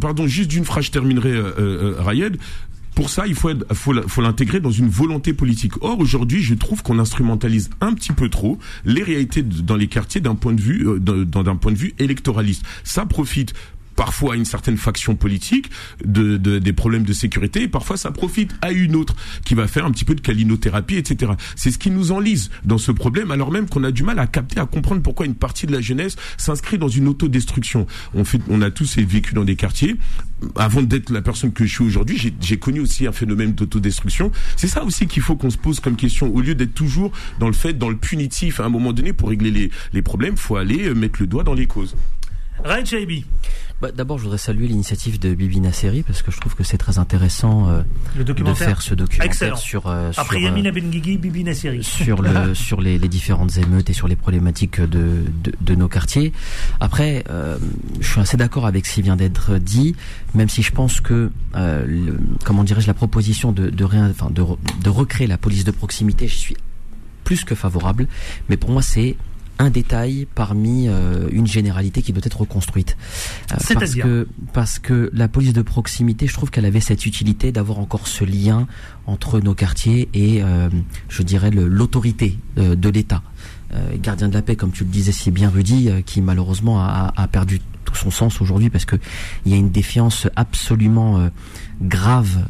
[0.00, 2.38] pardon juste d'une phrase je terminerai euh, euh Rayed
[2.96, 3.52] pour ça, il faut,
[4.22, 5.74] l'intégrer dans une volonté politique.
[5.82, 10.22] Or, aujourd'hui, je trouve qu'on instrumentalise un petit peu trop les réalités dans les quartiers
[10.22, 12.64] d'un point de vue, euh, d'un point de vue électoraliste.
[12.84, 13.52] Ça profite
[13.96, 15.70] parfois à une certaine faction politique
[16.04, 19.90] de, des problèmes de sécurité parfois ça profite à une autre qui va faire un
[19.90, 21.32] petit peu de calinothérapie, etc.
[21.56, 24.26] C'est ce qui nous enlise dans ce problème alors même qu'on a du mal à
[24.26, 27.86] capter, à comprendre pourquoi une partie de la jeunesse s'inscrit dans une autodestruction.
[28.14, 29.96] On fait, on a tous vécu dans des quartiers.
[30.54, 34.30] Avant d'être la personne que je suis aujourd'hui, j'ai connu aussi un phénomène d'autodestruction.
[34.56, 36.34] C'est ça aussi qu'il faut qu'on se pose comme question.
[36.34, 39.30] Au lieu d'être toujours dans le fait, dans le punitif, à un moment donné, pour
[39.30, 41.96] régler les, les problèmes, faut aller mettre le doigt dans les causes.
[42.64, 43.24] Ray Chaibi.
[43.82, 46.78] Bah, D'abord, je voudrais saluer l'initiative de Bibi Nasseri parce que je trouve que c'est
[46.78, 47.82] très intéressant euh,
[48.16, 51.84] de faire ce documentaire sur euh, après sur, Yamina Benguigui, Bibi Nasseri.
[51.84, 55.88] sur le sur les, les, différentes émeutes et sur les problématiques de de, de nos
[55.88, 56.32] quartiers.
[56.80, 57.58] Après, euh,
[58.00, 59.94] je suis assez d'accord avec ce qui vient d'être dit,
[60.34, 64.42] même si je pense que euh, comment dirais-je la proposition de de, enfin, de
[64.82, 66.56] de recréer la police de proximité, je suis
[67.24, 68.08] plus que favorable,
[68.48, 69.16] mais pour moi c'est
[69.58, 72.96] un détail parmi euh, une généralité qui doit être reconstruite.
[73.52, 77.52] Euh, parce que parce que la police de proximité, je trouve qu'elle avait cette utilité
[77.52, 78.66] d'avoir encore ce lien
[79.06, 80.68] entre nos quartiers et euh,
[81.08, 83.22] je dirais l'autorité de l'État.
[84.02, 87.28] gardien de la paix, comme tu le disais si bien Rudy, qui malheureusement a, a,
[87.28, 88.96] perdu tout son sens aujourd'hui parce que
[89.44, 91.30] il y a une défiance absolument
[91.80, 92.46] grave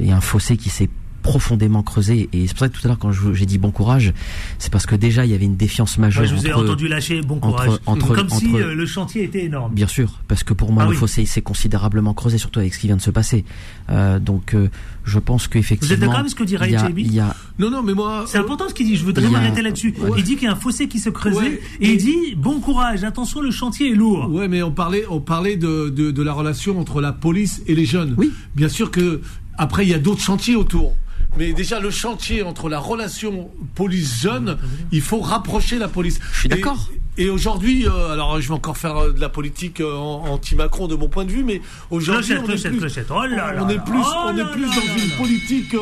[0.00, 0.90] et un fossé qui s'est
[1.26, 2.28] profondément creusé.
[2.32, 4.14] Et c'est pour ça que tout à l'heure, quand j'ai dit bon courage,
[4.58, 6.24] c'est parce que déjà, il y avait une défiance majeure.
[6.24, 7.80] je vous ai entendu lâcher bon courage.
[7.86, 9.74] Entre, Comme si euh, le chantier était énorme.
[9.74, 12.78] Bien sûr, parce que pour moi, ah le fossé s'est considérablement creusé, surtout avec ce
[12.78, 13.44] qui vient de se passer.
[13.90, 14.68] Euh, donc, euh,
[15.04, 15.88] je pense qu'effectivement.
[15.88, 17.34] Vous êtes d'accord avec ce que dit Ray a...
[17.58, 18.24] Non, non, mais moi.
[18.28, 18.94] C'est important ce qu'il dit.
[18.94, 19.94] Je voudrais m'arrêter là-dessus.
[20.16, 23.02] Il dit qu'il y a un fossé qui se creusait et il dit bon courage.
[23.02, 24.30] Attention, le chantier est lourd.
[24.30, 27.74] Ouais, mais on parlait, on parlait de, de, de la relation entre la police et
[27.74, 28.14] les jeunes.
[28.16, 28.32] Oui.
[28.54, 29.20] Bien sûr que
[29.58, 30.94] après, il y a d'autres chantiers autour.
[31.38, 34.58] Mais déjà, le chantier entre la relation police-jeune,
[34.92, 36.18] il faut rapprocher la police.
[36.32, 36.88] Je suis d'accord.
[37.18, 40.96] Et aujourd'hui, euh, alors je vais encore faire euh, de la politique euh, anti-Macron de
[40.96, 44.36] mon point de vue, mais aujourd'hui on, est plus, oh on est plus, oh on
[44.36, 45.74] est plus dans une politique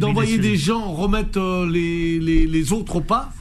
[0.00, 3.32] d'envoyer des gens remettre les, les, les autres au pas.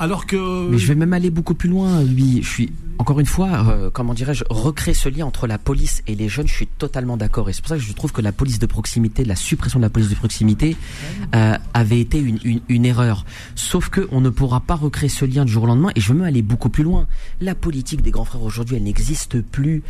[0.00, 0.68] Alors que.
[0.68, 2.02] Mais je vais même aller beaucoup plus loin.
[2.02, 2.72] Lui, je suis
[3.02, 6.46] encore une fois, euh, comment dirais-je, recréer ce lien entre la police et les jeunes.
[6.46, 7.50] Je suis totalement d'accord.
[7.50, 9.84] Et c'est pour ça que je trouve que la police de proximité, la suppression de
[9.84, 10.76] la police de proximité,
[11.34, 13.24] euh, avait été une, une, une, erreur.
[13.56, 15.90] Sauf que on ne pourra pas recréer ce lien du jour au lendemain.
[15.96, 17.08] Et je veux même aller beaucoup plus loin.
[17.40, 19.82] La politique des grands frères aujourd'hui, elle n'existe plus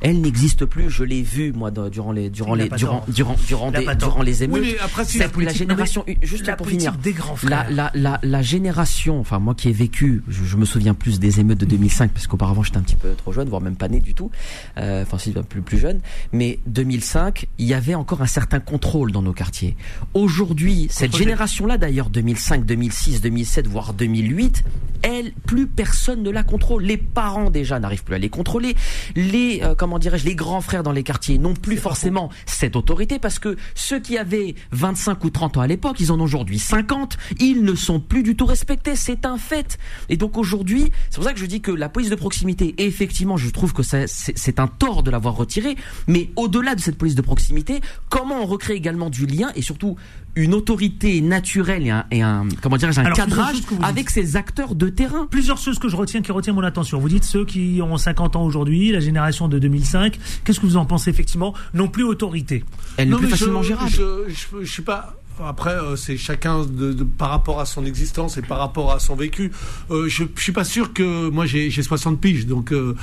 [0.00, 0.90] elle n'existe plus.
[0.90, 4.62] Je l'ai vu moi durant les durant les durant durant durant, des, durant les émeutes.
[4.62, 6.96] Oui, mais après, c'est la, la, génération juste pour finir.
[6.96, 10.94] Des grands la, la, la, la génération, enfin moi qui ai vécu, je, me souviens
[10.94, 13.76] plus des émeutes de 2005 parce qu'auparavant j'étais un petit peu trop jeune, voire même
[13.76, 14.30] pas né du tout.
[14.78, 16.00] Euh, enfin si plus plus jeune.
[16.32, 19.76] Mais 2005, il y avait encore un certain contrôle dans nos quartiers.
[20.14, 24.64] Aujourd'hui, cette génération-là d'ailleurs 2005, 2006, 2007, voire 2008,
[25.02, 26.82] elle, plus personne ne la contrôle.
[26.82, 28.76] Les parents déjà n'arrivent plus à les contrôler.
[29.16, 33.18] Les euh, comment dirais-je, les grands frères dans les quartiers n'ont plus forcément cette autorité
[33.18, 36.58] parce que ceux qui avaient 25 ou 30 ans à l'époque, ils en ont aujourd'hui
[36.58, 39.78] 50, ils ne sont plus du tout respectés, c'est un fait.
[40.08, 43.36] Et donc aujourd'hui, c'est pour ça que je dis que la police de proximité, effectivement,
[43.36, 45.76] je trouve que c'est un tort de l'avoir retirée,
[46.06, 49.96] mais au-delà de cette police de proximité, comment on recrée également du lien et surtout
[50.36, 55.26] une autorité naturelle et un, et un comment un cadrage avec ces acteurs de terrain.
[55.30, 56.98] Plusieurs choses que je retiens qui retiennent mon attention.
[56.98, 60.18] Vous dites ceux qui ont 50 ans aujourd'hui, la génération de 2005.
[60.44, 61.54] Qu'est-ce que vous en pensez effectivement?
[61.74, 62.64] Non plus autorité.
[62.96, 63.90] Elle n'est plus facilement gérable.
[63.90, 68.36] Je, je, je, suis pas après, euh, c'est chacun de, par rapport à son existence
[68.36, 69.50] et par rapport à son vécu.
[69.90, 72.94] Euh, je, je suis pas sûr que moi j'ai 60 piges, donc euh,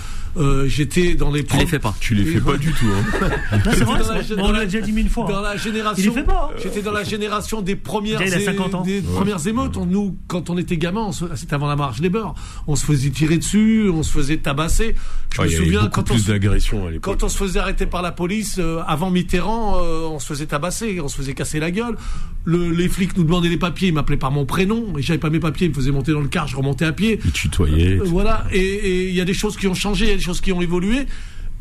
[0.68, 1.44] j'étais dans les.
[1.44, 1.96] Tu les fais pas.
[2.00, 2.86] Tu les fais pas du tout.
[2.86, 3.58] Hein.
[3.66, 4.22] vrai.
[4.38, 5.28] on l'a déjà dit mille fois.
[5.28, 6.14] Dans la génération.
[6.16, 6.52] Il pas.
[6.52, 6.60] Hein.
[6.62, 8.22] J'étais dans la génération des premières.
[8.22, 8.82] Il a 50 ans.
[8.82, 9.78] Des premières émeutes.
[9.78, 12.36] nous, quand on était gamin, c'était avant la marche des beurs.
[12.68, 14.96] On se faisait tirer dessus, on se faisait tabasser.
[15.34, 19.12] Je me souviens quand on, se, quand on se faisait arrêter par la police avant
[19.12, 21.96] Mitterrand, on se faisait tabasser, on se faisait casser la gueule
[22.46, 25.40] les flics nous demandaient des papiers, ils m'appelaient par mon prénom, et j'avais pas mes
[25.40, 27.20] papiers, ils me faisaient monter dans le car, je remontais à pied.
[27.26, 28.00] Ils tutoyaient.
[28.00, 30.22] Euh, voilà, et il y a des choses qui ont changé, il y a des
[30.22, 31.06] choses qui ont évolué.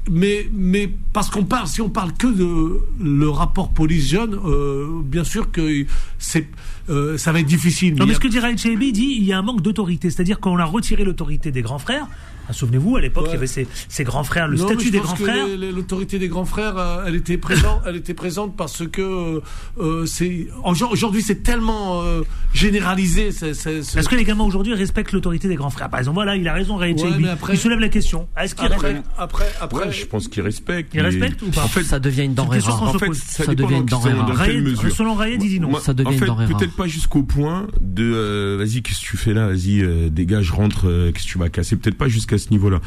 [0.08, 5.24] Mais, mais parce qu'on parle, si on parle que de le rapport police-jeune, euh, bien
[5.24, 5.84] sûr que
[6.18, 6.48] c'est,
[6.88, 7.96] euh, ça va être difficile.
[7.96, 10.58] Non, mais, ce que dirait El dit, il y a un manque d'autorité, c'est-à-dire qu'on
[10.58, 12.06] a retiré l'autorité des grands frères,
[12.48, 15.46] ah, souvenez-vous, à l'époque, il y avait ces, grands frères, le statut des grands frères.
[15.56, 19.40] L'autorité des grands frères, euh, elle était présente, elle était présente parce que euh,
[19.78, 22.22] euh c'est aujourd'hui c'est tellement euh,
[22.52, 23.28] généralisé.
[23.28, 25.90] Est-ce que les gamins aujourd'hui respectent l'autorité des grands frères?
[25.90, 28.28] Par exemple, voilà, il a raison, Ray Il soulève la question.
[28.40, 30.94] Est-ce qu'ils respectent Après, après, je pense qu'ils respectent.
[30.94, 31.64] Ils respectent ou pas?
[31.64, 32.82] En fait, ça devient une denrée rare.
[32.82, 34.46] En fait, ça, devient une denrée rare.
[34.94, 35.74] Selon Rayed, il dit non.
[35.80, 36.58] Ça devient une denrée rare.
[36.58, 39.48] Peut-être pas jusqu'au point de vas-y, qu'est-ce que tu fais là?
[39.48, 41.10] Vas-y, dégage, rentre.
[41.12, 41.76] Qu'est-ce que tu vas casser?
[41.76, 42.80] Peut-être pas jusqu'à ce niveau-là.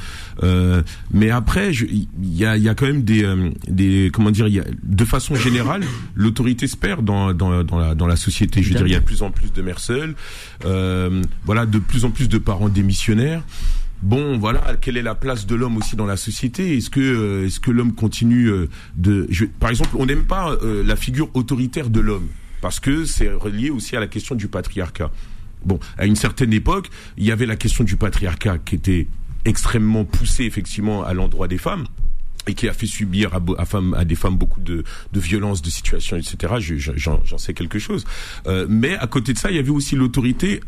[0.43, 0.81] Euh,
[1.11, 4.47] mais après, il y a, quand même des, euh, comment dire,
[4.83, 5.83] de façon générale,
[6.15, 8.61] l'autorité se perd dans, la, société.
[8.61, 10.15] Je veux dire, il y a de plus en plus de mères seules,
[10.63, 13.43] voilà, de plus en plus de parents démissionnaires.
[14.01, 16.77] Bon, voilà, quelle est la place de l'homme aussi dans la société?
[16.77, 18.49] Est-ce que euh, est-ce que l'homme continue
[18.95, 19.27] de,
[19.59, 22.27] par exemple, on n'aime pas la figure autoritaire de l'homme
[22.61, 25.11] parce que c'est relié aussi à la question du patriarcat.
[25.65, 29.07] Bon, à une certaine époque, il y avait la question du patriarcat qui était
[29.49, 31.85] extrêmement poussé effectivement à l'endroit des femmes
[32.47, 35.61] et qui a fait subir à, à, femmes, à des femmes beaucoup de, de violences,
[35.61, 36.53] de situations, etc.
[36.95, 38.05] J'en sais quelque chose.
[38.47, 40.61] Euh, mais à côté de ça, il y avait aussi l'autorité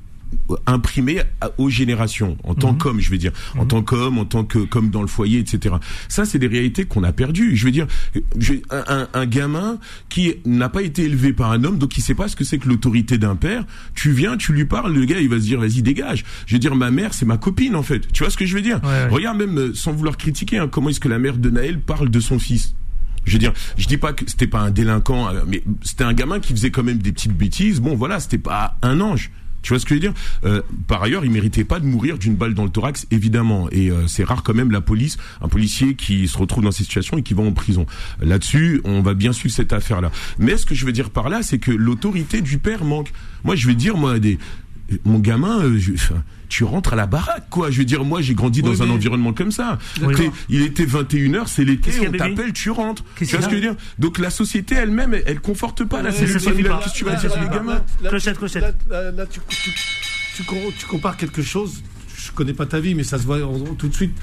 [0.65, 1.21] imprimé
[1.57, 2.77] aux générations en tant mhm.
[2.77, 3.67] qu'homme je veux dire en mhm.
[3.67, 5.75] tant qu'homme en tant que comme dans le foyer etc
[6.07, 7.87] ça c'est des réalités qu'on a perdues je veux dire
[8.69, 9.77] un, un, gamin
[10.09, 12.57] qui n'a pas été élevé par un homme donc il sait pas ce que c'est
[12.57, 15.59] que l'autorité d'un père tu viens tu lui parles le gars il va se dire
[15.59, 18.37] vas-y dégage je veux dire ma mère c'est ma copine en fait tu vois ce
[18.37, 18.79] que je veux dire
[19.09, 22.09] regarde même euh, sans vouloir critiquer hein, comment est-ce que la mère de Naël parle
[22.09, 22.73] de son fils
[23.25, 26.13] je veux dire, je dis pas que c'était pas un délinquant, euh, mais c'était un
[26.13, 27.79] gamin qui faisait quand même des petites bêtises.
[27.79, 29.31] Bon, voilà, c'était pas un ange.
[29.61, 30.13] Tu vois ce que je veux dire?
[30.43, 33.67] Euh, Par ailleurs, il méritait pas de mourir d'une balle dans le thorax, évidemment.
[33.71, 36.83] Et euh, c'est rare quand même la police, un policier qui se retrouve dans ces
[36.83, 37.85] situations et qui va en prison.
[38.21, 40.11] Là-dessus, on va bien suivre cette affaire-là.
[40.39, 43.11] Mais ce que je veux dire par là, c'est que l'autorité du père manque.
[43.43, 44.37] Moi, je vais dire, moi, des,
[45.05, 45.79] mon gamin, euh,
[46.51, 47.71] tu rentres à la baraque, quoi.
[47.71, 49.79] Je veux dire, moi, j'ai grandi dans un environnement comme ça.
[50.49, 53.03] Il était 21h, c'est l'été, on t'appelle, tu rentres.
[53.15, 53.75] Tu vois ce que je veux dire?
[53.97, 56.79] Donc la société elle-même, elle, conforte pas la cellule familiale.
[56.83, 57.81] Qu'est-ce que tu vas dire les gamins?
[58.03, 58.75] Clochette, clochette.
[58.89, 59.39] Là, tu,
[60.77, 61.81] tu compares quelque chose
[62.21, 63.39] je connais pas ta vie, mais ça se voit
[63.77, 64.13] tout de suite.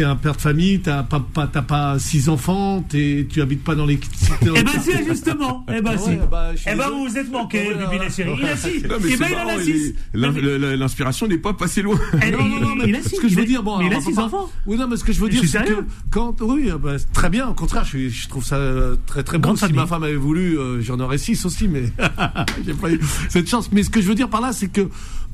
[0.00, 3.74] Un père de famille, tu n'as pas, pas, pas six enfants, es, tu habites pas
[3.74, 3.98] dans les.
[4.42, 5.66] Eh ben si, justement.
[5.72, 6.16] Eh ben si.
[6.30, 8.30] Bah, eh ben vous vous êtes manqué, Bibi Nassiri.
[8.38, 8.82] Il a six.
[8.84, 9.94] Eh ben il en a six.
[10.14, 11.98] L'inspiration n'est pas passée loin.
[12.22, 13.02] Eh, non, non, non, mais.
[13.02, 14.50] Ce que je veux dire, bon, il a six enfants.
[14.66, 17.48] Oui, non, mais ce que je veux dire, c'est que quand, oui, bah, très bien.
[17.48, 19.56] Au contraire, je, trouve ça euh, très très bon.
[19.56, 21.84] Si ma femme avait voulu, euh, j'en aurais six aussi, mais
[22.66, 23.70] j'ai pas eu cette chance.
[23.72, 24.88] Mais ce que je veux dire par là, c'est que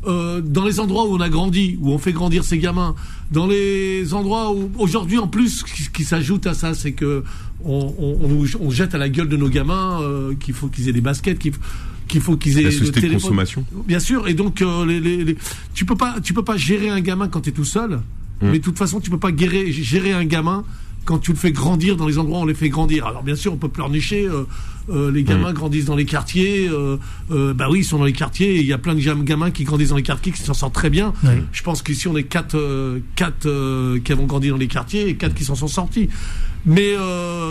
[0.07, 2.95] euh, dans les endroits où on a grandi, où on fait grandir ses gamins,
[3.31, 7.25] dans les endroits où aujourd'hui en plus, ce qui, s'ajoute à ça, c'est que
[7.65, 10.93] on, on, on, jette à la gueule de nos gamins euh, qu'il faut qu'ils aient
[10.93, 11.53] des baskets, qu'il
[12.09, 13.65] qu'il faut qu'ils aient la société de consommation.
[13.87, 15.37] Bien sûr, et donc euh, les, les,
[15.73, 18.01] tu peux pas tu peux pas gérer un gamin quand tu es tout seul, mmh.
[18.43, 20.65] mais de toute façon tu peux pas gérer, gérer un gamin
[21.05, 23.07] quand tu le fais grandir dans les endroits où on les fait grandir.
[23.07, 24.27] Alors bien sûr, on peut pleurnicher.
[24.27, 24.45] Euh,
[24.91, 25.55] euh, les gamins mm.
[25.55, 26.69] grandissent dans les quartiers.
[26.69, 26.97] Euh,
[27.31, 28.61] euh, bah oui, ils sont dans les quartiers.
[28.61, 30.91] Il y a plein de gamins qui grandissent dans les quartiers qui s'en sortent très
[30.91, 31.13] bien.
[31.53, 33.49] Je pense qu'ici on est quatre, euh, quatre
[34.01, 36.09] qui avons grandi dans les quartiers et quatre qui s'en sont sortis.
[36.67, 36.95] Mais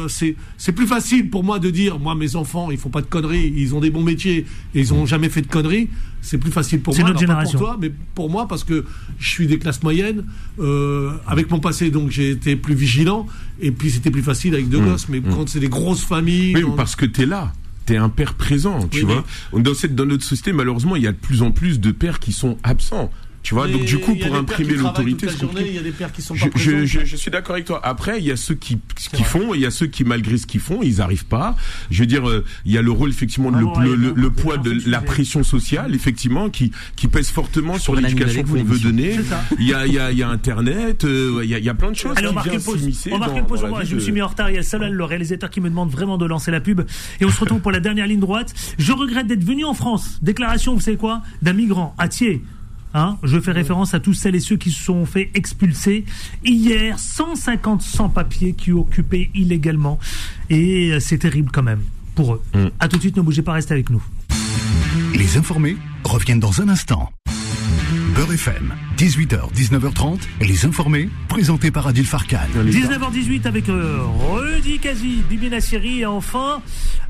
[0.07, 3.07] c'est c'est plus facile pour moi de dire, moi mes enfants, ils font pas de
[3.07, 5.89] conneries, ils ont des bons métiers et ils ont jamais fait de conneries
[6.23, 8.85] c'est plus facile pour moi, notre pas pour toi, mais pour moi parce que
[9.19, 10.23] je suis des classes moyennes.
[10.59, 13.27] Euh, avec mon passé, donc j'ai été plus vigilant,
[13.59, 14.85] et puis c'était plus facile avec deux mmh.
[14.85, 15.09] gosses.
[15.09, 15.35] Mais mmh.
[15.35, 17.53] quand c'est des grosses familles, oui, parce que t'es là.
[17.85, 19.25] T'es un père présent, tu vois.
[19.51, 22.19] Dans, cette, dans notre société, malheureusement, il y a de plus en plus de pères
[22.19, 23.11] qui sont absents.
[23.43, 25.27] Tu vois, donc du coup, pour imprimer l'autorité,
[25.59, 27.81] il y a des pères qui sont pas je, je, je, suis d'accord avec toi.
[27.83, 30.47] Après, il y a ceux qui, qui font, il y a ceux qui, malgré ce
[30.47, 31.57] qu'ils font, ils arrivent pas.
[31.91, 34.57] Je veux dire, euh, il y a le rôle, effectivement, le, ah le, le, poids
[34.57, 39.19] de la pression sociale, effectivement, qui, qui pèse fortement sur l'éducation qu'on veut donner.
[39.59, 41.65] Il y a, il y a, il y a Internet, euh, il y a, il
[41.65, 42.13] y a plein de choses.
[42.15, 43.09] Allez, on marque une pause.
[43.11, 43.65] On marque une pause.
[43.83, 44.51] Je me suis mis en retard.
[44.51, 46.81] Il y a Solal, le réalisateur, qui me demande vraiment de lancer la pub.
[47.19, 48.53] Et on se retrouve pour la dernière ligne droite.
[48.77, 50.19] Je regrette d'être venu en France.
[50.21, 52.41] Déclaration, vous savez quoi, d'un migrant à Thiers
[52.93, 56.05] Hein, je fais référence à tous celles et ceux qui se sont fait expulser
[56.45, 59.99] hier, 150 sans-papiers qui occupaient illégalement.
[60.49, 61.81] Et euh, c'est terrible quand même
[62.15, 62.43] pour eux.
[62.53, 62.67] Mm.
[62.79, 64.03] A tout de suite, ne bougez pas, restez avec nous.
[65.15, 67.11] Les informés reviennent dans un instant.
[68.15, 72.37] Beurre FM, 18h, 19h30, les informés, présentés par Adil Farkan.
[72.55, 76.61] 19h18 avec euh, Rudy Kazi, Bibi Nassiri et enfin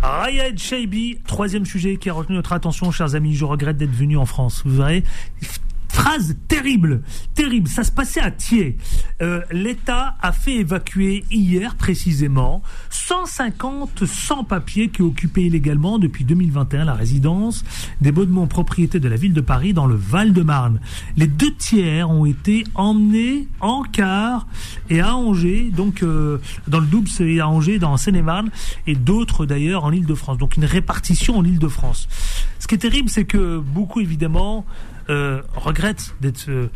[0.02, 1.18] Rayed Shaibi.
[1.28, 3.36] Troisième sujet qui a retenu notre attention, chers amis.
[3.36, 4.62] Je regrette d'être venu en France.
[4.66, 5.04] Vous verrez,
[5.94, 7.04] Phrase terrible,
[7.36, 7.70] terrible.
[7.70, 8.78] Ça se passait à Thiers.
[9.22, 16.96] Euh, L'État a fait évacuer hier précisément 150 sans-papiers qui occupaient illégalement depuis 2021 la
[16.96, 17.64] résidence
[18.02, 20.80] des Baudemont, propriété de la ville de Paris, dans le Val-de-Marne.
[21.16, 24.48] Les deux tiers ont été emmenés en car
[24.90, 28.50] et à Angers, donc euh, dans le Doubs et à Angers, dans Seine-et-Marne,
[28.88, 30.40] et d'autres d'ailleurs en Ile-de-France.
[30.40, 32.10] Donc une répartition en Ile-de-France.
[32.58, 34.66] Ce qui est terrible, c'est que beaucoup évidemment
[35.10, 36.70] euh, regrette d'être euh,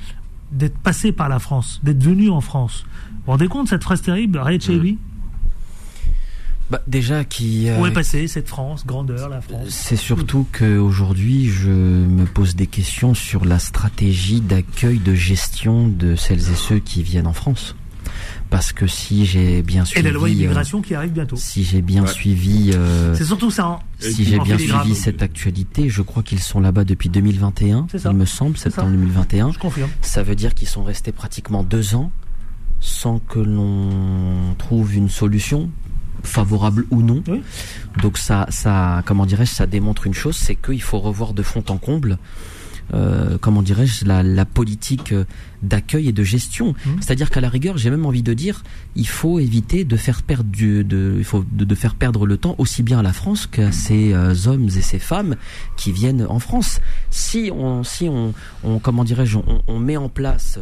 [0.51, 2.85] d'être passé par la France, d'être venu en France.
[2.85, 4.95] Vous vous rendez compte cette phrase terrible, Ray mmh.
[6.69, 9.67] bah, déjà qui où est passée cette France, grandeur la France.
[9.67, 16.15] C'est surtout qu'aujourd'hui je me pose des questions sur la stratégie d'accueil de gestion de
[16.15, 17.75] celles et ceux qui viennent en France
[18.49, 21.35] parce que si j'ai bien suivi et la loi immigration qui arrive bientôt.
[21.35, 23.65] Si j'ai bien suivi, euh, c'est surtout ça.
[23.65, 23.79] Hein.
[23.99, 27.87] Si j'ai bien suivi cette actualité, je crois qu'ils sont là-bas depuis 2021.
[27.93, 29.51] Il me semble, septembre 2021.
[29.51, 29.89] Je confirme.
[30.01, 32.11] Ça veut dire qu'ils sont restés pratiquement deux ans
[32.79, 35.69] sans que l'on trouve une solution
[36.23, 37.23] favorable ou non.
[38.01, 41.63] Donc ça, ça, comment dirais-je, ça démontre une chose, c'est qu'il faut revoir de fond
[41.69, 42.17] en comble
[42.93, 45.13] euh, comment dirais-je, la, la, politique
[45.61, 46.73] d'accueil et de gestion.
[46.73, 46.89] Mmh.
[47.01, 48.63] C'est-à-dire qu'à la rigueur, j'ai même envie de dire,
[48.95, 52.55] il faut éviter de faire perdre du, de, il faut de, faire perdre le temps
[52.57, 55.35] aussi bien à la France qu'à ces euh, hommes et ces femmes
[55.75, 56.81] qui viennent en France.
[57.09, 58.33] Si on, si on,
[58.63, 60.59] on comment dirais-je, on, on met en place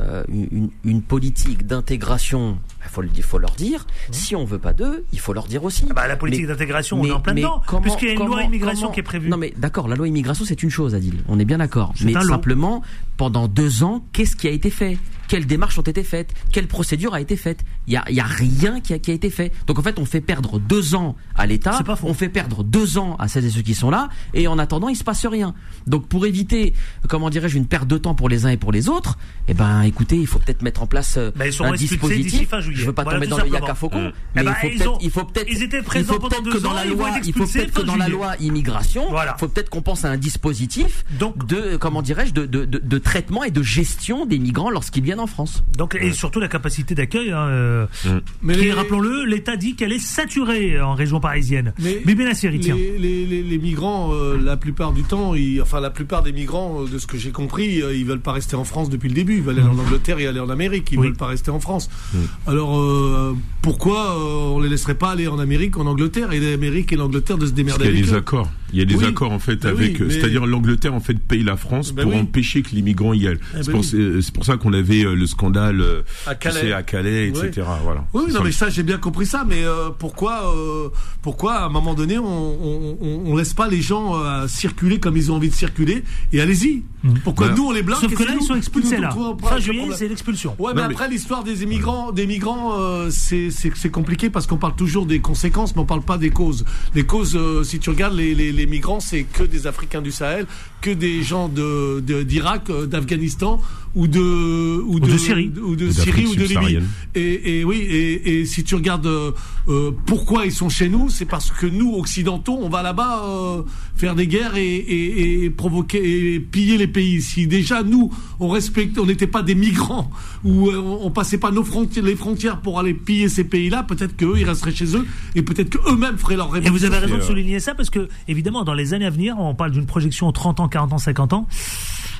[0.00, 3.86] euh, une, une, politique d'intégration, il faut, faut, leur dire.
[4.10, 5.86] Si on veut pas d'eux, il faut leur dire aussi.
[5.88, 8.42] Ah bah, la politique d'intégration, on est en plein dedans, puisqu'il y a une loi
[8.42, 9.28] immigration qui est prévue.
[9.28, 11.94] Non mais d'accord, la loi immigration c'est une chose, Adil, on est bien d'accord.
[12.04, 12.82] Mais simplement,
[13.16, 14.98] pendant deux ans, qu'est-ce qui a été fait?
[15.28, 17.64] Quelles démarches ont été faites, quelle procédure a été faite?
[17.86, 19.52] Il y a, y a, rien qui a, qui a, été fait.
[19.66, 23.16] Donc en fait, on fait perdre deux ans à l'État, on fait perdre deux ans
[23.18, 25.54] à celles et ceux qui sont là, et en attendant, il se passe rien.
[25.86, 26.74] Donc pour éviter,
[27.08, 29.82] comment dirais-je, une perte de temps pour les uns et pour les autres, eh ben
[29.82, 32.48] écoutez, il faut peut-être mettre en place euh, un dispositif.
[32.60, 35.48] Je veux pas tomber dans le yaka faucon, mais il faut peut-être, il faut peut-être,
[35.50, 39.08] il faut peut-être que dans la loi, il faut peut-être que dans la loi immigration,
[39.10, 42.98] il faut peut-être qu'on pense à un dispositif de, comment dirais-je, de, de, de, de
[43.04, 45.62] traitement et de gestion des migrants lorsqu'ils viennent en France.
[45.76, 47.30] Donc, et surtout la capacité d'accueil.
[47.30, 48.20] Hein, euh, mm.
[48.42, 51.72] Mais rappelons-le, l'État dit qu'elle est saturée en région parisienne.
[51.78, 55.80] Mais, mais bien les, les, les, les, migrants, euh, la plupart du temps, ils, enfin
[55.80, 58.64] la plupart des migrants, euh, de ce que j'ai compris, ils veulent pas rester en
[58.64, 59.36] France depuis le début.
[59.36, 60.90] Ils veulent aller en Angleterre et aller en Amérique.
[60.90, 61.90] Ils veulent pas rester en France.
[62.12, 62.18] Mm.
[62.46, 66.32] Alors pourquoi on les laisserait pas aller en Amérique, en Angleterre?
[66.32, 68.48] Et l'Amérique et l'Angleterre de se démerder Il y a des accords.
[68.74, 71.56] Il y a des accords en fait ben avec, c'est-à-dire l'Angleterre en fait paye la
[71.56, 73.38] France ben pour empêcher que les migrants y aillent.
[73.54, 77.66] Eh ben c'est pour, ça qu'on avait le scandale euh, à Calais, à Calais etc.
[77.82, 78.04] Voilà.
[78.12, 79.44] Oui, non, mais ça, j'ai bien compris ça.
[79.48, 80.88] Mais euh, pourquoi, euh,
[81.22, 84.14] pourquoi à un moment donné, on, on, laisse pas les gens
[84.46, 86.82] circuler comme ils ont envie de circuler et allez-y.
[87.02, 87.18] Mhm.
[87.22, 89.14] Pourquoi bah, nous on les bloque Sauf que là, ils sont expulsés là.
[89.42, 90.56] Fin juillet, c'est l'expulsion.
[90.58, 92.74] Ouais, mais, après l'histoire des immigrants, des migrants,
[93.10, 96.64] c'est c'est compliqué parce qu'on parle toujours des conséquences, mais on parle pas des causes.
[96.94, 100.46] Les causes, si tu regardes les, les, migrants, c'est que des Africains du Sahel,
[100.80, 103.60] que des gens d'Irak, d'Afghanistan
[103.94, 106.80] ou de ou de, Syrie ou de Syrie ou de Libye.
[107.14, 109.30] Et, et oui, et, et, si tu regardes euh,
[109.68, 113.62] euh, pourquoi ils sont chez nous, c'est parce que nous occidentaux, on va là-bas euh,
[113.94, 117.22] faire des guerres et, et, provoquer et piller les pays.
[117.22, 120.10] Si déjà nous, on respecte, on n'était pas des migrants
[120.42, 124.34] ou on, passait pas nos frontières, les frontières pour aller piller ces pays-là, peut-être qu'eux
[124.36, 125.06] ils resteraient chez eux
[125.36, 126.74] et peut-être qu'eux-mêmes feraient leur révolution.
[126.74, 129.36] Et vous avez raison de souligner ça parce que évidemment dans les années à venir,
[129.38, 131.48] on parle d'une projection 30 ans, 40 ans, 50 ans.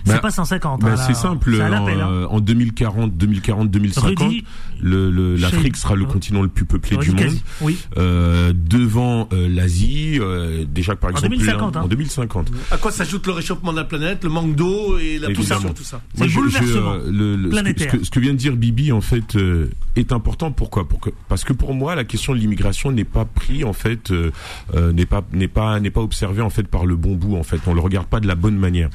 [0.05, 0.81] C'est bah, pas 150.
[0.82, 1.62] Bah, hein, c'est simple.
[2.28, 4.32] En, 2040, 2040, 2050,
[4.82, 7.39] l'Afrique sera le continent le plus peuplé du monde.
[7.60, 7.78] Oui.
[7.97, 11.35] Euh, devant euh, l'Asie, euh, déjà par exemple
[11.76, 12.48] en 2050.
[12.48, 12.56] Hein.
[12.70, 15.85] À quoi s'ajoute le réchauffement de la planète, le manque d'eau et la pollution, tout
[15.85, 16.01] ça?
[16.14, 17.93] C'est le bouleversement planétaire.
[17.93, 19.36] Ce que, ce que, vient de dire Bibi en fait
[19.97, 20.52] est important.
[20.52, 20.86] Pourquoi?
[20.86, 24.12] Pour que, Parce que pour moi, la question de l'immigration n'est pas pris en fait,
[24.74, 27.36] n'est pas n'est pas n'est pas observée en fait par le bon bout.
[27.36, 28.90] En fait, on le regarde pas de la bonne manière.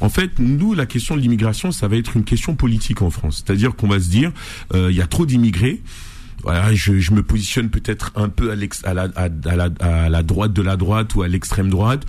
[0.00, 3.42] En fait, nous, la question de l'immigration, ça va être une question politique en France.
[3.44, 4.32] C'est-à-dire qu'on va se dire,
[4.74, 5.82] euh, il y a trop d'immigrés.
[6.42, 11.14] Voilà, je, me positionne peut-être un peu à, la, à la droite de la droite
[11.14, 12.04] ou à l'extrême droite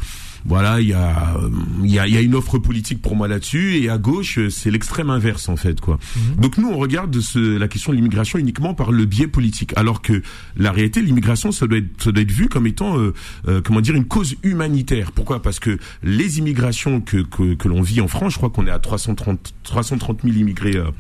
[0.46, 1.38] voilà, il y a,
[1.84, 4.70] il y a, y a une offre politique pour moi là-dessus, et à gauche, c'est
[4.70, 5.98] l'extrême inverse en fait, quoi.
[6.16, 6.42] Mhm.
[6.42, 10.02] Donc nous, on regarde ce, la question de l'immigration uniquement par le biais politique, alors
[10.02, 10.22] que
[10.56, 13.14] la réalité, l'immigration, ça doit être, ça doit être vu comme étant, euh,
[13.48, 15.12] euh, comment dire, une cause humanitaire.
[15.12, 15.42] Pourquoi?
[15.42, 18.72] Parce que les immigrations que que, que l'on vit en France, je crois qu'on est
[18.72, 20.78] à 330 330 000 immigrés.
[20.78, 20.92] Euh,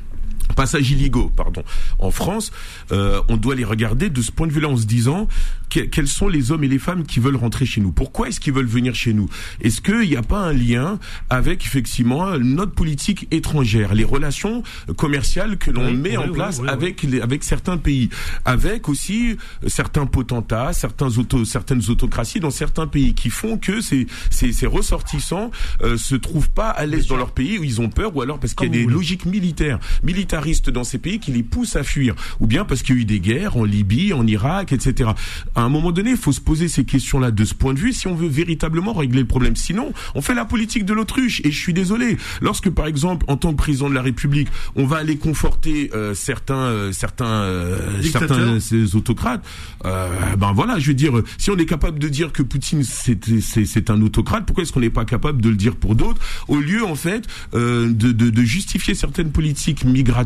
[0.56, 1.64] passages illégaux, pardon,
[2.00, 2.52] en France,
[2.92, 5.28] euh, on doit les regarder de ce point de vue-là en se disant
[5.70, 7.92] quels sont les hommes et les femmes qui veulent rentrer chez nous.
[7.92, 9.30] Pourquoi est-ce qu'ils veulent venir chez nous?
[9.62, 11.00] Est-ce qu'il n'y a pas un lien
[11.30, 14.64] avec effectivement notre politique étrangère, les relations
[14.96, 18.10] commerciales que l'on met en place avec les, avec certains pays,
[18.46, 24.08] avec aussi certains potentats, certains auto, certaines autocraties dans certains pays qui font que ces
[24.30, 25.52] ces, ces ressortissants
[25.82, 28.40] euh, se trouvent pas à l'aise dans leur pays où ils ont peur ou alors
[28.40, 30.35] parce qu'il y a des logiques militaires, militaires
[30.72, 33.06] dans ces pays qui les poussent à fuir, ou bien parce qu'il y a eu
[33.06, 35.12] des guerres en Libye, en Irak, etc.
[35.56, 37.94] À un moment donné, il faut se poser ces questions-là de ce point de vue
[37.94, 39.56] si on veut véritablement régler le problème.
[39.56, 41.41] Sinon, on fait la politique de l'autruche.
[41.44, 44.86] Et je suis désolé, lorsque par exemple, en tant que président de la République, on
[44.86, 49.44] va aller conforter euh, certains, euh, certains, euh, certains ces autocrates,
[49.84, 54.02] ben voilà, je veux dire, si on est capable de dire que Poutine c'est un
[54.02, 56.95] autocrate, pourquoi est-ce qu'on n'est pas capable de le dire pour d'autres, au lieu en
[56.95, 60.25] fait de, de, de justifier certaines politiques migratoires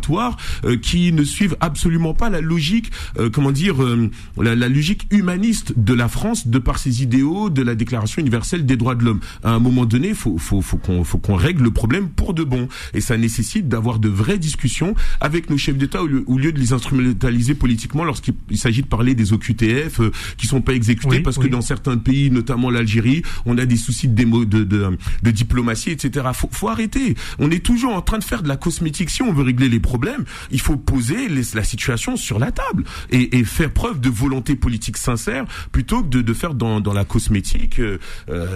[0.66, 5.74] euh, qui ne suivent absolument pas la logique, euh, comment dire, euh, la, logique humaniste
[5.78, 9.20] de la France de par ses idéaux de la Déclaration universelle des droits de l'homme.
[9.44, 12.44] À un moment donné, faut faut faut qu'on faut qu'on règle le problème pour de
[12.44, 16.60] bon, et ça nécessite d'avoir de vraies discussions avec nos chefs d'État au lieu, de
[16.60, 20.02] les instrumentaliser politiquement lorsqu'il s'agit de parler des OQTF
[20.38, 24.08] qui sont pas exécutés parce que dans certains pays, notamment l'Algérie, on a des soucis
[24.08, 26.28] de, de, de, de diplomatie, etc.
[26.34, 27.16] Faut, faut arrêter.
[27.40, 29.10] On est toujours en train de faire de la cosmétique.
[29.10, 33.44] Si on veut régler les problème, il faut poser la situation sur la table et,
[33.44, 37.98] faire preuve de volonté politique sincère plutôt que de, faire dans, la cosmétique euh,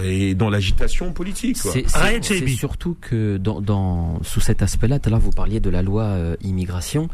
[0.04, 1.56] et dans l'agitation politique.
[1.56, 1.88] C'est
[2.54, 6.36] surtout que dans, sous cet aspect-là, tout à l'heure vous parliez de la loi euh,
[6.40, 7.08] immigration.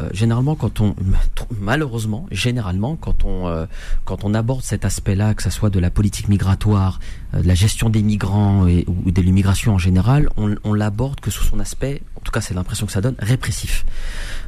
[0.00, 0.94] Euh, généralement, quand on,
[1.60, 3.66] malheureusement, généralement, quand on,
[4.04, 7.00] quand on aborde cet aspect-là, que ce soit de la politique migratoire,
[7.32, 11.44] de la gestion des migrants ou de l'immigration en général, on, on l'aborde que sous
[11.44, 13.84] son aspect, en tout cas c'est l'impression que ça donne, répressif.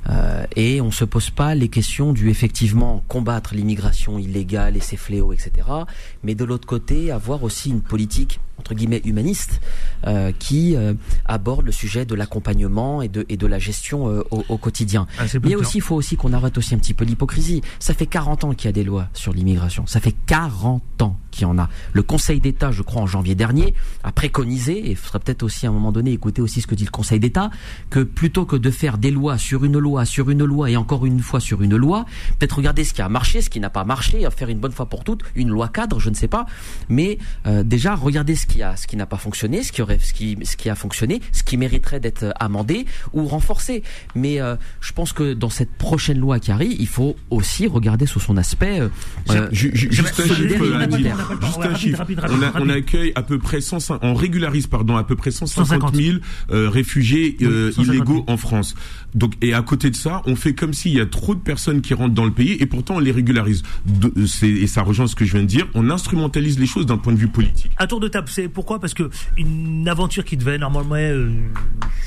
[0.08, 4.96] Euh, et on se pose pas les questions du effectivement combattre l'immigration illégale et ses
[4.96, 5.52] fléaux, etc.
[6.24, 9.60] Mais de l'autre côté, avoir aussi une politique entre guillemets humaniste
[10.06, 10.94] euh, qui euh,
[11.24, 15.06] aborde le sujet de l'accompagnement et de, et de la gestion euh, au, au, quotidien.
[15.18, 17.62] Ah, Mais aussi, il faut aussi qu'on arrête aussi un petit peu l'hypocrisie.
[17.78, 19.86] Ça fait 40 ans qu'il y a des lois sur l'immigration.
[19.86, 21.68] Ça fait 40 ans qu'il y en a.
[21.92, 23.74] Le Conseil d'État, je crois, en janvier dernier,
[24.04, 26.74] a préconisé, et il faudrait peut-être aussi à un moment donné écouter aussi ce que
[26.74, 27.50] dit le Conseil d'État,
[27.88, 31.06] que plutôt que de faire des lois sur une loi, sur une loi et encore
[31.06, 32.04] une fois sur une loi,
[32.38, 34.86] peut-être regarder ce qui a marché, ce qui n'a pas marché, faire une bonne fois
[34.86, 36.46] pour toutes, une loi cadre, je ne sais pas,
[36.88, 37.18] mais
[37.64, 40.36] déjà regarder ce qui a, ce qui n'a pas fonctionné, ce qui aurait, ce qui,
[40.42, 43.82] ce qui a fonctionné, ce qui mériterait d'être amendé ou renforcé.
[44.14, 48.06] Mais euh, je pense que dans cette prochaine loi qui arrive, il faut aussi regarder
[48.06, 48.80] sous son aspect.
[48.80, 52.04] Euh, juste un chiffre,
[52.58, 56.18] On, accueille à peu près 150, on régularise pardon à peu près 150 000
[56.50, 58.74] euh, réfugiés euh, illégaux en France.
[59.14, 61.80] Donc et à côté de ça, on fait comme s'il y a trop de personnes
[61.80, 63.62] qui rentrent dans le pays et pourtant on les régularise.
[63.86, 64.12] De,
[64.44, 65.66] et ça rejoint ce que je viens de dire.
[65.74, 67.70] On instrumentalise les choses d'un point de vue politique.
[67.78, 68.80] À tour de table, c'est pourquoi?
[68.80, 69.08] Parce que
[69.38, 71.30] une aventure qui devait normalement euh,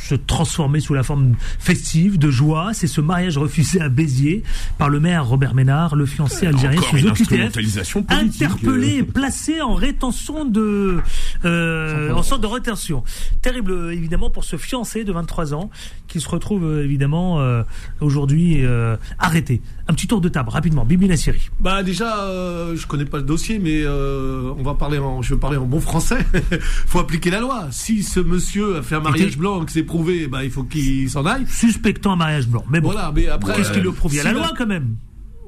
[0.04, 4.44] se transformer sous la forme festive, de joie, c'est ce mariage refusé à Béziers
[4.78, 10.46] par le maire Robert Ménard, le fiancé algérien sous OQTF, interpellé et placé en rétention
[10.46, 11.00] de,
[11.46, 13.04] euh, en centre de rétention.
[13.42, 15.70] Terrible évidemment pour ce fiancé de 23 ans
[16.08, 17.63] qui se retrouve euh, évidemment euh,
[18.02, 19.62] aujourd'hui euh, arrêté.
[19.88, 20.86] Un petit tour de table rapidement.
[20.86, 21.50] Bibi Nassiri.
[21.60, 25.40] Bah déjà, euh, je connais pas le dossier, mais on va parler en, je vais
[25.40, 26.26] parler en bon français.
[26.88, 27.68] faut appliquer la loi.
[27.72, 31.10] Si ce monsieur a fait un mariage blanc, que c'est prouvé, bah il faut qu'il
[31.10, 31.46] s'en aille.
[31.48, 32.64] Suspectant un mariage blanc.
[32.70, 32.92] Mais bon.
[32.92, 34.96] Voilà, mais après, qu'est-ce qu'il le prouve Il y a la loi quand même.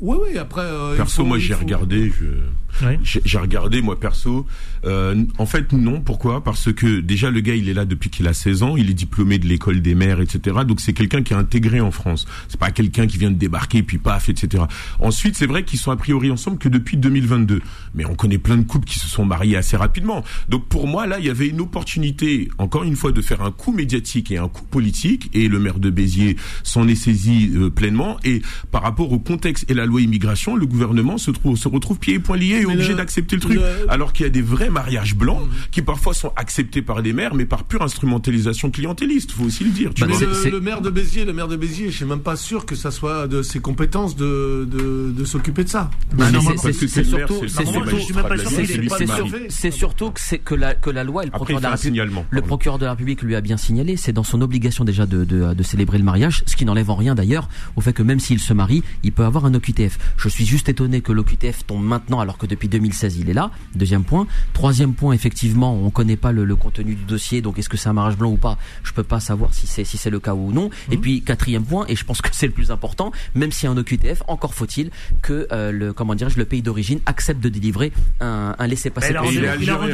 [0.01, 0.37] Oui, oui.
[0.37, 0.65] Après.
[0.97, 2.11] Perso, moi j'ai regardé.
[2.11, 2.25] Je
[3.01, 4.45] j'ai regardé moi perso.
[4.85, 6.01] Euh, en fait non.
[6.01, 6.43] Pourquoi?
[6.43, 8.77] Parce que déjà le gars il est là depuis qu'il a 16 ans.
[8.77, 10.57] Il est diplômé de l'école des mères, etc.
[10.67, 12.25] Donc c'est quelqu'un qui est intégré en France.
[12.47, 14.63] C'est pas quelqu'un qui vient de débarquer puis paf, etc.
[14.99, 17.61] Ensuite c'est vrai qu'ils sont a priori ensemble que depuis 2022.
[17.93, 20.23] Mais on connaît plein de couples qui se sont mariés assez rapidement.
[20.49, 23.51] Donc pour moi là il y avait une opportunité encore une fois de faire un
[23.51, 25.29] coup médiatique et un coup politique.
[25.33, 28.17] Et le maire de Béziers s'en est saisi euh, pleinement.
[28.23, 28.41] Et
[28.71, 32.15] par rapport au contexte et la loi immigration, le gouvernement se trouve se retrouve pieds
[32.15, 33.59] et poings liés obligé d'accepter le truc.
[33.89, 35.49] Alors qu'il y a des vrais mariages blancs mhm.
[35.71, 39.31] qui parfois sont acceptés par des maires, mais par pure instrumentalisation clientéliste.
[39.31, 39.93] Faut aussi le dire.
[39.93, 40.13] Tu bah,
[40.51, 42.91] le, maire de Béziers, le maire de Béziers, je suis même pas sûr que ça
[42.91, 45.89] soit de ses compétences de, de, de s'occuper de ça.
[46.61, 47.41] c'est surtout,
[49.49, 52.01] c'est surtout que c'est que la que la loi, et le procureur de la République,
[52.29, 55.23] le procureur de la République lui a bien signalé, c'est dans son obligation déjà de,
[55.23, 58.19] de, de célébrer le mariage, ce qui n'enlève en rien d'ailleurs au fait que même
[58.19, 59.97] s'il se marie, il peut avoir un OQTF.
[60.17, 63.51] Je suis juste étonné que l'OQTF tombe maintenant alors que depuis 2016 il est là.
[63.75, 64.27] Deuxième point.
[64.53, 67.93] Troisième point, effectivement, on connaît pas le, contenu du dossier, donc est-ce que c'est un
[67.93, 70.51] mariage blanc ou pas Je peux pas savoir si c'est si c'est le cas ou
[70.51, 70.69] non.
[70.91, 71.01] Et mhm.
[71.01, 74.23] puis quatrième point, et je pense que c'est le plus important, même si un OQTF,
[74.27, 74.89] encore faut-il
[75.21, 77.91] que euh, le comment dirais-je le pays d'origine accepte de délivrer
[78.21, 79.09] un, un laissez-passer.
[79.11, 79.21] Il, a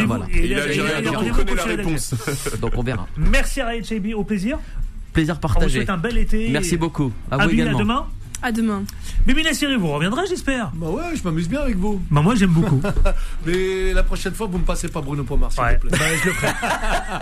[0.06, 0.26] voilà.
[0.32, 2.14] il, on connaît la réponse.
[2.62, 3.08] donc on verra.
[3.18, 4.60] Merci Raïd Cheibi, au plaisir.
[5.14, 5.66] Plaisir partagé.
[5.66, 6.50] On vous souhaite un bel été.
[6.50, 7.12] Merci beaucoup.
[7.30, 7.78] À, vous également.
[7.78, 8.08] À demain.
[8.44, 8.84] À demain.
[9.28, 10.72] Bibi Nassiri, vous reviendrez, j'espère.
[10.74, 12.02] Bah ouais, je m'amuse bien avec vous.
[12.10, 12.82] Bah moi, j'aime beaucoup.
[13.46, 15.92] Mais la prochaine fois, vous me passez pas Bruno Pomar, s'il vous plaît.
[15.92, 16.52] Bah, je le ferai.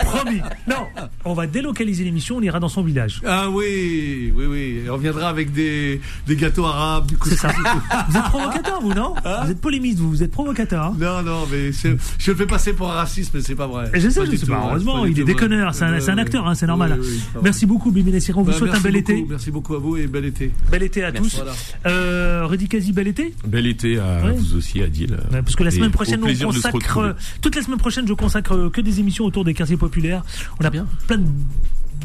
[0.00, 0.40] Promis.
[0.66, 0.86] Non,
[1.26, 3.20] on va délocaliser l'émission, on ira dans son village.
[3.26, 4.80] Ah oui, oui, oui.
[4.88, 7.28] on reviendra avec des, des gâteaux arabes, du coup.
[7.28, 7.48] C'est ça.
[8.08, 10.86] vous êtes provocateur, vous, non hein Vous êtes polémiste, vous, vous êtes provocateur.
[10.86, 13.90] Hein non, non, mais je le fais passer pour un raciste, mais c'est pas vrai.
[13.92, 14.68] je sais, je sais pas.
[14.70, 15.74] Heureusement, il est déconneur.
[15.74, 16.98] C'est un, acteur, hein, c'est normal.
[17.42, 18.38] Merci beaucoup, Bibi Nassiri.
[18.38, 19.26] On vous bah, souhaite un bel été.
[19.28, 20.50] Merci beaucoup à vous et bel été.
[20.70, 21.42] Bel été à tous.
[21.86, 25.12] Euh, Quasi, bel été Bel été à vous aussi, Adil.
[25.32, 27.16] Ouais, parce que la semaine prochaine, on consacre.
[27.40, 30.22] Toute la semaine prochaine, je consacre que des émissions autour des quartiers populaires.
[30.60, 31.26] On a bien plein de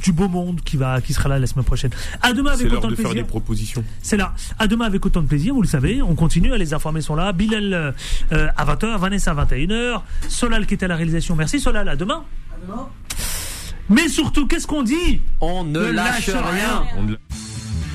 [0.04, 1.92] du beau monde qui va qui sera là la semaine prochaine.
[2.22, 3.14] À demain avec autant de, plaisir.
[3.14, 3.84] Faire des propositions.
[4.02, 4.34] C'est là.
[4.60, 6.02] À demain avec autant de plaisir, vous le savez.
[6.02, 7.34] On continue, les informations sont là.
[7.34, 7.74] Bilal
[8.32, 11.36] euh, à 20h, Vanessa à 21h, Solal qui est à la réalisation.
[11.36, 12.24] Merci Solal, à demain.
[12.52, 12.90] À demain.
[13.90, 15.22] Mais surtout, qu'est-ce qu'on dit?
[15.42, 16.84] On ne, lâche, rien.